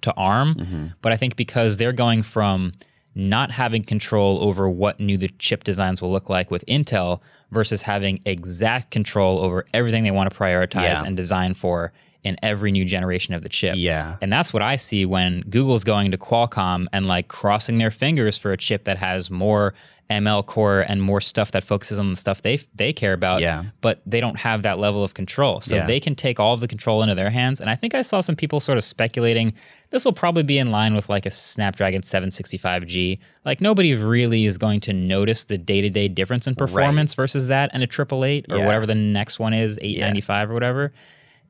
to 0.00 0.14
ARM, 0.14 0.54
Mm-hmm. 0.54 0.86
but 1.02 1.12
I 1.12 1.16
think 1.16 1.36
because 1.36 1.76
they're 1.76 1.92
going 1.92 2.22
from 2.22 2.72
not 3.14 3.50
having 3.50 3.84
control 3.84 4.42
over 4.42 4.68
what 4.68 4.98
new 4.98 5.18
the 5.18 5.28
chip 5.38 5.62
designs 5.62 6.00
will 6.00 6.10
look 6.10 6.30
like 6.30 6.50
with 6.50 6.64
Intel 6.66 7.20
versus 7.50 7.82
having 7.82 8.18
exact 8.24 8.90
control 8.90 9.40
over 9.40 9.66
everything 9.74 10.04
they 10.04 10.10
want 10.10 10.30
to 10.30 10.36
prioritize 10.36 10.82
Yeah. 10.82 11.02
and 11.04 11.16
design 11.16 11.52
for 11.52 11.92
in 12.24 12.36
every 12.42 12.72
new 12.72 12.84
generation 12.84 13.32
of 13.34 13.42
the 13.42 13.48
chip. 13.48 13.74
Yeah. 13.78 14.16
And 14.20 14.30
that's 14.32 14.52
what 14.52 14.62
I 14.62 14.76
see 14.76 15.06
when 15.06 15.40
Google's 15.42 15.84
going 15.84 16.10
to 16.10 16.18
Qualcomm 16.18 16.86
and 16.92 17.06
like 17.06 17.28
crossing 17.28 17.78
their 17.78 17.90
fingers 17.92 18.36
for 18.36 18.52
a 18.52 18.56
chip 18.56 18.84
that 18.84 18.98
has 18.98 19.30
more 19.30 19.72
ML 20.10 20.44
core 20.46 20.80
and 20.88 21.00
more 21.02 21.20
stuff 21.20 21.52
that 21.52 21.62
focuses 21.62 21.98
on 21.98 22.10
the 22.10 22.16
stuff 22.16 22.40
they 22.42 22.56
they 22.74 22.92
care 22.92 23.12
about. 23.12 23.40
Yeah. 23.40 23.64
But 23.82 24.00
they 24.06 24.20
don't 24.20 24.38
have 24.38 24.62
that 24.62 24.78
level 24.78 25.04
of 25.04 25.14
control. 25.14 25.60
So 25.60 25.76
Yeah. 25.76 25.86
they 25.86 26.00
can 26.00 26.14
take 26.14 26.40
all 26.40 26.54
of 26.54 26.60
the 26.60 26.66
control 26.68 27.02
into 27.02 27.14
their 27.14 27.30
hands. 27.30 27.60
And 27.60 27.68
I 27.70 27.74
think 27.76 27.94
I 27.94 28.02
saw 28.02 28.20
some 28.20 28.34
people 28.34 28.58
sort 28.58 28.78
of 28.78 28.84
speculating 28.84 29.52
this 29.90 30.04
will 30.04 30.12
probably 30.12 30.42
be 30.42 30.58
in 30.58 30.70
line 30.70 30.94
with 30.94 31.08
like 31.08 31.24
a 31.24 31.30
Snapdragon 31.30 32.02
765G. 32.02 33.18
Like 33.44 33.60
nobody 33.60 33.94
really 33.94 34.44
is 34.46 34.58
going 34.58 34.80
to 34.80 34.92
notice 34.92 35.44
the 35.44 35.58
day-to-day 35.58 36.08
difference 36.08 36.46
in 36.46 36.54
performance 36.54 37.14
versus 37.14 37.48
that 37.48 37.70
and 37.72 37.82
a 37.82 37.86
triple 37.86 38.24
eight 38.24 38.46
or 38.50 38.58
Yeah. 38.58 38.66
whatever 38.66 38.86
the 38.86 38.94
next 38.94 39.38
one 39.38 39.54
is, 39.54 39.78
895 39.80 40.50
or 40.50 40.54
whatever. 40.54 40.92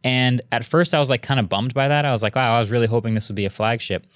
And 0.04 0.40
at 0.52 0.64
first, 0.64 0.94
I 0.94 1.00
was 1.00 1.10
like 1.10 1.22
kind 1.22 1.40
of 1.40 1.48
bummed 1.48 1.74
by 1.74 1.88
that. 1.88 2.04
I 2.04 2.12
was 2.12 2.22
like, 2.22 2.36
wow, 2.36 2.54
I 2.56 2.58
was 2.58 2.70
really 2.70 2.86
hoping 2.86 3.14
this 3.14 3.28
would 3.28 3.36
be 3.36 3.44
a 3.44 3.50
flagship. 3.50 4.06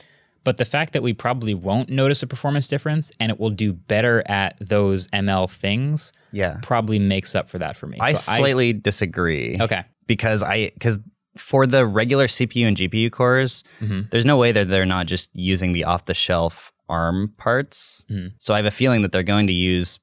But 0.44 0.56
the 0.56 0.64
fact 0.64 0.92
that 0.94 1.02
we 1.02 1.12
probably 1.12 1.54
won't 1.54 1.88
notice 1.88 2.22
a 2.22 2.26
performance 2.26 2.66
difference 2.66 3.12
and 3.20 3.30
it 3.30 3.38
will 3.38 3.50
do 3.50 3.72
better 3.72 4.22
at 4.28 4.56
those 4.60 5.06
ML 5.08 5.48
things 5.50 6.12
Yeah. 6.32 6.58
probably 6.62 6.98
makes 6.98 7.34
up 7.34 7.48
for 7.48 7.58
that 7.58 7.76
for 7.76 7.86
me. 7.86 7.98
I 8.00 8.14
So 8.14 8.36
slightly 8.38 8.72
disagree. 8.72 9.56
okay. 9.60 9.84
Because 10.08 10.42
I 10.42 10.70
because 10.74 10.98
for 11.36 11.66
the 11.66 11.86
regular 11.86 12.26
CPU 12.26 12.66
and 12.66 12.76
GPU 12.76 13.08
cores, 13.10 13.62
Mhm. 13.80 14.10
there's 14.10 14.24
no 14.26 14.36
way 14.36 14.50
that 14.52 14.68
they're 14.68 14.84
not 14.84 15.06
just 15.06 15.30
using 15.34 15.72
the 15.72 15.84
off 15.84 16.04
the 16.06 16.14
shelf 16.14 16.72
ARM 16.88 17.32
parts. 17.38 18.04
Mhm. 18.10 18.32
So 18.38 18.52
I 18.52 18.58
have 18.58 18.66
a 18.66 18.70
feeling 18.72 19.02
that 19.02 19.12
they're 19.12 19.22
going 19.22 19.46
to 19.46 19.52
use 19.52 19.98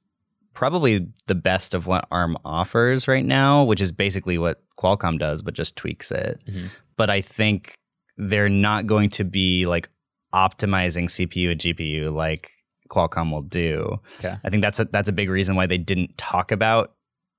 probably 0.53 1.07
the 1.27 1.35
best 1.35 1.73
of 1.73 1.85
what 1.87 2.05
ARM 2.11 2.37
offers 2.43 3.07
right 3.07 3.25
now, 3.25 3.63
which 3.63 3.79
is 3.81 3.91
basically 3.91 4.37
what 4.37 4.61
Qualcomm 4.79 5.19
does, 5.19 5.41
but 5.41 5.53
just 5.53 5.75
tweaks 5.75 6.09
it. 6.11 6.39
Mhm. 6.49 6.69
But 6.97 7.09
I 7.09 7.21
think 7.21 7.73
they're 8.17 8.49
not 8.49 8.87
going 8.87 9.09
to 9.11 9.23
be 9.23 9.65
like 9.65 9.89
optimizing 10.33 11.05
CPU 11.05 11.51
and 11.51 11.59
GPU 11.59 12.13
like 12.13 12.51
Qualcomm 12.89 13.31
will 13.31 13.41
do. 13.41 13.99
Okay. 14.19 14.35
I 14.43 14.49
think 14.49 14.61
that's 14.63 14.79
a, 14.79 14.85
that's 14.85 15.09
a 15.09 15.13
big 15.13 15.29
reason 15.29 15.55
why 15.55 15.65
they 15.67 15.77
didn't 15.77 16.17
talk 16.17 16.51
about 16.51 16.93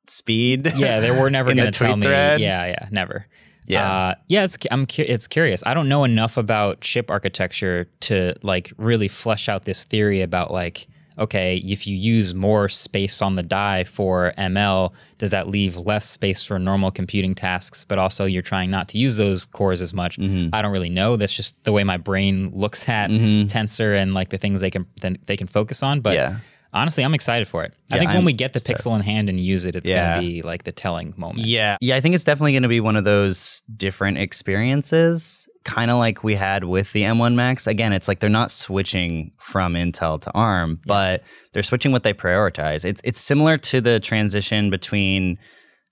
speed. 0.07 0.73
Yeah, 0.77 1.01
they 1.01 1.11
were 1.11 1.31
never 1.39 1.55
going 1.55 1.71
to 1.71 1.77
tell 1.79 1.89
tweet 1.89 1.99
me. 1.99 2.03
thread. 2.07 2.41
Yeah, 2.41 2.67
yeah, 2.67 2.89
never. 2.91 3.27
Yeah. 3.67 3.91
uh, 3.91 4.15
yeah. 4.27 4.45
It's 4.45 4.57
I'm 4.71 4.87
cu- 4.87 5.05
it's 5.07 5.29
curious. 5.29 5.63
I 5.67 5.75
don't 5.75 5.89
know 5.89 6.05
enough 6.05 6.37
about 6.37 6.81
chip 6.81 7.11
architecture 7.11 7.89
to 8.01 8.35
like 8.43 8.73
really 8.79 9.07
flesh 9.09 9.49
out 9.49 9.65
this 9.65 9.85
theory 9.85 10.23
about 10.23 10.51
like 10.51 10.87
okay, 11.21 11.59
if 11.59 11.87
you 11.87 11.97
use 11.97 12.35
more 12.35 12.69
space 12.69 13.21
on 13.23 13.35
the 13.35 13.43
die 13.43 13.85
for 13.85 14.33
ML, 14.39 14.93
does 15.19 15.31
that 15.31 15.49
leave 15.49 15.77
less 15.77 16.09
space 16.09 16.43
for 16.43 16.59
normal 16.59 16.91
computing 16.91 17.35
tasks? 17.35 17.85
But 17.85 17.99
also, 17.99 18.25
you're 18.25 18.43
trying 18.43 18.71
not 18.71 18.89
to 18.89 18.99
use 18.99 19.17
those 19.17 19.45
cores 19.45 19.81
as 19.81 19.93
much. 19.95 20.19
Mm-hmm. 20.19 20.55
I 20.55 20.63
don't 20.63 20.73
really 20.73 20.91
know. 20.91 21.17
That's 21.17 21.35
just 21.35 21.63
the 21.65 21.73
way 21.73 21.85
my 21.85 21.99
brain 21.99 22.51
looks 22.55 22.89
at 22.89 23.11
Tensor 23.11 23.97
and 23.97 24.15
like 24.15 24.31
the 24.31 24.39
things 24.39 24.61
they 24.61 24.71
can 24.71 24.87
then 25.03 25.19
they 25.27 25.37
can 25.37 25.47
focus 25.47 25.83
on. 25.83 26.01
But 26.01 26.15
Yeah. 26.15 26.39
Honestly, 26.73 27.03
I'm 27.05 27.15
excited 27.15 27.49
for 27.49 27.65
it. 27.65 27.73
I 27.91 27.99
think 27.99 28.09
when 28.11 28.19
I'm 28.19 28.25
we 28.25 28.33
get 28.33 28.53
the 28.53 28.61
Pixel 28.61 28.95
in 28.95 29.03
hand 29.03 29.29
and 29.29 29.41
use 29.41 29.65
it, 29.65 29.75
it's 29.75 29.91
Yeah. 29.91 30.15
gonna 30.15 30.27
be 30.27 30.43
like 30.43 30.63
the 30.63 30.73
telling 30.73 31.15
moment. 31.17 31.47
Yeah. 31.47 31.77
Yeah, 31.81 31.97
I 31.97 32.01
think 32.01 32.15
it's 32.15 32.23
definitely 32.25 32.53
going 32.53 32.63
to 32.63 32.69
be 32.69 32.79
one 32.81 32.95
of 32.95 33.03
those 33.05 33.63
different 33.77 34.19
experiences, 34.19 35.49
kind 35.65 35.91
of 35.91 35.97
like 35.99 36.23
we 36.23 36.35
had 36.37 36.65
with 36.65 36.93
the 36.93 37.03
M1 37.03 37.35
Macs. 37.35 37.67
Again, 37.67 37.93
it's 37.93 38.07
like 38.09 38.21
they're 38.21 38.31
not 38.31 38.51
switching 38.53 39.33
from 39.39 39.75
Intel 39.75 40.21
to 40.21 40.31
ARM, 40.33 40.79
but 40.87 41.23
they're 41.53 41.63
switching 41.65 41.91
what 41.93 42.03
they 42.05 42.15
prioritize. 42.15 42.85
It's 42.85 43.01
it's 43.05 43.21
similar 43.21 43.59
to 43.59 43.81
the 43.81 43.99
transition 44.01 44.71
between 44.71 45.39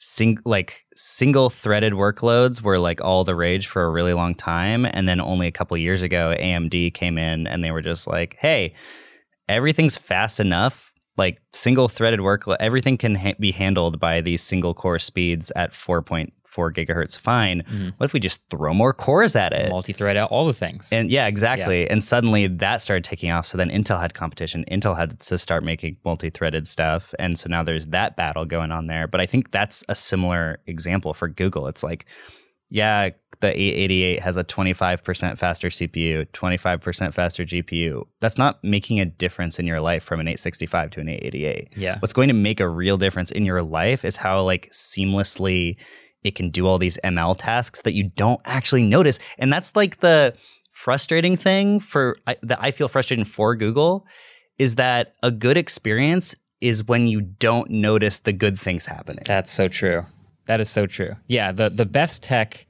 sing 0.00 0.38
like 0.44 0.84
single 0.94 1.50
threaded 1.50 1.92
workloads 1.92 2.62
were 2.62 2.78
like 2.78 3.00
all 3.00 3.24
the 3.24 3.34
rage 3.34 3.66
for 3.66 3.82
a 3.82 3.90
really 3.90 4.12
long 4.12 4.32
time 4.32 4.84
and 4.84 5.08
then 5.08 5.20
only 5.20 5.48
a 5.48 5.50
couple 5.50 5.76
years 5.76 6.02
ago 6.02 6.32
AMD 6.38 6.94
came 6.94 7.18
in 7.18 7.48
and 7.48 7.64
they 7.64 7.72
were 7.72 7.82
just 7.82 8.06
like, 8.06 8.36
"Hey, 8.38 8.74
everything's 9.48 9.96
fast 9.96 10.40
enough 10.40 10.92
like 11.18 11.40
single 11.52 11.88
threaded 11.88 12.20
work 12.20 12.44
everything 12.60 12.96
can 12.96 13.14
ha- 13.14 13.34
be 13.38 13.52
handled 13.52 14.00
by 14.00 14.20
these 14.20 14.42
single 14.42 14.72
core 14.72 14.98
speeds 14.98 15.50
at 15.56 15.72
4.4 15.72 16.30
gigahertz 16.72 17.18
fine. 17.18 17.62
Mm-hmm. 17.62 17.88
What 17.98 18.04
if 18.06 18.12
we 18.12 18.20
just 18.20 18.40
throw 18.50 18.72
more 18.72 18.94
cores 18.94 19.34
at 19.36 19.52
it? 19.52 19.68
Multi-thread 19.68 20.16
out 20.16 20.30
all 20.30 20.46
the 20.46 20.54
things. 20.54 20.90
and 20.92 21.10
yeah 21.10 21.26
exactly. 21.26 21.90
And 21.90 22.02
suddenly 22.02 22.46
that 22.46 22.80
started 22.80 23.04
taking 23.04 23.30
off. 23.32 23.46
So 23.46 23.58
then 23.58 23.68
intel 23.68 24.00
had 24.00 24.14
competition. 24.14 24.64
Intel 24.70 24.96
had 24.96 25.18
to 25.20 25.36
start 25.36 25.64
making 25.64 25.96
multi-threaded 26.04 26.66
stuff. 26.66 27.12
And 27.18 27.38
so 27.38 27.48
now 27.48 27.62
there's 27.62 27.88
that 27.88 28.16
battle 28.16 28.44
going 28.44 28.70
on 28.70 28.86
there. 28.86 29.08
But 29.08 29.20
i 29.20 29.26
think 29.26 29.50
that's 29.50 29.82
a 29.88 29.94
similar 29.94 30.60
example 30.66 31.12
for 31.14 31.28
google. 31.28 31.66
It's 31.66 31.82
like 31.82 32.06
yeah, 32.70 33.10
the 33.40 33.48
888 33.48 34.20
has 34.20 34.36
a 34.36 34.44
25% 34.44 35.38
faster 35.38 35.68
CPU, 35.68 36.26
25% 36.32 37.14
faster 37.14 37.44
GPU. 37.44 38.06
That's 38.20 38.38
not 38.38 38.62
making 38.64 39.00
a 39.00 39.04
difference 39.04 39.58
in 39.58 39.66
your 39.66 39.80
life 39.80 40.02
from 40.02 40.20
an 40.20 40.28
865 40.28 40.90
to 40.90 41.00
an 41.00 41.08
888. 41.08 41.68
Yeah. 41.76 41.98
What's 42.00 42.12
going 42.12 42.28
to 42.28 42.34
make 42.34 42.60
a 42.60 42.68
real 42.68 42.96
difference 42.96 43.30
in 43.30 43.44
your 43.44 43.62
life 43.62 44.04
is 44.04 44.16
how 44.16 44.42
like 44.42 44.70
seamlessly 44.72 45.76
it 46.24 46.34
can 46.34 46.50
do 46.50 46.66
all 46.66 46.78
these 46.78 46.98
ML 47.04 47.36
tasks 47.38 47.82
that 47.82 47.94
you 47.94 48.10
don't 48.16 48.40
actually 48.44 48.82
notice. 48.82 49.18
And 49.38 49.52
that's 49.52 49.76
like 49.76 50.00
the 50.00 50.34
frustrating 50.72 51.36
thing 51.36 51.80
for 51.80 52.16
I, 52.26 52.36
that 52.42 52.58
I 52.60 52.70
feel 52.70 52.88
frustrating 52.88 53.24
for 53.24 53.54
Google 53.54 54.06
is 54.58 54.74
that 54.76 55.14
a 55.22 55.30
good 55.30 55.56
experience 55.56 56.34
is 56.60 56.84
when 56.84 57.06
you 57.06 57.20
don't 57.20 57.70
notice 57.70 58.18
the 58.20 58.32
good 58.32 58.58
things 58.60 58.86
happening. 58.86 59.22
That's 59.24 59.50
so 59.50 59.68
true. 59.68 60.06
That 60.46 60.60
is 60.60 60.68
so 60.68 60.86
true. 60.86 61.14
Yeah, 61.26 61.52
the 61.52 61.68
the 61.68 61.86
best 61.86 62.22
tech 62.22 62.66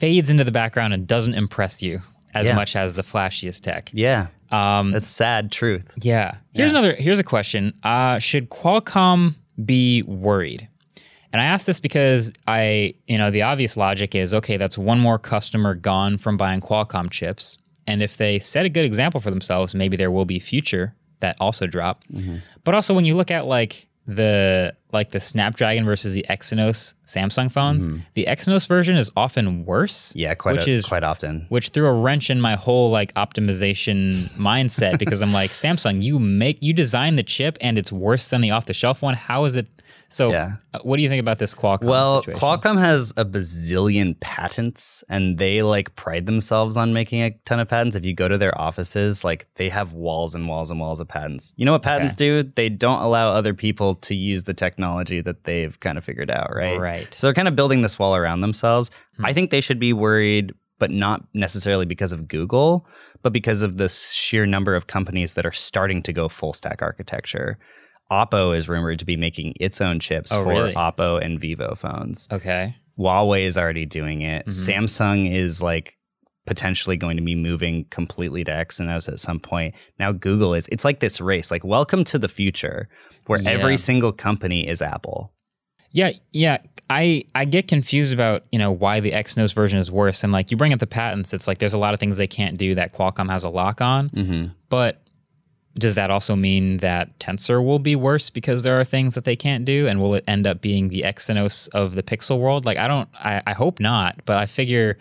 fades 0.00 0.28
into 0.30 0.42
the 0.44 0.50
background 0.52 0.92
and 0.92 1.06
doesn't 1.06 1.34
impress 1.34 1.80
you 1.82 2.02
as 2.34 2.48
Yeah. 2.48 2.54
much 2.56 2.74
as 2.74 2.94
the 2.96 3.02
flashiest 3.02 3.60
tech. 3.62 3.90
Yeah. 3.92 4.26
Um, 4.50 4.90
That's 4.90 5.06
sad 5.06 5.52
truth. 5.52 5.92
yeah. 6.02 6.36
Here's 6.54 6.72
another. 6.72 6.94
Here's 6.94 7.20
a 7.20 7.24
question. 7.24 7.72
Uh, 7.84 8.18
should 8.18 8.50
Qualcomm 8.50 9.36
be 9.64 10.02
worried? 10.02 10.66
And 11.32 11.40
I 11.40 11.44
ask 11.44 11.64
this 11.66 11.78
because 11.78 12.32
I, 12.48 12.94
you 13.06 13.16
know, 13.16 13.30
the 13.30 13.42
obvious 13.42 13.76
logic 13.76 14.16
is 14.16 14.34
okay. 14.34 14.56
That's 14.56 14.76
one 14.76 14.98
more 14.98 15.16
customer 15.20 15.74
gone 15.76 16.18
from 16.18 16.36
buying 16.36 16.60
Qualcomm 16.60 17.08
chips, 17.10 17.56
and 17.86 18.02
if 18.02 18.16
they 18.16 18.40
set 18.40 18.66
a 18.66 18.68
good 18.68 18.84
example 18.84 19.20
for 19.20 19.30
themselves, 19.30 19.72
maybe 19.72 19.96
there 19.96 20.10
will 20.10 20.24
be 20.24 20.40
future 20.40 20.94
that 21.20 21.36
also 21.38 21.68
drop. 21.68 22.02
But 22.64 22.74
also, 22.74 22.94
when 22.94 23.04
you 23.04 23.14
look 23.14 23.30
at 23.30 23.46
like 23.46 23.86
the 24.08 24.74
like 24.92 25.10
the 25.10 25.20
Snapdragon 25.20 25.84
versus 25.84 26.12
the 26.12 26.24
Exynos 26.28 26.94
Samsung 27.06 27.50
phones, 27.50 27.88
the 28.14 28.26
Exynos 28.28 28.66
version 28.68 28.96
is 28.96 29.10
often 29.16 29.64
worse. 29.64 30.12
Yeah, 30.14 30.34
quite 30.34 30.56
which 30.56 30.66
a- 30.66 30.70
is 30.70 30.86
quite 30.86 31.02
often. 31.02 31.46
which 31.48 31.68
threw 31.70 31.86
a 31.86 31.92
wrench 31.92 32.30
in 32.30 32.40
my 32.40 32.54
whole 32.56 32.90
like 32.90 33.12
optimization 33.14 34.28
mindset 34.36 34.98
because 34.98 35.22
I'm 35.22 35.32
like 35.32 35.50
Samsung, 35.50 36.02
you 36.02 36.18
make 36.18 36.58
you 36.62 36.72
design 36.72 37.16
the 37.16 37.22
chip 37.22 37.58
and 37.60 37.78
it's 37.78 37.92
worse 37.92 38.28
than 38.28 38.40
the 38.40 38.50
off 38.52 38.66
the 38.66 38.74
shelf 38.74 39.02
one. 39.02 39.14
How 39.14 39.44
is 39.44 39.56
it? 39.56 39.68
So, 40.08 40.32
Yeah. 40.32 40.56
uh, 40.74 40.80
what 40.82 40.96
do 40.96 41.02
you 41.04 41.08
think 41.08 41.20
about 41.20 41.38
this 41.38 41.54
Qualcomm 41.54 41.84
Well, 41.84 42.22
situation? 42.22 42.40
Qualcomm 42.40 42.78
has 42.80 43.12
a 43.16 43.24
bazillion 43.24 44.18
patents 44.18 45.04
and 45.08 45.38
they 45.38 45.62
like 45.62 45.94
pride 45.94 46.26
themselves 46.26 46.76
on 46.76 46.92
making 46.92 47.22
a 47.22 47.30
ton 47.44 47.60
of 47.60 47.68
patents. 47.68 47.94
If 47.96 48.04
you 48.04 48.12
go 48.14 48.26
to 48.26 48.36
their 48.38 48.58
offices, 48.60 49.24
like 49.24 49.46
they 49.54 49.68
have 49.68 49.94
walls 49.94 50.34
and 50.34 50.48
walls 50.48 50.70
and 50.70 50.80
walls 50.80 50.98
of 51.00 51.06
patents. 51.08 51.54
You 51.56 51.64
know 51.64 51.72
what 51.72 51.82
patents 51.82 52.14
do? 52.16 52.42
They 52.42 52.68
don't 52.68 53.00
allow 53.02 53.30
other 53.32 53.54
people 53.54 53.94
to 53.96 54.14
use 54.14 54.44
the 54.44 54.54
technology 54.54 54.79
that 54.80 55.44
they've 55.44 55.78
kind 55.80 55.96
of 55.98 56.04
figured 56.04 56.30
out, 56.30 56.54
right? 56.54 56.78
Right. 56.78 57.12
So 57.14 57.26
they're 57.26 57.34
kind 57.34 57.48
of 57.48 57.56
building 57.56 57.82
this 57.82 57.98
wall 57.98 58.14
around 58.16 58.40
themselves. 58.40 58.90
I 59.22 59.32
think 59.32 59.50
they 59.50 59.60
should 59.60 59.78
be 59.78 59.92
worried, 59.92 60.52
but 60.78 60.90
not 60.90 61.24
necessarily 61.34 61.84
because 61.86 62.12
of 62.12 62.26
Google, 62.28 62.86
but 63.22 63.32
because 63.32 63.62
of 63.62 63.76
the 63.76 63.88
sheer 63.88 64.46
number 64.46 64.74
of 64.74 64.86
companies 64.86 65.34
that 65.34 65.44
are 65.46 65.52
starting 65.52 66.02
to 66.04 66.12
go 66.12 66.28
full 66.28 66.52
stack 66.52 66.82
architecture. 66.82 67.58
Oppo 68.10 68.56
is 68.56 68.68
rumored 68.68 68.98
to 68.98 69.04
be 69.04 69.16
making 69.16 69.54
its 69.60 69.80
own 69.80 70.00
chips 70.00 70.32
Oh, 70.32 70.42
for 70.42 70.48
really? 70.50 70.72
Oppo 70.74 71.24
and 71.24 71.38
Vivo 71.38 71.74
phones. 71.76 72.28
okay. 72.32 72.74
Huawei 72.98 73.44
is 73.46 73.56
already 73.56 73.86
doing 73.86 74.22
it. 74.22 74.46
Mm-hmm. 74.46 74.84
Samsung 74.84 75.32
is 75.32 75.62
like 75.62 75.96
potentially 76.46 76.96
going 76.96 77.16
to 77.16 77.22
be 77.22 77.34
moving 77.34 77.84
completely 77.90 78.42
to 78.44 78.50
Exynos 78.50 79.08
at 79.08 79.20
some 79.20 79.38
point. 79.40 79.74
Now 79.98 80.12
Google 80.12 80.54
is. 80.54 80.68
It's 80.68 80.84
like 80.84 81.00
this 81.00 81.20
race. 81.20 81.50
Like 81.50 81.64
welcome 81.64 82.04
to 82.04 82.18
the 82.18 82.28
future 82.28 82.88
where 83.26 83.40
Yeah. 83.40 83.50
every 83.50 83.76
single 83.76 84.12
company 84.12 84.66
is 84.66 84.82
Apple. 84.82 85.32
Yeah, 85.92 86.10
yeah. 86.32 86.58
I 86.88 87.24
I 87.34 87.44
get 87.44 87.68
confused 87.68 88.12
about 88.12 88.44
you 88.50 88.58
know 88.58 88.72
why 88.72 89.00
the 89.00 89.12
Exynos 89.12 89.54
version 89.54 89.78
is 89.78 89.92
worse, 89.92 90.24
and 90.24 90.32
like 90.32 90.50
you 90.50 90.56
bring 90.56 90.72
up 90.72 90.80
the 90.80 90.86
patents, 90.88 91.32
it's 91.32 91.46
like 91.46 91.58
there's 91.58 91.72
a 91.72 91.78
lot 91.78 91.94
of 91.94 92.00
things 92.00 92.16
they 92.16 92.26
can't 92.26 92.56
do 92.58 92.74
that 92.74 92.92
Qualcomm 92.94 93.30
has 93.30 93.44
a 93.44 93.48
lock 93.48 93.80
on. 93.80 94.10
Mm-hmm. 94.10 94.46
But 94.70 95.02
does 95.78 95.94
that 95.94 96.10
also 96.10 96.34
mean 96.34 96.78
that 96.78 97.16
Tensor 97.20 97.64
will 97.64 97.78
be 97.78 97.94
worse 97.94 98.28
because 98.28 98.64
there 98.64 98.78
are 98.80 98.84
things 98.84 99.14
that 99.14 99.24
they 99.24 99.36
can't 99.36 99.64
do, 99.64 99.86
and 99.86 100.00
will 100.00 100.14
it 100.14 100.24
end 100.26 100.48
up 100.48 100.60
being 100.60 100.88
the 100.88 101.02
Exynos 101.02 101.68
of 101.68 101.94
the 101.94 102.02
Pixel 102.02 102.40
world? 102.40 102.66
Like 102.66 102.76
I 102.78 102.88
don't, 102.88 103.08
I, 103.14 103.40
I 103.46 103.52
hope 103.52 103.78
not, 103.78 104.20
but 104.24 104.36
I 104.36 104.46
figure 104.46 104.98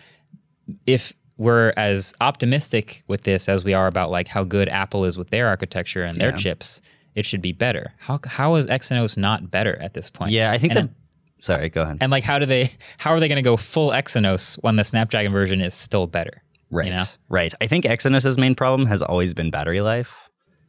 if 0.85 1.13
we're 1.39 1.73
as 1.77 2.13
optimistic 2.21 3.01
with 3.07 3.23
this 3.23 3.49
as 3.49 3.63
we 3.63 3.73
are 3.73 3.87
about 3.87 4.11
like 4.11 4.27
how 4.27 4.43
good 4.43 4.69
Apple 4.69 5.05
is 5.05 5.17
with 5.17 5.31
their 5.31 5.47
architecture 5.47 6.03
and 6.03 6.19
their 6.21 6.29
Yeah. 6.29 6.35
chips, 6.35 6.81
it 7.15 7.25
should 7.25 7.41
be 7.41 7.51
better. 7.53 7.93
How 7.97 8.19
how 8.25 8.55
is 8.55 8.67
Exynos 8.67 9.17
not 9.17 9.49
better 9.49 9.75
at 9.81 9.93
this 9.95 10.09
point? 10.11 10.31
Yeah, 10.31 10.51
I 10.51 10.57
think 10.59 10.75
And- 10.75 10.89
that. 10.89 10.95
Sorry, 11.41 11.69
go 11.69 11.83
ahead. 11.83 11.97
and 12.01 12.11
like, 12.11 12.25
how 12.25 12.37
do 12.37 12.45
they? 12.45 12.69
How 12.97 13.11
are 13.11 13.19
they 13.21 13.29
going 13.29 13.37
to 13.37 13.41
go 13.41 13.55
full 13.57 13.91
Exynos 13.91 14.55
when 14.61 14.75
the 14.75 14.83
Snapdragon 14.83 15.31
version 15.31 15.61
is 15.61 15.73
still 15.73 16.05
better? 16.05 16.43
Right. 16.69 16.87
You 16.87 16.93
know? 16.97 17.03
Right. 17.29 17.53
I 17.61 17.67
think 17.67 17.85
Exynos's 17.85 18.37
main 18.37 18.53
problem 18.55 18.87
has 18.87 19.01
always 19.01 19.33
been 19.33 19.49
battery 19.49 19.79
life. 19.79 20.13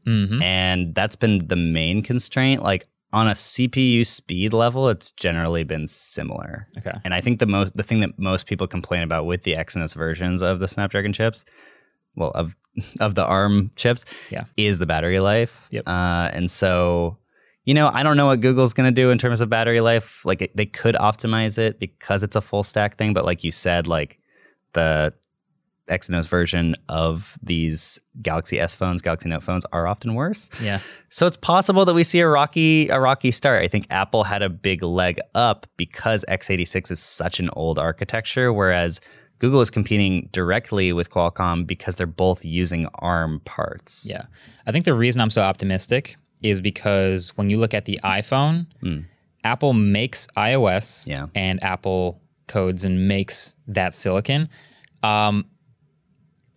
Mm-hmm. 0.07 0.41
And 0.41 0.95
that's 0.95 1.16
been 1.16 1.47
the 1.49 1.57
main 1.57 2.03
constraint. 2.03 2.62
Like 2.62 2.87
on 3.12 3.26
a 3.28 3.32
CPU 3.32 4.06
speed 4.06 4.52
level, 4.52 4.88
it's 4.88 5.11
generally 5.12 5.64
been 5.64 5.86
similar. 5.86 6.68
Okay. 6.78 6.96
And 7.04 7.12
I 7.12 7.20
think 7.20 7.38
the 7.40 7.46
most 7.46 7.76
the 7.76 7.82
thing 7.82 8.00
that 8.00 8.18
most 8.18 8.46
people 8.46 8.66
complain 8.66 9.02
about 9.02 9.26
with 9.26 9.42
the 9.42 9.54
Exynos 9.54 9.94
versions 9.94 10.42
of 10.42 10.61
the 10.61 10.68
Snapdragon 10.68 11.12
chips, 11.12 11.44
well, 12.14 12.30
of 12.34 12.54
of 13.00 13.14
the 13.16 13.24
ARM 13.24 13.70
chips, 13.76 14.04
Yeah. 14.30 14.44
is 14.56 14.78
the 14.78 14.86
battery 14.86 15.18
life. 15.20 15.66
Yep. 15.72 15.88
Uh, 15.88 16.30
and 16.32 16.48
so, 16.50 17.18
you 17.64 17.74
know, 17.74 17.90
I 17.92 18.02
don't 18.04 18.16
know 18.16 18.26
what 18.26 18.40
Google's 18.40 18.72
going 18.72 18.86
to 18.92 18.94
do 19.02 19.11
in 19.11 19.18
terms 19.18 19.40
of 19.40 19.48
battery 19.48 19.80
life. 19.80 20.24
Like 20.24 20.42
it, 20.42 20.56
they 20.56 20.66
could 20.66 20.94
optimize 20.94 21.58
it 21.58 21.80
because 21.80 22.22
it's 22.22 22.36
a 22.36 22.40
full 22.40 22.62
stack 22.62 22.96
thing, 22.96 23.12
but 23.12 23.24
like 23.24 23.42
you 23.42 23.50
said, 23.50 23.86
like 23.88 24.18
the 24.72 25.12
Exynos 25.91 26.26
version 26.28 26.74
of 26.88 27.36
these 27.43 27.99
Galaxy 28.22 28.59
S 28.59 28.74
phones, 28.74 29.03
Galaxy 29.03 29.28
Note 29.28 29.43
phones 29.43 29.64
are 29.72 29.86
often 29.86 30.14
worse. 30.14 30.49
Yeah. 30.62 30.80
So 31.11 31.26
it's 31.26 31.36
possible 31.36 31.84
that 31.84 31.95
we 31.95 32.05
see 32.05 32.20
a 32.20 32.28
rocky 32.28 32.88
a 32.88 32.99
rocky 33.01 33.30
start. 33.30 33.62
I 33.62 33.68
think 33.68 33.86
Apple 33.91 34.24
had 34.24 34.41
a 34.43 34.49
big 34.49 34.82
leg 34.82 35.18
up 35.34 35.66
because 35.76 36.24
x86 36.28 36.91
is 36.91 37.01
such 37.01 37.41
an 37.41 37.51
old 37.55 37.78
architecture 37.78 38.53
whereas 38.53 39.01
Google 39.41 39.61
is 39.62 39.70
competing 39.70 40.28
directly 40.32 40.93
with 40.93 41.11
Qualcomm 41.11 41.66
because 41.66 41.97
they're 41.97 42.07
both 42.07 42.45
using 42.45 42.86
ARM 42.97 43.41
parts. 43.47 44.07
Yeah. 44.09 44.24
I 44.66 44.72
think 44.72 44.84
the 44.84 44.93
reason 44.95 45.20
I'm 45.22 45.30
so 45.30 45.43
optimistic 45.43 46.16
is 46.43 46.61
because 46.61 47.30
when 47.36 47.49
you 47.51 47.59
look 47.59 47.72
at 47.74 47.86
the 47.86 47.99
iPhone, 48.05 48.66
Apple 49.43 49.72
makes 49.72 50.26
iOS 50.36 51.07
Yeah. 51.09 51.26
and 51.34 51.62
Apple 51.62 52.20
codes 52.49 52.84
and 52.84 53.09
makes 53.09 53.57
that 53.68 53.95
silicon. 53.95 54.49
Um, 55.03 55.47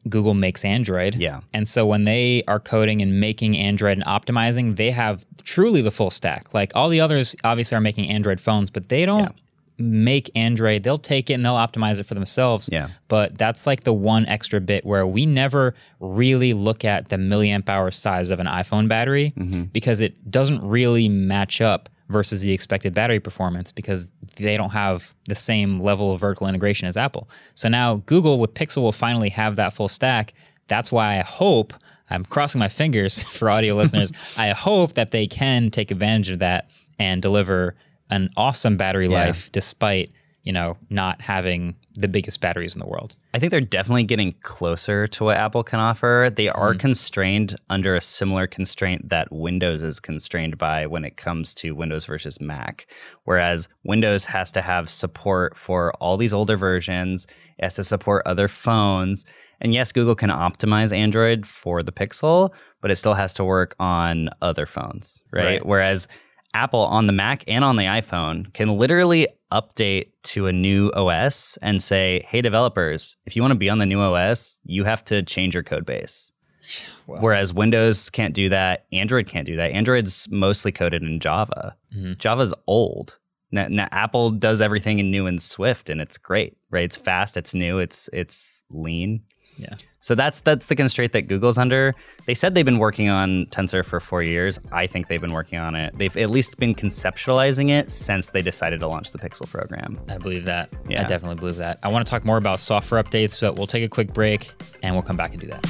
Google 0.10 0.34
makes 0.34 0.66
Android. 0.66 1.16
Yeah. 1.16 1.42
And 1.54 1.68
so 1.68 1.86
when 1.86 2.04
they 2.04 2.44
are 2.48 2.60
coding 2.60 3.02
and 3.02 3.20
making 3.20 3.58
Android 3.58 3.98
and 3.98 4.06
optimizing, 4.06 4.76
they 4.76 4.92
have 4.92 5.26
truly 5.44 5.82
the 5.82 5.92
full 5.92 6.10
stack. 6.10 6.54
Like 6.54 6.72
all 6.76 6.90
the 6.90 7.00
others 7.00 7.36
obviously 7.44 7.78
are 7.78 7.82
making 7.82 8.10
Android 8.10 8.40
phones, 8.40 8.70
but 8.70 8.90
they 8.90 9.06
don't 9.06 9.24
yeah. 9.24 9.30
make 9.78 10.30
Android. 10.36 10.84
They'll 10.84 10.98
take 10.98 11.30
it 11.30 11.34
and 11.34 11.46
they'll 11.46 11.54
optimize 11.54 12.00
it 12.00 12.04
for 12.04 12.16
themselves. 12.16 12.70
Yeah. 12.72 12.90
But 13.08 13.38
that's 13.38 13.66
like 13.66 13.84
the 13.84 13.94
one 13.94 14.26
extra 14.26 14.60
bit 14.60 14.86
where 14.86 15.08
we 15.08 15.26
never 15.26 15.74
really 16.00 16.54
look 16.54 16.84
at 16.84 17.10
the 17.10 17.16
milliamp 17.16 17.70
hour 17.70 17.90
size 17.92 18.30
of 18.30 18.40
an 18.40 18.48
iPhone 18.48 18.88
battery 18.88 19.34
mm-hmm. 19.38 19.64
because 19.66 20.02
it 20.02 20.30
doesn't 20.30 20.62
really 20.68 21.08
match 21.08 21.62
up 21.62 21.90
versus 22.10 22.42
the 22.42 22.52
expected 22.52 22.94
battery 22.94 23.20
performance 23.20 23.72
because 23.72 24.12
they 24.36 24.58
don't 24.58 24.72
have 24.72 25.16
the 25.28 25.36
same 25.36 25.80
level 25.80 26.12
of 26.12 26.20
vertical 26.20 26.48
integration 26.48 26.88
as 26.88 26.98
Apple. 26.98 27.30
So 27.56 27.70
now 27.70 27.98
Google 28.06 28.40
with 28.40 28.54
Pixel 28.54 28.82
will 28.82 28.92
finally 28.92 29.30
have 29.30 29.56
that 29.56 29.74
full 29.74 29.88
stack. 29.88 30.34
That's 30.68 30.92
why 30.92 31.20
I 31.20 31.22
hope, 31.22 31.74
I'm 32.10 32.26
crossing 32.26 32.60
my 32.60 32.68
fingers 32.68 33.22
for 33.38 33.50
audio 33.50 33.76
listeners, 33.76 34.12
I 34.38 34.50
hope 34.50 34.94
that 34.94 35.12
they 35.12 35.28
can 35.28 35.72
take 35.72 35.92
advantage 35.92 36.30
of 36.30 36.40
that 36.40 36.70
and 37.00 37.22
deliver 37.22 37.76
an 38.10 38.30
awesome 38.38 38.78
battery 38.78 39.08
yeah. 39.08 39.26
life 39.26 39.52
despite 39.52 40.12
you 40.44 40.52
know, 40.52 40.78
not 40.90 41.22
having 41.22 41.76
the 41.96 42.08
biggest 42.08 42.42
batteries 42.42 42.76
in 42.76 42.80
the 42.80 42.88
world. 42.88 43.16
I 43.34 43.40
think 43.40 43.52
they're 43.52 43.62
definitely 43.62 44.04
getting 44.04 44.34
closer 44.42 45.08
to 45.08 45.24
what 45.24 45.38
Apple 45.38 45.64
can 45.64 45.80
offer. 45.80 46.30
They 46.34 46.50
are 46.50 46.74
mm. 46.74 46.80
constrained 46.80 47.56
under 47.70 47.96
a 47.96 48.02
similar 48.02 48.46
constraint 48.46 49.10
that 49.10 49.32
Windows 49.32 49.82
is 49.82 50.00
constrained 50.00 50.58
by 50.58 50.86
when 50.86 51.06
it 51.06 51.16
comes 51.16 51.56
to 51.56 51.74
Windows 51.74 52.06
versus 52.06 52.42
Mac. 52.42 52.88
Whereas 53.24 53.70
Windows 53.84 54.26
has 54.26 54.52
to 54.54 54.62
have 54.62 54.90
support 54.90 55.56
for 55.56 55.94
all 55.96 56.18
these 56.18 56.34
older 56.34 56.58
versions, 56.58 57.26
it 57.58 57.64
has 57.64 57.76
to 57.76 57.84
support 57.84 58.24
other 58.26 58.48
phones. 58.48 59.26
And 59.62 59.74
yes, 59.74 59.94
Google 59.94 60.16
can 60.16 60.30
optimize 60.30 60.92
Android 60.92 61.48
for 61.48 61.84
the 61.84 61.94
Pixel, 61.94 62.54
but 62.82 62.92
it 62.92 62.98
still 62.98 63.14
has 63.14 63.34
to 63.36 63.46
work 63.46 63.76
on 63.80 64.30
other 64.42 64.66
phones, 64.66 65.22
right? 65.32 65.46
right. 65.46 65.66
Whereas 65.66 66.10
Apple 66.54 66.82
on 66.82 67.08
the 67.08 67.14
Mac 67.14 67.44
and 67.48 67.64
on 67.64 67.76
the 67.76 67.84
iPhone 67.84 68.54
can 68.54 68.78
literally 68.78 69.28
update 69.52 70.08
to 70.24 70.48
a 70.48 70.54
new 70.54 70.92
OS 70.92 71.58
and 71.62 71.82
say, 71.82 72.26
hey, 72.28 72.42
developers, 72.42 73.18
if 73.26 73.36
you 73.36 73.42
want 73.42 73.52
to 73.52 73.58
be 73.58 73.70
on 73.70 73.80
the 73.80 73.86
new 73.86 74.00
OS, 74.00 74.60
you 74.66 74.84
have 74.84 75.04
to 75.06 75.24
change 75.24 75.54
your 75.54 75.64
code 75.64 75.86
base. 75.86 76.34
Whereas 77.06 77.54
Windows 77.54 78.10
can't 78.10 78.34
do 78.34 78.50
that, 78.50 78.86
Android 78.92 79.28
can't 79.28 79.46
do 79.46 79.56
that. 79.58 79.72
Android's 79.72 80.28
mostly 80.32 80.72
coded 80.72 81.04
in 81.04 81.20
Java. 81.20 81.76
Mm-hmm. 81.96 82.14
Java's 82.18 82.54
old. 82.68 83.20
Now, 83.52 83.68
now, 83.70 83.88
Apple 83.92 84.32
does 84.32 84.62
everything 84.62 84.98
in 84.98 85.12
new 85.12 85.28
and 85.28 85.40
Swift, 85.40 85.88
and 85.88 86.02
it's 86.02 86.18
great, 86.18 86.58
right? 86.72 86.86
It's 86.86 86.98
fast, 86.98 87.38
it's 87.38 87.54
new, 87.54 87.78
it's 87.78 88.10
it's 88.12 88.64
lean. 88.72 89.22
Yeah. 89.58 89.76
So 90.00 90.16
that's 90.16 90.42
that's 90.42 90.66
the 90.66 90.76
constraint 90.76 91.14
that 91.14 91.24
Google's 91.24 91.58
under. 91.58 91.94
They 92.26 92.34
said 92.34 92.56
they've 92.56 92.66
been 92.66 92.80
working 92.80 93.10
on 93.10 93.46
Tensor 93.48 93.86
for 93.86 94.00
four 94.00 94.22
years. 94.22 94.60
I 94.72 94.88
think 94.88 95.08
they've 95.08 95.22
been 95.22 95.34
working 95.34 95.60
on 95.60 95.76
it. 95.76 95.98
They've 95.98 96.16
at 96.18 96.30
least 96.30 96.58
been 96.58 96.76
conceptualizing 96.76 97.70
it 97.70 97.92
since 97.92 98.32
they 98.32 98.42
decided 98.42 98.82
to 98.82 98.88
launch 98.88 99.12
the 99.12 99.20
Pixel 99.20 99.50
program. 99.50 100.00
I 100.10 100.18
believe 100.18 100.46
that. 100.46 100.70
Yeah. 100.90 101.02
I 101.02 101.06
definitely 101.06 101.36
believe 101.36 101.58
that. 101.58 101.80
I 101.84 101.90
want 101.90 102.06
to 102.06 102.10
talk 102.10 102.26
more 102.26 102.38
about 102.38 102.60
software 102.60 103.02
updates, 103.02 103.40
but 103.40 103.56
we'll 103.56 103.68
take 103.68 103.84
a 103.84 103.90
quick 103.90 104.14
break 104.14 104.52
and 104.82 104.94
we'll 104.94 105.04
come 105.04 105.18
back 105.18 105.32
and 105.32 105.42
do 105.42 105.48
that. 105.48 105.64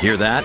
Hear 0.00 0.16
that? 0.16 0.44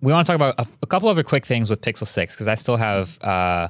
we 0.00 0.12
want 0.12 0.26
to 0.26 0.32
talk 0.32 0.36
about 0.36 0.54
a, 0.58 0.66
a 0.82 0.86
couple 0.86 1.08
other 1.08 1.22
quick 1.22 1.44
things 1.44 1.70
with 1.70 1.80
Pixel 1.80 2.06
6 2.06 2.34
because 2.34 2.48
I 2.48 2.54
still 2.54 2.76
have 2.76 3.20
uh, 3.22 3.68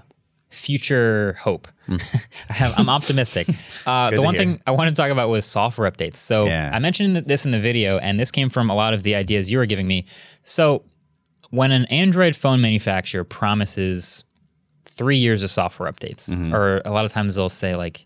future 0.49 1.35
hope. 1.35 1.69
Mm. 1.87 2.03
I 2.77 2.81
am 2.81 2.89
optimistic. 2.89 3.49
Uh, 3.87 4.11
the 4.11 4.21
one 4.21 4.35
hear. 4.35 4.45
thing 4.45 4.63
I 4.67 4.73
wanted 4.73 4.91
to 4.91 4.97
talk 5.01 5.11
about 5.11 5.31
was 5.31 5.47
software 5.47 5.91
updates. 5.91 6.17
So 6.17 6.45
yeah. 6.45 6.71
I 6.75 6.79
mentioned 6.79 7.17
this 7.17 7.47
in 7.47 7.53
the 7.53 7.59
video, 7.59 7.97
and 7.97 8.21
this 8.21 8.31
came 8.31 8.51
from 8.51 8.69
a 8.69 8.75
lot 8.75 8.93
of 8.93 9.03
the 9.03 9.15
ideas 9.15 9.51
you 9.51 9.57
were 9.57 9.65
giving 9.65 9.87
me. 9.87 10.05
So 10.43 10.85
when 11.49 11.73
an 11.73 11.87
Android 11.87 12.37
phone 12.37 12.61
manufacturer 12.61 13.25
promises 13.25 14.25
three 14.85 15.17
years 15.17 15.43
of 15.43 15.49
software 15.49 15.91
updates, 15.91 16.29
mm-hmm. 16.29 16.55
or 16.55 16.83
a 16.85 16.91
lot 16.91 17.07
of 17.07 17.13
times 17.13 17.37
they'll 17.37 17.49
say 17.49 17.77
like 17.77 18.05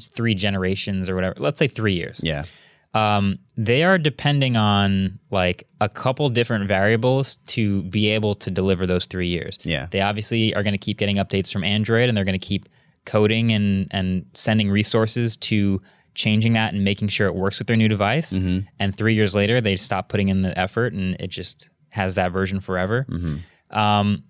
three 0.00 0.34
generations 0.34 1.08
or 1.08 1.14
whatever. 1.14 1.36
Let's 1.38 1.60
say 1.60 1.68
three 1.68 1.94
years. 1.94 2.20
Yeah 2.24 2.42
um, 2.94 3.38
they 3.56 3.82
are 3.84 3.98
depending 3.98 4.56
on 4.56 5.18
like 5.30 5.66
a 5.80 5.88
couple 5.88 6.28
different 6.28 6.68
variables 6.68 7.36
to 7.46 7.82
be 7.84 8.10
able 8.10 8.34
to 8.36 8.50
deliver 8.50 8.86
those 8.86 9.06
three 9.06 9.28
years. 9.28 9.58
Yeah. 9.62 9.86
They 9.90 10.00
obviously 10.00 10.54
are 10.54 10.62
going 10.62 10.74
to 10.74 10.78
keep 10.78 10.98
getting 10.98 11.16
updates 11.16 11.52
from 11.52 11.64
Android 11.64 12.08
and 12.08 12.16
they're 12.16 12.24
going 12.24 12.38
to 12.38 12.46
keep 12.46 12.68
coding 13.04 13.50
and, 13.52 13.88
and 13.90 14.26
sending 14.34 14.70
resources 14.70 15.36
to 15.36 15.80
changing 16.14 16.52
that 16.52 16.74
and 16.74 16.84
making 16.84 17.08
sure 17.08 17.26
it 17.26 17.34
works 17.34 17.58
with 17.58 17.66
their 17.66 17.76
new 17.76 17.88
device. 17.88 18.34
Mm-hmm. 18.34 18.66
And 18.78 18.94
three 18.94 19.14
years 19.14 19.34
later, 19.34 19.60
they 19.60 19.76
stop 19.76 20.08
putting 20.08 20.28
in 20.28 20.42
the 20.42 20.56
effort 20.58 20.92
and 20.92 21.16
it 21.18 21.28
just 21.28 21.70
has 21.90 22.14
that 22.16 22.32
version 22.32 22.60
forever. 22.60 23.06
Mm-hmm. 23.08 23.76
Um, 23.78 24.24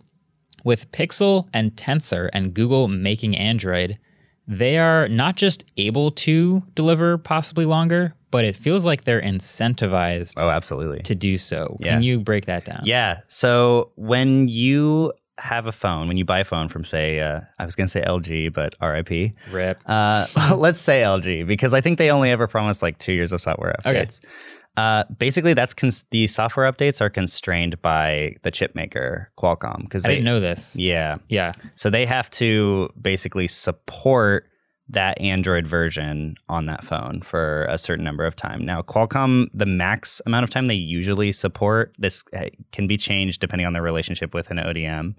with 0.65 0.91
Pixel 0.93 1.49
and 1.53 1.73
Tensor 1.73 2.31
and 2.33 2.55
Google 2.55 2.87
making 2.87 3.37
Android, 3.37 3.99
they 4.47 4.79
are 4.79 5.09
not 5.09 5.37
just 5.37 5.65
able 5.77 6.11
to 6.11 6.63
deliver 6.75 7.19
possibly 7.19 7.65
longer, 7.65 8.15
but 8.31 8.45
it 8.45 8.57
feels 8.57 8.85
like 8.85 9.05
they're 9.05 9.21
incentivized. 9.21 10.43
Oh, 10.43 10.51
absolutely. 10.51 11.01
To 11.03 11.15
do 11.15 11.39
so. 11.39 11.77
Yeah. 11.81 11.93
Can 11.93 12.03
you 12.03 12.21
break 12.21 12.47
that 12.47 12.65
down? 12.65 12.81
Yeah. 12.85 13.21
So 13.29 13.93
when 13.97 14.49
you 14.49 15.13
have 15.39 15.67
a 15.67 15.73
phone, 15.73 16.09
when 16.09 16.17
you 16.17 16.25
buy 16.25 16.41
a 16.41 16.45
phone 16.45 16.69
from, 16.69 16.85
say, 16.85 17.21
uh, 17.21 17.41
I 17.59 17.65
was 17.65 17.75
going 17.75 17.87
to 17.87 17.91
say 17.91 18.03
LG, 18.03 18.53
but 18.53 18.75
RIP. 18.81 19.35
RIP. 19.51 19.83
Uh, 19.87 20.27
let's 20.57 20.81
say 20.81 21.03
LG, 21.03 21.47
because 21.47 21.75
I 21.75 21.81
think 21.81 21.99
they 21.99 22.11
only 22.11 22.31
ever 22.31 22.47
promised 22.47 22.83
like 22.83 22.99
two 22.99 23.13
years 23.13 23.33
of 23.33 23.41
software 23.41 23.75
updates. 23.85 24.25
Okay. 24.25 24.33
Uh, 24.77 25.05
basically, 25.19 25.53
that's 25.53 25.75
cons- 25.75 26.05
the 26.11 26.27
software 26.27 26.71
updates 26.71 27.01
are 27.01 27.11
constrained 27.11 27.81
by 27.83 28.35
the 28.43 28.51
chip 28.51 28.75
maker 28.75 29.31
Qualcomm 29.39 29.83
because 29.83 30.05
I 30.07 30.09
didn't 30.09 30.25
know 30.25 30.41
this. 30.41 30.77
Yeah, 30.77 31.17
yeah. 31.29 31.53
So 31.75 31.91
they 31.91 32.07
have 32.07 32.31
to 32.31 32.89
basically 33.01 33.49
support 33.49 34.47
that 34.89 35.21
Android 35.21 35.67
version 35.67 36.35
on 36.49 36.67
that 36.67 36.85
phone 36.85 37.23
for 37.23 37.65
a 37.67 37.79
certain 37.79 38.05
number 38.05 38.25
of 38.25 38.35
time. 38.35 38.65
Now, 38.65 38.83
Qualcomm, 38.83 39.47
the 39.55 39.67
max 39.67 40.21
amount 40.27 40.45
of 40.45 40.51
time 40.51 40.67
they 40.67 40.75
usually 40.75 41.33
support, 41.33 41.95
this 41.99 42.25
uh, 42.37 42.47
can 42.73 42.87
be 42.87 42.97
changed 42.97 43.41
depending 43.41 43.67
on 43.67 43.73
their 43.73 43.83
relationship 43.83 44.35
with 44.35 44.51
an 44.51 44.59
ODM, 44.59 45.15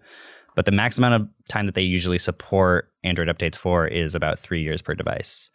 but 0.55 0.65
the 0.65 0.71
max 0.71 0.97
amount 0.97 1.15
of 1.15 1.27
time 1.47 1.65
that 1.65 1.75
they 1.75 1.81
usually 1.81 2.19
support 2.19 2.91
Android 3.03 3.27
updates 3.27 3.55
for 3.55 3.87
is 3.87 4.15
about 4.15 4.39
three 4.39 4.61
years 4.61 4.81
per 4.81 4.93
device. 4.93 5.51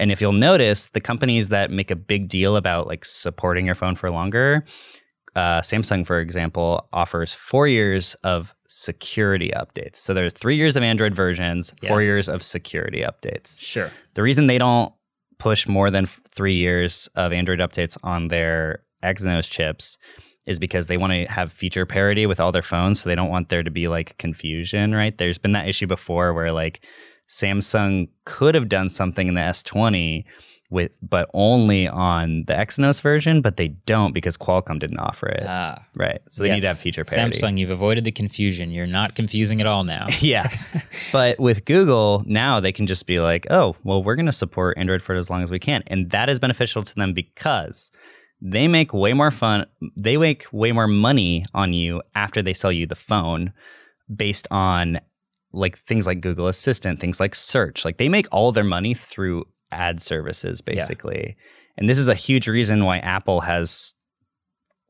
And 0.00 0.10
if 0.10 0.20
you'll 0.20 0.32
notice, 0.32 0.88
the 0.88 1.00
companies 1.00 1.50
that 1.50 1.70
make 1.70 1.90
a 1.90 1.96
big 1.96 2.28
deal 2.28 2.56
about 2.56 2.86
like 2.86 3.04
supporting 3.04 3.66
your 3.66 3.74
phone 3.74 3.94
for 3.94 4.10
longer, 4.10 4.64
uh, 5.36 5.60
Samsung, 5.60 6.06
for 6.06 6.20
example, 6.20 6.88
offers 6.92 7.32
four 7.32 7.68
years 7.68 8.14
of 8.24 8.54
security 8.66 9.50
updates. 9.54 9.96
So 9.96 10.14
there 10.14 10.24
are 10.24 10.30
three 10.30 10.56
years 10.56 10.76
of 10.76 10.82
Android 10.82 11.14
versions, 11.14 11.72
four 11.86 12.02
years 12.02 12.28
of 12.28 12.42
security 12.42 13.02
updates. 13.02 13.60
Sure. 13.60 13.92
The 14.14 14.22
reason 14.22 14.46
they 14.46 14.58
don't 14.58 14.92
push 15.38 15.68
more 15.68 15.90
than 15.90 16.06
three 16.06 16.54
years 16.54 17.08
of 17.14 17.32
Android 17.32 17.60
updates 17.60 17.96
on 18.02 18.28
their 18.28 18.82
Exynos 19.04 19.50
chips 19.50 19.98
is 20.46 20.58
because 20.58 20.86
they 20.86 20.96
want 20.96 21.12
to 21.12 21.26
have 21.26 21.52
feature 21.52 21.86
parity 21.86 22.26
with 22.26 22.40
all 22.40 22.52
their 22.52 22.62
phones. 22.62 23.00
So 23.00 23.08
they 23.08 23.14
don't 23.14 23.30
want 23.30 23.50
there 23.50 23.62
to 23.62 23.70
be 23.70 23.86
like 23.86 24.18
confusion, 24.18 24.94
right? 24.94 25.16
There's 25.16 25.38
been 25.38 25.52
that 25.52 25.68
issue 25.68 25.86
before 25.86 26.32
where 26.34 26.52
like 26.52 26.84
Samsung 27.30 28.08
could 28.24 28.54
have 28.54 28.68
done 28.68 28.88
something 28.88 29.28
in 29.28 29.34
the 29.34 29.40
S20 29.40 30.24
with 30.68 30.92
but 31.02 31.28
only 31.34 31.88
on 31.88 32.44
the 32.46 32.54
Exynos 32.54 33.02
version, 33.02 33.40
but 33.40 33.56
they 33.56 33.68
don't 33.68 34.12
because 34.12 34.36
Qualcomm 34.36 34.78
didn't 34.78 34.98
offer 34.98 35.28
it. 35.28 35.42
Ah, 35.46 35.84
right. 35.96 36.20
So 36.28 36.42
they 36.42 36.48
yes. 36.48 36.56
need 36.56 36.60
to 36.62 36.66
have 36.68 36.78
feature 36.78 37.04
parity. 37.04 37.38
Samsung, 37.38 37.58
you've 37.58 37.70
avoided 37.70 38.04
the 38.04 38.12
confusion. 38.12 38.70
You're 38.70 38.86
not 38.86 39.14
confusing 39.16 39.60
at 39.60 39.66
all 39.66 39.84
now. 39.84 40.06
yeah. 40.20 40.48
but 41.12 41.38
with 41.38 41.64
Google, 41.64 42.22
now 42.26 42.60
they 42.60 42.72
can 42.72 42.86
just 42.86 43.06
be 43.06 43.20
like, 43.20 43.46
oh, 43.50 43.76
well, 43.82 44.02
we're 44.02 44.14
going 44.14 44.26
to 44.26 44.32
support 44.32 44.78
Android 44.78 45.02
for 45.02 45.14
as 45.16 45.28
long 45.28 45.42
as 45.42 45.50
we 45.50 45.58
can. 45.58 45.82
And 45.88 46.10
that 46.10 46.28
is 46.28 46.38
beneficial 46.38 46.82
to 46.84 46.94
them 46.94 47.14
because 47.14 47.90
they 48.40 48.68
make 48.68 48.94
way 48.94 49.12
more 49.12 49.32
fun. 49.32 49.66
They 50.00 50.16
make 50.16 50.46
way 50.52 50.70
more 50.72 50.88
money 50.88 51.44
on 51.52 51.72
you 51.74 52.02
after 52.14 52.42
they 52.42 52.54
sell 52.54 52.72
you 52.72 52.86
the 52.86 52.94
phone 52.94 53.52
based 54.14 54.46
on 54.50 55.00
like 55.52 55.78
things 55.78 56.06
like 56.06 56.20
Google 56.20 56.48
Assistant, 56.48 57.00
things 57.00 57.20
like 57.20 57.34
search. 57.34 57.84
Like 57.84 57.98
they 57.98 58.08
make 58.08 58.26
all 58.30 58.52
their 58.52 58.64
money 58.64 58.94
through 58.94 59.44
ad 59.72 60.00
services, 60.00 60.60
basically. 60.60 61.24
Yeah. 61.28 61.44
And 61.76 61.88
this 61.88 61.98
is 61.98 62.08
a 62.08 62.14
huge 62.14 62.46
reason 62.48 62.84
why 62.84 62.98
Apple 62.98 63.40
has 63.42 63.94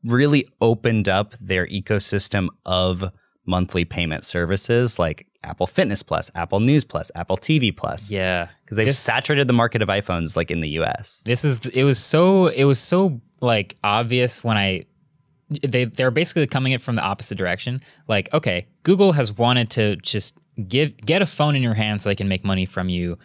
really 0.05 0.47
opened 0.59 1.07
up 1.07 1.35
their 1.39 1.67
ecosystem 1.67 2.47
of 2.65 3.11
monthly 3.45 3.85
payment 3.85 4.23
services 4.23 4.99
like 4.99 5.27
Apple 5.43 5.67
Fitness 5.67 6.03
Plus, 6.03 6.29
Apple 6.35 6.59
News 6.59 6.83
Plus, 6.83 7.11
Apple 7.15 7.37
TV 7.37 7.75
Plus. 7.75 8.11
Yeah. 8.11 8.49
Because 8.63 8.77
they've 8.77 8.85
this, 8.85 8.99
saturated 8.99 9.47
the 9.47 9.53
market 9.53 9.81
of 9.81 9.89
iPhones 9.89 10.35
like 10.35 10.51
in 10.51 10.59
the 10.59 10.69
US. 10.81 11.21
This 11.25 11.43
is 11.43 11.65
it 11.67 11.83
was 11.83 11.99
so 11.99 12.47
it 12.47 12.65
was 12.65 12.79
so 12.79 13.21
like 13.41 13.77
obvious 13.83 14.43
when 14.43 14.57
I 14.57 14.85
they 15.49 15.85
they're 15.85 16.11
basically 16.11 16.47
coming 16.47 16.73
it 16.73 16.81
from 16.81 16.95
the 16.95 17.01
opposite 17.01 17.37
direction. 17.37 17.81
Like, 18.07 18.33
okay, 18.33 18.67
Google 18.83 19.13
has 19.13 19.33
wanted 19.33 19.69
to 19.71 19.95
just 19.97 20.37
give 20.67 20.97
get 20.97 21.21
a 21.21 21.25
phone 21.25 21.55
in 21.55 21.61
your 21.61 21.73
hand 21.73 22.01
so 22.01 22.09
they 22.09 22.15
can 22.15 22.27
make 22.27 22.43
money 22.43 22.65
from 22.65 22.89
you 22.89 23.17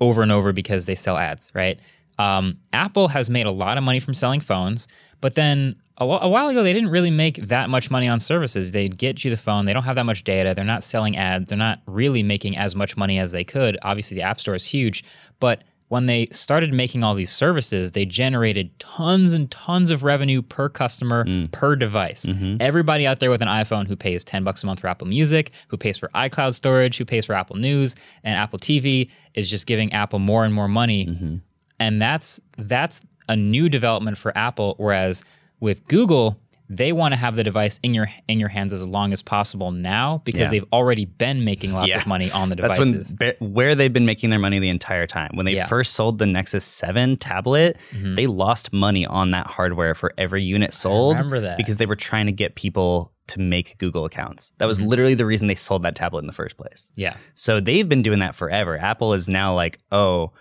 over 0.00 0.22
and 0.22 0.32
over 0.32 0.52
because 0.52 0.86
they 0.86 0.94
sell 0.94 1.16
ads, 1.16 1.52
right? 1.54 1.78
Um, 2.18 2.58
Apple 2.72 3.08
has 3.08 3.30
made 3.30 3.46
a 3.46 3.50
lot 3.50 3.78
of 3.78 3.84
money 3.84 4.00
from 4.00 4.14
selling 4.14 4.40
phones, 4.40 4.88
but 5.20 5.34
then 5.34 5.76
a, 5.96 6.04
a, 6.04 6.28
while 6.28 6.48
ago 6.48 6.62
they 6.62 6.72
didn't 6.72 6.90
really 6.90 7.10
make 7.10 7.36
that 7.36 7.70
much 7.70 7.90
money 7.90 8.08
on 8.08 8.20
services. 8.20 8.72
They'd 8.72 8.98
get 8.98 9.24
you 9.24 9.30
the 9.30 9.36
phone, 9.36 9.64
they 9.64 9.72
don't 9.72 9.84
have 9.84 9.96
that 9.96 10.04
much 10.04 10.24
data, 10.24 10.52
they're 10.54 10.64
not 10.64 10.82
selling 10.82 11.16
ads, 11.16 11.48
they're 11.48 11.58
not 11.58 11.80
really 11.86 12.22
making 12.22 12.56
as 12.58 12.76
much 12.76 12.96
money 12.96 13.18
as 13.18 13.32
they 13.32 13.44
could. 13.44 13.78
Obviously, 13.82 14.16
the 14.16 14.22
App 14.22 14.40
Store 14.40 14.54
is 14.54 14.66
huge, 14.66 15.02
but 15.38 15.64
when 15.90 16.06
they 16.06 16.28
started 16.30 16.72
making 16.72 17.02
all 17.02 17.14
these 17.14 17.32
services, 17.32 17.90
they 17.90 18.04
generated 18.04 18.78
tons 18.78 19.32
and 19.32 19.50
tons 19.50 19.90
of 19.90 20.04
revenue 20.04 20.40
per 20.40 20.68
customer 20.68 21.24
mm. 21.24 21.50
per 21.50 21.74
device. 21.74 22.26
Mm-hmm. 22.26 22.58
Everybody 22.60 23.08
out 23.08 23.18
there 23.18 23.28
with 23.28 23.42
an 23.42 23.48
iPhone 23.48 23.88
who 23.88 23.96
pays 23.96 24.22
10 24.22 24.44
bucks 24.44 24.62
a 24.62 24.66
month 24.66 24.78
for 24.78 24.86
Apple 24.86 25.08
Music, 25.08 25.50
who 25.66 25.76
pays 25.76 25.98
for 25.98 26.08
iCloud 26.10 26.54
storage, 26.54 26.96
who 26.96 27.04
pays 27.04 27.26
for 27.26 27.34
Apple 27.34 27.56
News 27.56 27.96
and 28.22 28.38
Apple 28.38 28.60
TV 28.60 29.10
is 29.34 29.50
just 29.50 29.66
giving 29.66 29.92
Apple 29.92 30.20
more 30.20 30.44
and 30.44 30.54
more 30.54 30.68
money. 30.68 31.06
Mm-hmm. 31.06 31.36
And 31.80 32.00
that's 32.00 32.40
that's 32.56 33.02
a 33.28 33.34
new 33.34 33.68
development 33.68 34.16
for 34.16 34.36
Apple 34.38 34.76
whereas 34.78 35.24
with 35.58 35.84
Google, 35.88 36.40
they 36.70 36.92
want 36.92 37.12
to 37.12 37.16
have 37.16 37.34
the 37.34 37.42
device 37.42 37.80
in 37.82 37.94
your 37.94 38.06
in 38.28 38.38
your 38.38 38.48
hands 38.48 38.72
as 38.72 38.86
long 38.86 39.12
as 39.12 39.22
possible 39.22 39.72
now 39.72 40.22
because 40.24 40.42
yeah. 40.42 40.50
they've 40.50 40.72
already 40.72 41.04
been 41.04 41.44
making 41.44 41.72
lots 41.72 41.88
yeah. 41.88 41.98
of 41.98 42.06
money 42.06 42.30
on 42.30 42.48
the 42.48 42.56
devices. 42.56 43.12
That's 43.18 43.40
when, 43.40 43.52
where 43.52 43.74
they've 43.74 43.92
been 43.92 44.06
making 44.06 44.30
their 44.30 44.38
money 44.38 44.60
the 44.60 44.68
entire 44.68 45.08
time. 45.08 45.32
When 45.34 45.46
they 45.46 45.56
yeah. 45.56 45.66
first 45.66 45.94
sold 45.94 46.18
the 46.18 46.26
Nexus 46.26 46.64
7 46.64 47.16
tablet, 47.16 47.76
mm-hmm. 47.90 48.14
they 48.14 48.28
lost 48.28 48.72
money 48.72 49.04
on 49.04 49.32
that 49.32 49.48
hardware 49.48 49.96
for 49.96 50.12
every 50.16 50.44
unit 50.44 50.72
sold. 50.72 51.16
I 51.16 51.18
remember 51.18 51.40
that. 51.40 51.56
Because 51.56 51.78
they 51.78 51.86
were 51.86 51.96
trying 51.96 52.26
to 52.26 52.32
get 52.32 52.54
people 52.54 53.12
to 53.28 53.40
make 53.40 53.76
Google 53.78 54.04
accounts. 54.04 54.52
That 54.58 54.66
was 54.66 54.78
mm-hmm. 54.78 54.88
literally 54.88 55.14
the 55.14 55.26
reason 55.26 55.48
they 55.48 55.56
sold 55.56 55.82
that 55.82 55.96
tablet 55.96 56.20
in 56.20 56.28
the 56.28 56.32
first 56.32 56.56
place. 56.56 56.92
Yeah. 56.94 57.16
So 57.34 57.58
they've 57.58 57.88
been 57.88 58.02
doing 58.02 58.20
that 58.20 58.36
forever. 58.36 58.78
Apple 58.78 59.12
is 59.12 59.28
now 59.28 59.54
like, 59.54 59.80
"Oh, 59.90 60.32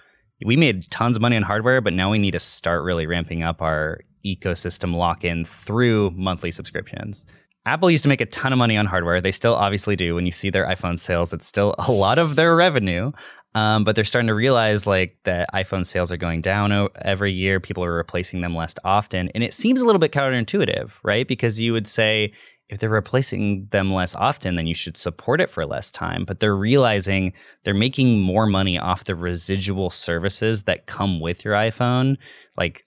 we 0.46 0.56
made 0.56 0.90
tons 0.90 1.16
of 1.16 1.22
money 1.22 1.36
on 1.36 1.44
hardware, 1.44 1.82
but 1.82 1.94
now 1.94 2.12
we 2.12 2.20
need 2.20 2.32
to 2.32 2.40
start 2.40 2.84
really 2.84 3.08
ramping 3.08 3.44
up 3.44 3.62
our 3.62 4.00
ecosystem 4.26 4.96
lock 4.96 5.24
in 5.24 5.46
through 5.46 6.12
monthly 6.12 6.52
subscriptions. 6.52 7.26
Apple 7.66 7.92
used 7.92 8.04
to 8.04 8.10
make 8.10 8.22
a 8.22 8.26
ton 8.26 8.54
of 8.54 8.58
money 8.58 8.78
on 8.78 8.86
hardware. 8.86 9.22
They 9.22 9.32
still 9.32 9.54
obviously 9.54 9.96
do. 9.96 10.16
When 10.16 10.26
you 10.26 10.32
see 10.32 10.50
their 10.50 10.66
iPhone 10.66 10.98
sales, 10.98 11.34
it's 11.34 11.46
still 11.46 11.76
a 11.78 11.92
lot 11.92 12.18
of 12.18 12.36
their 12.36 12.56
revenue. 12.56 13.12
Um, 13.56 13.84
but 13.84 13.96
they're 13.96 14.06
starting 14.06 14.28
to 14.28 14.36
realize 14.36 14.86
like 14.86 15.18
that 15.24 15.50
iPhone 15.54 15.86
sales 15.86 16.12
are 16.12 16.18
going 16.18 16.42
down 16.42 16.88
every 17.02 17.34
year. 17.34 17.60
People 17.60 17.84
are 17.84 17.94
replacing 17.94 18.42
them 18.42 18.56
less 18.56 18.76
often, 18.84 19.30
and 19.34 19.44
it 19.44 19.54
seems 19.54 19.82
a 19.82 19.86
little 19.86 20.00
bit 20.00 20.12
counterintuitive, 20.12 20.94
right? 21.04 21.28
Because 21.28 21.60
you 21.60 21.74
would 21.74 21.88
say 21.88 22.32
if 22.70 22.78
they're 22.78 22.90
replacing 22.90 23.68
them 23.72 23.92
less 23.92 24.14
often, 24.14 24.54
then 24.54 24.68
you 24.68 24.76
should 24.76 24.96
support 24.96 25.42
it 25.42 25.50
for 25.50 25.66
less 25.66 25.92
time. 25.92 26.26
But 26.26 26.40
they're 26.40 26.56
realizing 26.56 27.34
they're 27.64 27.74
making 27.74 28.22
more 28.22 28.46
money 28.46 28.78
off 28.78 29.06
the 29.06 29.16
residual 29.16 29.90
services 29.90 30.64
that 30.64 30.86
come 30.86 31.20
with 31.20 31.44
your 31.44 31.56
iPhone, 31.56 32.18
like 32.56 32.86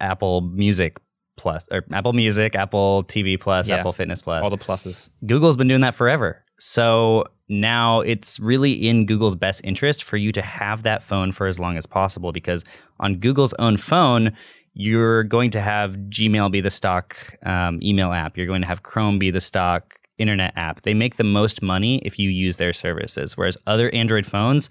Apple 0.00 0.42
Music 0.42 0.98
Plus 1.36 1.68
or 1.70 1.84
Apple 1.92 2.12
Music, 2.12 2.54
Apple 2.54 3.04
TV 3.04 3.40
Plus, 3.40 3.68
yeah, 3.68 3.76
Apple 3.76 3.92
Fitness 3.92 4.22
Plus. 4.22 4.42
All 4.42 4.50
the 4.50 4.58
pluses. 4.58 5.10
Google's 5.26 5.56
been 5.56 5.68
doing 5.68 5.80
that 5.82 5.94
forever. 5.94 6.44
So 6.58 7.24
now 7.48 8.00
it's 8.00 8.40
really 8.40 8.72
in 8.72 9.06
Google's 9.06 9.36
best 9.36 9.60
interest 9.64 10.02
for 10.02 10.16
you 10.16 10.32
to 10.32 10.42
have 10.42 10.82
that 10.82 11.02
phone 11.02 11.32
for 11.32 11.46
as 11.46 11.58
long 11.58 11.76
as 11.76 11.86
possible 11.86 12.32
because 12.32 12.64
on 13.00 13.16
Google's 13.16 13.54
own 13.54 13.76
phone, 13.76 14.32
you're 14.74 15.24
going 15.24 15.50
to 15.52 15.60
have 15.60 15.96
Gmail 15.96 16.50
be 16.50 16.60
the 16.60 16.70
stock 16.70 17.16
um, 17.44 17.80
email 17.82 18.12
app. 18.12 18.36
You're 18.36 18.46
going 18.46 18.62
to 18.62 18.68
have 18.68 18.82
Chrome 18.82 19.18
be 19.18 19.30
the 19.30 19.40
stock 19.40 19.94
internet 20.18 20.52
app. 20.56 20.82
They 20.82 20.94
make 20.94 21.16
the 21.16 21.24
most 21.24 21.62
money 21.62 21.98
if 21.98 22.18
you 22.18 22.28
use 22.28 22.56
their 22.56 22.72
services. 22.72 23.36
Whereas 23.36 23.56
other 23.66 23.90
Android 23.90 24.26
phones, 24.26 24.68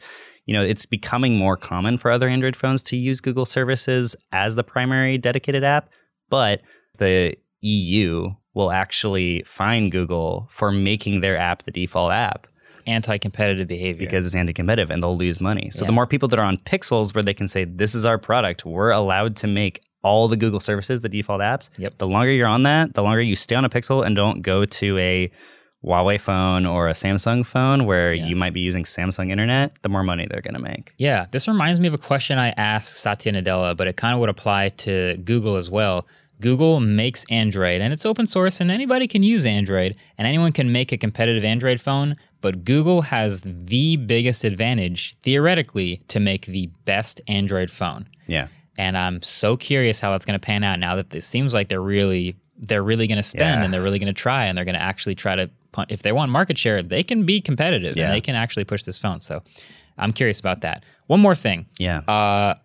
you 0.47 0.53
know, 0.53 0.63
it's 0.63 0.85
becoming 0.85 1.37
more 1.37 1.57
common 1.57 1.97
for 1.97 2.09
other 2.09 2.27
Android 2.27 2.55
phones 2.55 2.81
to 2.83 2.97
use 2.97 3.21
Google 3.21 3.45
services 3.45 4.15
as 4.31 4.55
the 4.55 4.63
primary 4.63 5.17
dedicated 5.17 5.63
app, 5.63 5.89
but 6.29 6.61
the 6.97 7.35
EU 7.61 8.31
will 8.53 8.71
actually 8.71 9.43
fine 9.45 9.89
Google 9.89 10.47
for 10.49 10.71
making 10.71 11.21
their 11.21 11.37
app 11.37 11.63
the 11.63 11.71
default 11.71 12.11
app. 12.11 12.47
It's 12.63 12.81
anti-competitive 12.87 13.67
behavior 13.67 14.05
because 14.05 14.25
it's 14.25 14.35
anti-competitive 14.35 14.89
and 14.89 15.03
they'll 15.03 15.17
lose 15.17 15.39
money. 15.39 15.69
So 15.69 15.83
yeah. 15.83 15.87
the 15.87 15.93
more 15.93 16.07
people 16.07 16.27
that 16.29 16.39
are 16.39 16.45
on 16.45 16.57
Pixels 16.57 17.13
where 17.13 17.23
they 17.23 17.33
can 17.33 17.47
say 17.47 17.65
this 17.65 17.93
is 17.93 18.05
our 18.05 18.17
product, 18.17 18.65
we're 18.65 18.91
allowed 18.91 19.35
to 19.37 19.47
make 19.47 19.83
all 20.01 20.27
the 20.27 20.37
Google 20.37 20.59
services 20.59 21.01
the 21.01 21.09
default 21.09 21.41
apps. 21.41 21.69
Yep. 21.77 21.97
The 21.97 22.07
longer 22.07 22.31
you're 22.31 22.47
on 22.47 22.63
that, 22.63 22.93
the 22.93 23.03
longer 23.03 23.21
you 23.21 23.35
stay 23.35 23.55
on 23.55 23.65
a 23.65 23.69
Pixel 23.69 24.05
and 24.05 24.15
don't 24.15 24.41
go 24.41 24.65
to 24.65 24.97
a 24.97 25.29
Huawei 25.83 26.19
phone 26.19 26.65
or 26.65 26.87
a 26.87 26.93
Samsung 26.93 27.45
phone 27.45 27.85
where 27.85 28.13
yeah. 28.13 28.25
you 28.25 28.35
might 28.35 28.53
be 28.53 28.61
using 28.61 28.83
Samsung 28.83 29.29
internet, 29.31 29.71
the 29.83 29.89
more 29.89 30.03
money 30.03 30.27
they're 30.29 30.41
going 30.41 30.55
to 30.55 30.59
make. 30.59 30.93
Yeah, 30.97 31.27
this 31.31 31.47
reminds 31.47 31.79
me 31.79 31.87
of 31.87 31.93
a 31.93 31.99
question 31.99 32.37
I 32.37 32.49
asked 32.49 32.97
Satya 32.97 33.33
Nadella, 33.33 33.77
but 33.77 33.87
it 33.87 33.95
kind 33.95 34.13
of 34.13 34.19
would 34.19 34.29
apply 34.29 34.69
to 34.69 35.17
Google 35.17 35.55
as 35.55 35.69
well. 35.69 36.07
Google 36.39 36.79
makes 36.79 37.25
Android 37.29 37.81
and 37.81 37.91
it's 37.91 38.05
open 38.05 38.27
source 38.27 38.61
and 38.61 38.69
anybody 38.69 39.07
can 39.07 39.23
use 39.23 39.43
Android 39.45 39.95
and 40.17 40.27
anyone 40.27 40.51
can 40.51 40.71
make 40.71 40.91
a 40.91 40.97
competitive 40.97 41.43
Android 41.43 41.79
phone, 41.79 42.15
but 42.41 42.63
Google 42.63 43.03
has 43.03 43.41
the 43.41 43.97
biggest 43.97 44.43
advantage 44.43 45.15
theoretically 45.21 46.01
to 46.09 46.19
make 46.19 46.45
the 46.45 46.67
best 46.85 47.21
Android 47.27 47.71
phone. 47.71 48.07
Yeah. 48.27 48.47
And 48.77 48.95
I'm 48.95 49.23
so 49.23 49.57
curious 49.57 49.99
how 49.99 50.11
that's 50.11 50.25
going 50.25 50.39
to 50.39 50.45
pan 50.45 50.63
out 50.63 50.79
now 50.79 50.95
that 50.95 51.13
it 51.13 51.23
seems 51.23 51.53
like 51.53 51.69
they're 51.69 51.81
really 51.81 52.35
they're 52.59 52.83
really 52.83 53.05
going 53.05 53.17
to 53.17 53.23
spend 53.23 53.59
yeah. 53.59 53.63
and 53.63 53.73
they're 53.73 53.83
really 53.83 53.99
going 53.99 54.07
to 54.07 54.19
try 54.19 54.45
and 54.45 54.57
they're 54.57 54.65
going 54.65 54.75
to 54.75 54.81
actually 54.81 55.13
try 55.13 55.35
to 55.35 55.47
if 55.89 56.01
they 56.01 56.11
want 56.11 56.31
market 56.31 56.57
share, 56.57 56.81
they 56.81 57.03
can 57.03 57.25
be 57.25 57.41
competitive 57.41 57.95
yeah. 57.95 58.05
and 58.05 58.13
they 58.13 58.21
can 58.21 58.35
actually 58.35 58.65
push 58.65 58.83
this 58.83 58.99
phone. 58.99 59.21
So 59.21 59.43
I'm 59.97 60.11
curious 60.11 60.39
about 60.39 60.61
that. 60.61 60.83
One 61.07 61.19
more 61.19 61.35
thing. 61.35 61.67
Yeah. 61.79 61.99
Uh, 61.99 62.55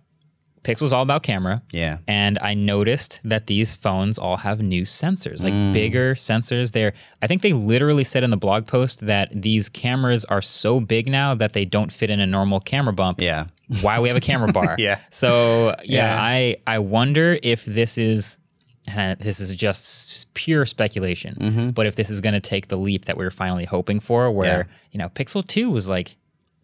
Pixel's 0.63 0.93
all 0.93 1.03
about 1.03 1.23
camera. 1.23 1.63
Yeah. 1.73 1.99
And 2.07 2.39
I 2.41 2.55
noticed 2.55 3.21
that 3.25 3.49
these 3.49 3.75
phones 3.75 4.17
all 4.19 4.37
have 4.39 4.63
new 4.63 4.83
sensors, 4.85 5.43
like 5.43 5.53
mm. 5.53 5.73
bigger 5.73 6.15
sensors. 6.15 6.73
There, 6.73 6.93
I 7.21 7.27
think 7.27 7.43
they 7.43 7.53
literally 7.53 8.05
said 8.05 8.23
in 8.23 8.31
the 8.31 8.37
blog 8.37 8.67
post 8.67 9.01
that 9.07 9.31
these 9.33 9.69
cameras 9.69 10.25
are 10.27 10.43
so 10.43 10.79
big 10.79 11.09
now 11.09 11.35
that 11.35 11.53
they 11.53 11.65
don't 11.65 11.93
fit 11.93 12.11
in 12.11 12.21
a 12.21 12.27
normal 12.27 12.61
camera 12.61 12.93
bump. 12.93 13.21
Yeah. 13.21 13.47
Why 13.81 13.99
we 14.01 14.09
have 14.09 14.17
a 14.17 14.21
camera 14.21 14.53
bar. 14.53 14.77
yeah. 14.79 14.99
So 15.11 15.75
yeah, 15.83 16.15
yeah, 16.15 16.23
I 16.23 16.57
I 16.67 16.79
wonder 16.79 17.39
if 17.43 17.65
this 17.65 17.97
is 17.99 18.39
and 18.87 19.19
this 19.21 19.41
is 19.41 19.55
just 19.55 20.33
pure 20.35 20.67
speculation, 20.67 21.35
mm-hmm. 21.35 21.71
but 21.71 21.87
if 21.87 21.97
this 21.97 22.11
is 22.11 22.21
going 22.21 22.35
to 22.35 22.41
take 22.41 22.69
the 22.69 22.77
leap 22.77 23.05
that 23.05 23.17
we 23.17 23.25
are 23.25 23.31
finally 23.31 23.65
hoping 23.65 24.01
for, 24.01 24.31
where 24.31 24.67
yeah. 24.69 24.77
you 24.93 24.99
know 24.99 25.09
Pixel 25.09 25.47
Two 25.47 25.71
was 25.71 25.89
like 25.89 26.17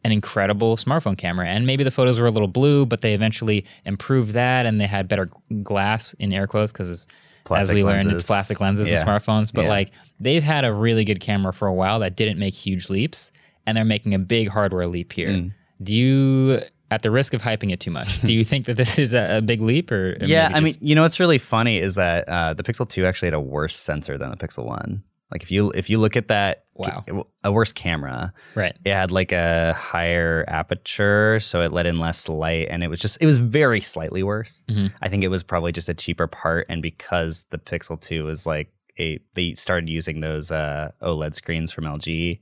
an 0.05 0.13
incredible 0.13 0.77
smartphone 0.77 1.17
camera, 1.17 1.47
and 1.47 1.67
maybe 1.67 1.85
the 1.85 1.91
photos 1.91 2.19
were 2.19 2.27
a 2.27 2.31
little 2.31 2.49
blue, 2.49 2.87
but 2.87 3.03
they 3.03 3.15
eventually 3.15 3.65
improved 3.85 4.33
that, 4.33 4.67
and 4.67 4.81
they 4.81 4.87
had 4.87 5.09
better 5.09 5.31
glass 5.63 6.15
in 6.15 6.33
air 6.33 6.47
quotes 6.47 6.73
because. 6.73 7.07
As 7.51 7.73
we 7.73 7.83
learned, 7.83 8.13
it's 8.13 8.27
plastic 8.27 8.61
lenses 8.61 8.91
yeah. 8.91 9.01
in 9.01 9.07
smartphones, 9.07 9.55
but 9.55 9.63
yeah. 9.63 9.71
like 9.71 9.91
they've 10.21 10.43
had 10.43 10.67
a 10.67 10.73
really 10.73 11.07
good 11.07 11.19
camera 11.19 11.51
for 11.55 11.67
a 11.67 11.73
while 11.73 12.01
that 12.01 12.15
didn't 12.15 12.39
make 12.39 12.53
huge 12.53 12.91
leaps, 12.91 13.33
and 13.65 13.75
they're 13.75 13.87
making 13.87 14.13
a 14.13 14.19
big 14.19 14.51
hardware 14.51 14.87
leap 14.87 15.15
here. 15.15 15.31
Mm. 15.31 15.53
Do 15.83 15.95
you 15.95 16.63
at 16.91 17.03
the 17.03 17.11
risk 17.11 17.35
of 17.35 17.43
hyping 17.43 17.71
it 17.73 17.81
too 17.81 17.91
much, 17.91 18.21
do 18.23 18.33
you 18.33 18.45
think 18.45 18.67
that 18.67 18.77
this 18.77 18.99
is 18.99 19.13
a, 19.13 19.39
a 19.39 19.43
big 19.43 19.61
leap 19.61 19.91
or? 19.93 20.13
or 20.21 20.25
yeah, 20.25 20.51
I 20.53 20.61
mean, 20.61 20.75
you 20.81 20.95
know 20.95 21.03
what's 21.03 21.21
really 21.21 21.39
funny 21.39 21.79
is 21.79 21.97
that 21.97 22.29
uh, 22.29 22.55
the 22.55 22.63
Pixel 22.63 22.89
2 22.89 23.05
actually 23.05 23.27
had 23.27 23.35
a 23.35 23.41
worse 23.41 23.77
sensor 23.77 24.17
than 24.19 24.31
the 24.31 24.37
Pixel 24.37 24.65
1. 24.65 25.03
Like 25.31 25.43
if 25.43 25.51
you 25.51 25.71
if 25.73 25.91
you 25.91 25.99
look 25.99 26.17
at 26.17 26.29
that 26.29 26.65
Wow. 26.73 27.05
ca- 27.07 27.23
a 27.45 27.53
worse 27.53 27.73
camera. 27.73 28.33
right. 28.55 28.75
It 28.85 28.93
had 28.95 29.11
like 29.11 29.33
a 29.33 29.75
higher 29.75 30.45
aperture, 30.49 31.41
so 31.41 31.61
it 31.61 31.73
let 31.73 31.87
in 31.87 31.99
less 31.99 32.29
light 32.29 32.69
and 32.71 32.83
it 32.85 32.89
was 32.89 33.01
just 33.01 33.19
it 33.21 33.27
was 33.27 33.39
very 33.39 33.81
slightly 33.81 34.23
worse. 34.23 34.65
Mhm. 34.71 34.93
I 35.03 35.09
think 35.09 35.25
it 35.25 35.29
was 35.29 35.43
probably 35.43 35.73
just 35.73 35.89
a 35.91 35.95
cheaper 35.95 36.27
part 36.29 36.67
and 36.71 36.81
because 36.81 37.45
the 37.51 37.59
Pixel 37.59 38.01
2 38.01 38.25
was 38.25 38.47
like 38.47 38.73
a 38.99 39.19
they 39.35 39.55
started 39.55 39.89
using 39.91 40.21
those 40.21 40.51
uh, 40.51 40.93
OLED 41.03 41.35
screens 41.35 41.73
from 41.73 41.85
LG, 41.85 42.41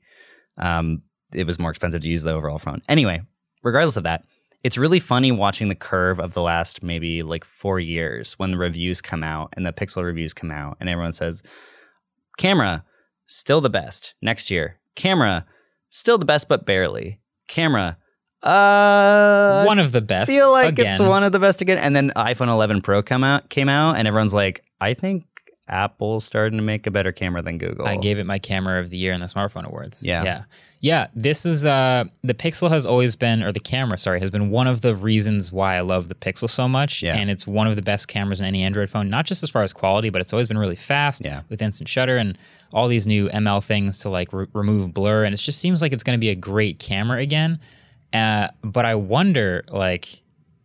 um, 0.59 1.03
it 1.33 1.45
was 1.47 1.59
more 1.59 1.71
expensive 1.71 2.03
to 2.03 2.09
use 2.09 2.23
the 2.23 2.33
overall 2.33 2.59
phone. 2.59 2.83
Anyway, 2.89 3.21
regardless 3.65 3.97
of 3.97 4.05
that, 4.05 4.25
it's 4.67 4.77
really 4.77 4.99
funny 4.99 5.31
watching 5.31 5.69
the 5.69 5.77
curve 5.77 6.19
of 6.19 6.35
the 6.35 6.43
last 6.43 6.83
maybe 6.83 7.23
like 7.23 7.45
four 7.45 7.79
years 7.79 8.33
when 8.33 8.51
the 8.51 8.57
reviews 8.57 9.01
come 9.01 9.23
out 9.23 9.55
and 9.57 9.65
the 9.65 9.73
Pixel 9.73 10.03
reviews 10.03 10.35
come 10.35 10.51
out 10.51 10.77
and 10.81 10.89
everyone 10.89 11.13
says, 11.13 11.45
camera, 12.37 12.85
still 13.27 13.61
the 13.61 13.71
best. 13.71 14.15
Next 14.21 14.51
year, 14.51 14.81
camera, 14.97 15.47
still 15.89 16.19
the 16.19 16.25
best, 16.25 16.49
but 16.49 16.67
barely. 16.67 17.21
Camera, 17.47 17.97
uh, 18.43 19.63
One 19.63 19.79
of 19.79 19.93
the 19.93 20.01
best. 20.01 20.33
feel 20.33 20.51
like 20.51 20.81
it's 20.81 20.99
one 20.99 21.23
of 21.23 21.31
the 21.31 21.39
best 21.39 21.63
again. 21.63 21.79
And 21.79 21.95
then 21.95 22.11
iPhone 22.17 22.49
11 22.49 22.81
Pro 22.81 23.05
come 23.05 23.23
out, 23.23 23.49
came 23.49 23.69
out, 23.69 23.95
and 23.97 24.09
everyone's 24.09 24.35
like, 24.35 24.65
I 24.81 24.95
think 24.95 25.27
Apple's 25.69 26.25
starting 26.25 26.57
to 26.59 26.63
make 26.63 26.87
a 26.87 26.91
better 26.91 27.11
camera 27.11 27.43
than 27.43 27.59
Google. 27.59 27.87
I 27.87 27.97
gave 27.97 28.19
it 28.19 28.25
my 28.25 28.39
camera 28.39 28.81
of 28.81 28.91
the 28.91 28.97
year 28.97 29.13
in 29.13 29.21
the 29.21 29.27
smartphone 29.27 29.65
awards. 29.65 30.07
Yeah. 30.07 30.23
Yeah. 30.23 30.45
Yeah. 30.81 31.07
This 31.15 31.45
is 31.45 31.65
uh 31.65 32.05
the 32.23 32.35
Pixel 32.35 32.69
has 32.71 32.87
always 32.87 33.17
been 33.17 33.43
or 33.43 33.51
the 33.51 33.59
camera, 33.61 33.99
sorry, 33.99 34.21
has 34.21 34.31
been 34.31 34.51
one 34.51 34.69
of 34.69 34.83
the 34.83 34.95
reasons 34.95 35.51
why 35.51 35.77
I 35.77 35.81
love 35.81 36.09
the 36.09 36.15
Pixel 36.15 36.49
so 36.49 36.69
much. 36.69 37.03
Yeah. 37.03 37.17
And 37.17 37.31
it's 37.31 37.47
one 37.49 37.67
of 37.67 37.75
the 37.75 37.83
best 37.83 38.07
cameras 38.07 38.39
in 38.39 38.47
any 38.47 38.63
Android 38.63 38.89
phone, 38.89 39.11
not 39.11 39.27
just 39.27 39.43
as 39.43 39.51
far 39.51 39.63
as 39.65 39.73
quality, 39.73 40.09
but 40.11 40.21
it's 40.21 40.33
always 40.33 40.47
been 40.47 40.59
really 40.59 40.77
fast 40.77 41.23
Yeah. 41.25 41.43
with 41.49 41.61
instant 41.61 41.89
shutter 41.89 42.17
and 42.17 42.39
all 42.73 42.87
these 42.87 43.07
new 43.07 43.29
ML 43.31 43.61
things 43.65 43.99
to 44.01 44.09
like 44.09 44.33
re- 44.33 44.47
remove 44.53 44.95
blur. 44.95 45.25
And 45.25 45.35
it 45.35 45.39
just 45.39 45.59
seems 45.59 45.83
like 45.83 45.93
it's 45.93 46.05
gonna 46.05 46.19
be 46.19 46.31
a 46.31 46.37
great 46.37 46.79
camera 46.79 47.21
again. 47.21 47.59
Uh, 48.13 48.49
but 48.63 48.85
I 48.85 48.95
wonder, 48.95 49.65
like, 49.69 50.07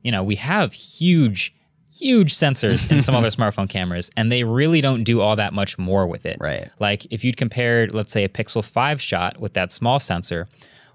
you 0.03 0.11
know, 0.11 0.23
we 0.23 0.35
have 0.35 0.73
huge, 0.73 1.53
huge 1.93 2.33
sensors 2.35 2.89
in 2.91 3.01
some 3.01 3.15
other 3.15 3.27
smartphone 3.37 3.69
cameras, 3.69 4.09
and 4.17 4.31
they 4.31 4.43
really 4.43 4.81
don't 4.81 5.03
do 5.03 5.21
all 5.21 5.35
that 5.35 5.53
much 5.53 5.77
more 5.77 6.07
with 6.07 6.25
it. 6.25 6.37
Right. 6.39 6.69
Like, 6.79 7.05
if 7.11 7.23
you'd 7.23 7.37
compared, 7.37 7.93
let's 7.93 8.11
say, 8.11 8.23
a 8.23 8.29
Pixel 8.29 8.63
5 8.63 9.01
shot 9.01 9.39
with 9.39 9.53
that 9.53 9.71
small 9.71 9.99
sensor 9.99 10.47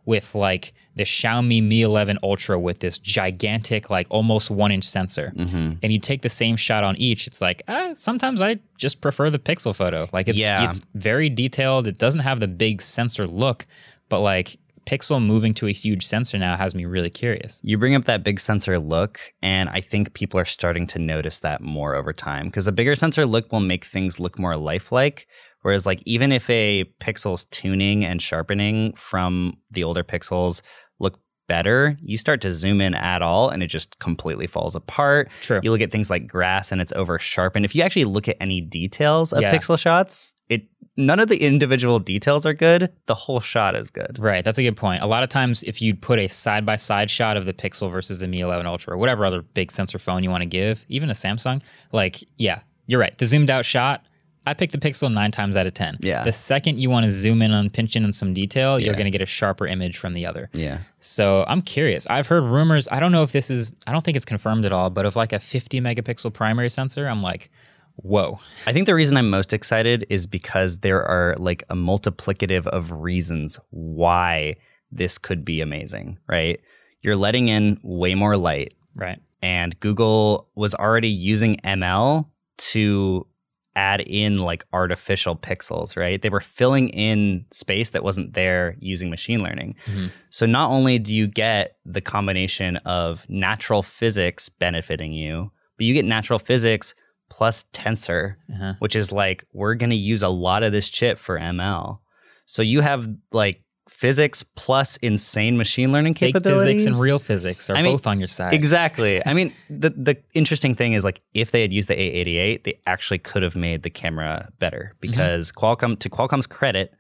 with 0.05 0.35
like 0.35 0.73
the 0.95 1.03
Xiaomi 1.05 1.63
Mi 1.63 1.83
11 1.83 2.19
Ultra 2.23 2.59
with 2.59 2.79
this 2.81 2.99
gigantic, 2.99 3.91
like 3.91 4.07
almost 4.09 4.51
one 4.51 4.73
inch 4.73 4.85
sensor, 4.85 5.33
and 5.37 5.93
you 5.93 5.99
take 5.99 6.23
the 6.23 6.29
same 6.31 6.57
shot 6.57 6.85
on 6.85 6.97
each, 6.97 7.27
it's 7.27 7.41
like, 7.43 7.61
ah, 7.69 7.91
sometimes 7.93 8.41
I 8.41 8.59
just 8.79 9.01
prefer 9.03 9.29
the 9.29 9.39
Pixel 9.39 9.75
photo. 9.77 10.09
Like, 10.13 10.29
it's, 10.29 10.39
Yeah. 10.39 10.67
it's 10.69 10.81
very 10.95 11.29
detailed. 11.29 11.87
It 11.87 11.99
doesn't 11.99 12.21
have 12.21 12.41
the 12.41 12.49
big 12.49 12.81
sensor 12.81 13.27
look, 13.27 13.67
but 14.09 14.21
like, 14.21 14.57
Pixel 14.87 15.25
moving 15.25 15.53
to 15.55 15.67
a 15.67 15.73
huge 15.73 16.07
sensor 16.07 16.39
now 16.39 16.57
has 16.57 16.75
me 16.75 16.85
really 16.85 17.11
curious. 17.11 17.61
You 17.65 17.77
bring 17.77 17.95
up 17.95 18.05
that 18.05 18.23
big 18.23 18.39
sensor 18.39 18.79
look, 18.79 19.19
and 19.43 19.69
I 19.69 19.81
think 19.81 20.15
people 20.15 20.39
are 20.39 20.45
starting 20.45 20.87
to 20.89 20.99
notice 20.99 21.41
that 21.41 21.61
more 21.61 21.97
over 21.97 22.13
time 22.13 22.47
because 22.47 22.67
a 22.69 22.73
bigger 22.73 22.95
sensor 22.95 23.27
look 23.27 23.51
will 23.51 23.61
make 23.61 23.85
things 23.85 24.21
look 24.21 24.39
more 24.39 24.57
lifelike. 24.57 25.27
Whereas, 25.63 25.87
like, 25.87 26.01
even 26.07 26.31
if 26.31 26.49
a 26.49 26.85
pixel's 27.01 27.47
tuning 27.47 28.05
and 28.05 28.23
sharpening 28.23 28.93
from 28.95 29.55
the 29.73 29.83
older 29.83 30.05
pixels 30.05 30.63
look 31.01 31.19
better, 31.49 31.97
you 32.01 32.17
start 32.19 32.41
to 32.43 32.53
zoom 32.53 32.81
in 32.81 32.95
at 32.95 33.23
all 33.23 33.49
and 33.51 33.63
it 33.65 33.67
just 33.67 33.99
completely 33.99 34.47
falls 34.47 34.77
apart. 34.77 35.31
True. 35.41 35.61
You 35.63 35.73
look 35.73 35.81
at 35.81 35.91
things 35.91 36.11
like 36.11 36.29
grass 36.29 36.71
and 36.71 36.81
it's 36.81 36.93
over 36.93 37.19
sharpened. 37.19 37.65
If 37.65 37.75
you 37.75 37.83
actually 37.83 38.05
look 38.05 38.29
at 38.29 38.37
any 38.41 38.61
details 38.61 39.33
of 39.33 39.43
Yeah. 39.43 39.57
pixel 39.57 39.79
shots, 39.79 40.35
it 40.49 40.69
none 40.97 41.21
of 41.21 41.29
the 41.29 41.39
individual 41.39 41.99
details 41.99 42.47
are 42.47 42.55
good. 42.55 42.93
The 43.07 43.15
whole 43.15 43.41
shot 43.41 43.77
is 43.77 43.91
good. 43.91 44.19
Right, 44.19 44.45
that's 44.45 44.59
a 44.59 44.63
good 44.63 44.77
point. 44.77 45.03
A 45.03 45.07
lot 45.07 45.23
of 45.23 45.29
times, 45.29 45.63
if 45.63 45.83
you 45.83 45.95
put 45.95 46.19
a 46.19 46.29
side 46.29 46.65
by 46.65 46.77
side 46.77 47.11
shot 47.11 47.37
of 47.37 47.45
the 47.45 47.53
Pixel 47.53 47.91
versus 47.91 48.21
the 48.21 48.29
Mi 48.29 48.41
11 48.41 48.67
Ultra 48.67 48.95
or 48.95 48.97
whatever 48.97 49.25
other 49.25 49.43
big 49.43 49.71
sensor 49.71 49.99
phone 49.99 50.25
you 50.25 50.31
want 50.31 50.43
to 50.43 50.49
give, 50.49 50.85
even 50.89 51.11
a 51.11 51.15
Samsung, 51.15 51.63
like, 51.93 52.25
yeah, 52.39 52.61
you're 52.87 53.01
right. 53.01 53.17
The 53.19 53.27
zoomed 53.27 53.51
out 53.51 53.65
shot, 53.65 54.05
I 54.47 54.55
pick 54.55 54.71
the 54.71 54.79
Pixel 54.79 55.13
nine 55.13 55.33
times 55.33 55.57
out 55.57 55.67
of 55.67 55.75
10. 55.75 55.99
Yeah. 56.01 56.23
The 56.23 56.31
second 56.31 56.79
you 56.79 56.89
want 56.89 57.05
to 57.05 57.11
zoom 57.11 57.43
in 57.43 57.51
on 57.51 57.69
pinch 57.69 57.97
in 57.97 58.05
on 58.05 58.13
some 58.13 58.33
detail, 58.33 58.79
you're 58.79 58.95
going 58.95 59.07
to 59.07 59.11
get 59.11 59.21
a 59.21 59.27
sharper 59.27 59.67
image 59.67 59.99
from 59.99 60.13
the 60.13 60.25
other. 60.25 60.49
Yeah. 60.53 60.79
So 61.01 61.45
I'm 61.49 61.63
curious. 61.63 62.07
I've 62.09 62.29
heard 62.29 62.45
rumors. 62.45 62.87
I 62.91 63.01
don't 63.01 63.11
know 63.11 63.25
if 63.25 63.33
this 63.33 63.51
is, 63.51 63.75
I 63.89 63.93
don't 63.93 64.05
think 64.05 64.17
it's 64.17 64.25
confirmed 64.25 64.65
at 64.65 64.73
all, 64.73 64.89
but 64.89 65.05
of 65.05 65.17
like 65.17 65.33
a 65.33 65.41
50 65.41 65.81
megapixel 65.81 66.33
primary 66.33 66.71
sensor, 66.71 67.09
I'm 67.09 67.23
like, 67.23 67.51
whoa. 67.97 68.39
I 68.67 68.73
think 68.73 68.87
the 68.87 68.95
reason 68.95 69.17
I'm 69.17 69.29
most 69.31 69.53
excited 69.53 70.07
is 70.11 70.27
because 70.27 70.79
there 70.79 71.05
are 71.05 71.35
like 71.39 71.63
a 71.71 71.75
multiplicative 71.75 72.67
of 72.69 72.93
reasons 72.93 73.59
why 73.71 74.57
this 74.91 75.19
could 75.19 75.45
be 75.45 75.61
amazing, 75.61 76.19
right? 76.29 76.61
You're 77.03 77.17
letting 77.17 77.49
in 77.49 77.79
way 77.83 78.15
more 78.15 78.37
light, 78.37 78.75
Right. 78.95 79.19
and 79.43 79.79
Google 79.81 80.49
was 80.55 80.75
already 80.75 81.09
using 81.09 81.57
ML 81.65 82.29
to 82.59 83.27
add 83.75 84.01
in 84.01 84.39
like 84.39 84.65
artificial 84.73 85.37
pixels, 85.37 85.97
right? 85.99 86.23
They 86.23 86.31
were 86.31 86.41
filling 86.41 86.89
in 86.89 87.45
space 87.53 87.91
that 87.91 88.03
wasn't 88.03 88.33
there 88.33 88.75
using 88.81 89.11
machine 89.11 89.41
learning. 89.41 89.75
Mm-hmm. 89.85 90.07
So 90.31 90.47
not 90.47 90.71
only 90.71 90.99
do 90.99 91.15
you 91.15 91.27
get 91.27 91.77
the 91.85 92.01
combination 92.01 92.79
of 92.79 93.27
natural 93.29 93.83
physics 93.83 94.49
benefiting 94.49 95.13
you, 95.13 95.51
but 95.77 95.85
you 95.85 95.93
get 95.93 96.07
natural 96.07 96.39
physics 96.39 96.95
plus 97.29 97.65
tensor, 97.73 98.37
Uh-huh. 98.53 98.75
which 98.79 98.97
is 98.97 99.13
like 99.13 99.45
we're 99.53 99.75
going 99.75 99.91
to 99.91 99.97
use 99.97 100.23
a 100.23 100.29
lot 100.29 100.63
of 100.63 100.73
this 100.73 100.89
chip 100.89 101.19
for 101.19 101.39
ML. 101.39 101.99
So 102.45 102.63
you 102.63 102.81
have 102.81 103.09
like 103.33 103.63
physics 103.89 104.43
plus 104.57 104.97
insane 104.99 105.57
machine 105.57 105.93
learning 105.93 106.13
Fake 106.15 106.35
capabilities 106.35 106.83
physics 106.83 106.97
and 106.97 107.03
real 107.03 107.19
physics 107.21 107.71
are 107.71 107.77
I 107.77 107.83
mean, 107.83 107.95
both 107.95 108.07
on 108.07 108.19
your 108.19 108.27
side. 108.29 108.53
Exactly. 108.53 109.25
I 109.27 109.33
mean, 109.35 109.53
the 109.71 109.91
the 109.91 110.17
interesting 110.35 110.75
thing 110.75 110.93
is 110.95 111.05
like 111.05 111.21
if 111.35 111.51
they 111.53 111.63
had 111.63 111.73
used 111.73 111.89
the 111.89 111.95
888, 112.01 112.65
they 112.65 112.81
actually 112.87 113.19
could 113.19 113.43
have 113.43 113.57
made 113.57 113.83
the 113.83 113.91
camera 113.91 114.51
better 114.59 114.95
because 115.01 115.53
Qualcomm, 115.53 115.99
to 116.01 116.11
Qualcomm's 116.11 116.47
credit, 116.47 116.93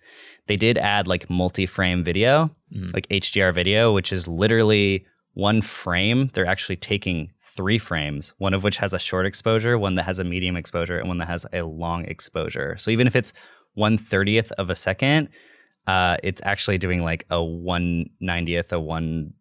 they 0.46 0.56
did 0.56 0.78
add 0.78 1.08
like 1.08 1.28
multi-frame 1.28 2.04
video, 2.04 2.50
like 2.92 3.08
HDR 3.08 3.52
video, 3.54 3.92
which 3.92 4.12
is 4.12 4.28
literally 4.28 5.04
one 5.34 5.60
frame. 5.62 6.30
They're 6.34 6.46
actually 6.46 6.76
taking 6.76 7.32
three 7.56 7.78
frames, 7.78 8.32
one 8.38 8.54
of 8.54 8.62
which 8.62 8.76
has 8.78 8.92
a 8.92 8.98
short 8.98 9.26
exposure, 9.26 9.78
one 9.78 9.94
that 9.96 10.04
has 10.04 10.18
a 10.18 10.24
medium 10.24 10.56
exposure, 10.56 10.98
and 10.98 11.08
one 11.08 11.18
that 11.18 11.28
has 11.28 11.46
a 11.52 11.62
long 11.62 12.04
exposure. 12.04 12.76
So 12.78 12.90
even 12.90 13.06
if 13.06 13.16
it's 13.16 13.32
one 13.74 13.98
thirtieth 13.98 14.52
of 14.52 14.70
a 14.70 14.74
second, 14.74 15.28
uh, 15.86 16.16
it's 16.22 16.40
actually 16.44 16.78
doing 16.78 17.02
like 17.02 17.26
a 17.30 17.42
one 17.42 18.10
ninetieth, 18.20 18.72
a 18.72 18.80
one 18.80 19.32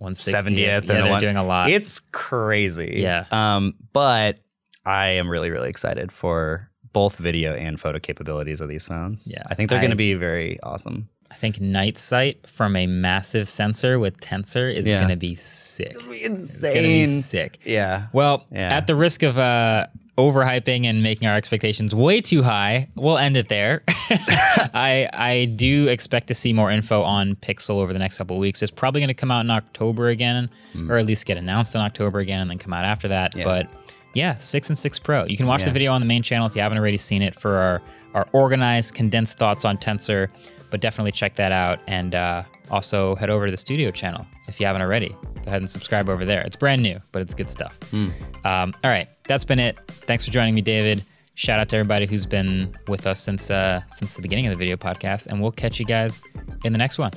160th. 0.00 0.32
70th 0.46 0.56
Yeah, 0.56 0.76
and 0.78 0.86
they're 0.88 1.06
one- 1.10 1.20
doing 1.20 1.36
a 1.36 1.44
lot. 1.44 1.68
It's 1.68 2.00
crazy. 2.00 2.94
Yeah. 2.96 3.26
Um, 3.30 3.74
but 3.92 4.38
I 4.86 5.08
am 5.08 5.28
really, 5.28 5.50
really 5.50 5.68
excited 5.68 6.10
for 6.10 6.70
both 6.94 7.16
video 7.18 7.54
and 7.54 7.78
photo 7.78 7.98
capabilities 7.98 8.60
of 8.62 8.68
these 8.68 8.86
phones. 8.86 9.28
Yeah, 9.30 9.42
I 9.50 9.54
think 9.54 9.68
they're 9.70 9.80
going 9.80 9.90
to 9.90 9.96
be 9.96 10.14
very 10.14 10.58
awesome. 10.62 11.08
I 11.32 11.34
think 11.34 11.60
night 11.62 11.96
sight 11.96 12.46
from 12.46 12.76
a 12.76 12.86
massive 12.86 13.48
sensor 13.48 13.98
with 13.98 14.20
tensor 14.20 14.72
is 14.72 14.86
Yeah. 14.86 14.98
going 14.98 15.08
to 15.08 15.16
be 15.16 15.34
sick. 15.34 15.92
It's 15.94 16.04
going 16.04 16.74
to 16.74 16.80
Insane. 16.82 16.82
be 17.06 17.20
sick. 17.22 17.58
Yeah. 17.64 18.06
Well, 18.12 18.44
Yeah. 18.52 18.68
at 18.76 18.86
the 18.86 18.94
risk 18.94 19.22
of 19.22 19.38
uh, 19.38 19.86
overhyping 20.18 20.84
and 20.84 21.02
making 21.02 21.26
our 21.26 21.34
expectations 21.34 21.94
way 21.94 22.20
too 22.20 22.42
high, 22.42 22.88
we'll 22.96 23.16
end 23.16 23.38
it 23.38 23.48
there. 23.48 23.82
I 23.88 25.08
I 25.12 25.46
do 25.56 25.88
expect 25.88 26.26
to 26.28 26.34
see 26.34 26.52
more 26.52 26.70
info 26.70 27.02
on 27.02 27.34
Pixel 27.36 27.76
over 27.76 27.94
the 27.94 27.98
next 27.98 28.18
couple 28.18 28.36
of 28.36 28.40
weeks. 28.40 28.60
It's 28.62 28.70
probably 28.70 29.00
going 29.00 29.08
to 29.08 29.14
come 29.14 29.30
out 29.30 29.40
in 29.40 29.50
October 29.50 30.08
again, 30.08 30.50
or 30.88 30.98
at 30.98 31.06
least 31.06 31.24
get 31.24 31.38
announced 31.38 31.74
in 31.74 31.80
October 31.80 32.18
again, 32.18 32.40
and 32.40 32.50
then 32.50 32.58
come 32.58 32.74
out 32.74 32.84
after 32.84 33.08
that. 33.08 33.34
Yeah. 33.34 33.44
But 33.44 33.68
yeah, 34.14 34.36
six 34.38 34.68
and 34.68 34.76
six 34.76 34.98
Pro. 34.98 35.24
You 35.24 35.38
can 35.38 35.46
watch 35.46 35.64
the 35.64 35.70
video 35.70 35.92
on 35.94 36.00
the 36.02 36.06
main 36.06 36.22
channel 36.22 36.46
if 36.46 36.54
you 36.54 36.60
haven't 36.60 36.76
already 36.76 36.98
seen 36.98 37.22
it 37.22 37.34
for 37.34 37.56
our 37.56 37.82
our 38.14 38.28
organized, 38.32 38.92
condensed 38.92 39.38
thoughts 39.38 39.64
on 39.64 39.78
Tensor. 39.78 40.28
But 40.72 40.80
definitely 40.80 41.12
check 41.12 41.34
that 41.36 41.52
out, 41.52 41.78
and 41.86 42.14
uh, 42.14 42.42
also 42.70 43.14
head 43.14 43.28
over 43.30 43.44
to 43.44 43.50
the 43.50 43.58
studio 43.58 43.90
channel 43.90 44.26
if 44.48 44.58
you 44.58 44.66
haven't 44.66 44.80
already. 44.82 45.10
Go 45.10 45.42
ahead 45.46 45.60
and 45.60 45.68
subscribe 45.68 46.08
over 46.08 46.24
there. 46.24 46.40
It's 46.40 46.56
brand 46.56 46.82
new, 46.82 46.98
but 47.12 47.20
it's 47.22 47.34
good 47.34 47.50
stuff. 47.50 47.78
Um, 47.92 48.72
all 48.82 48.90
right, 48.90 49.06
that's 49.24 49.44
been 49.44 49.58
it. 49.58 49.78
Thanks 49.86 50.24
for 50.24 50.30
joining 50.30 50.54
me, 50.54 50.62
David. 50.62 51.04
Shout 51.34 51.60
out 51.60 51.68
to 51.68 51.76
everybody 51.76 52.06
who's 52.06 52.26
been 52.26 52.74
with 52.88 53.06
us 53.06 53.20
since 53.22 53.50
uh, 53.50 53.82
since 53.86 54.14
the 54.16 54.22
beginning 54.22 54.46
of 54.46 54.50
the 54.50 54.56
video 54.56 54.76
podcast, 54.76 55.26
and 55.26 55.40
we'll 55.42 55.52
catch 55.52 55.78
you 55.78 55.84
guys 55.84 56.22
in 56.64 56.72
the 56.72 56.78
next 56.78 56.98
one. 56.98 57.12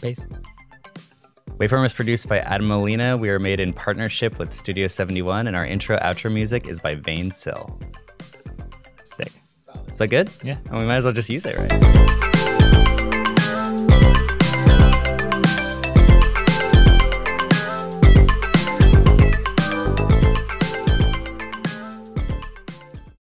Peace. 0.00 0.24
Waveform 1.58 1.84
is 1.84 1.92
produced 1.92 2.28
by 2.28 2.38
Adam 2.38 2.68
Molina. 2.68 3.16
We 3.16 3.30
are 3.30 3.38
made 3.38 3.60
in 3.60 3.72
partnership 3.74 4.38
with 4.38 4.52
Studio 4.52 4.88
71, 4.88 5.48
and 5.48 5.56
our 5.56 5.66
intro 5.66 5.98
outro 5.98 6.32
music 6.32 6.66
is 6.66 6.80
by 6.80 6.94
Vane 6.94 7.30
Sill. 7.30 7.78
Sick. 9.04 9.32
Is 9.90 9.98
that 9.98 10.08
good? 10.08 10.30
Yeah. 10.42 10.56
And 10.70 10.78
we 10.78 10.86
might 10.86 10.96
as 10.96 11.04
well 11.04 11.12
just 11.12 11.28
use 11.28 11.44
it, 11.44 11.58
right? 11.58 12.37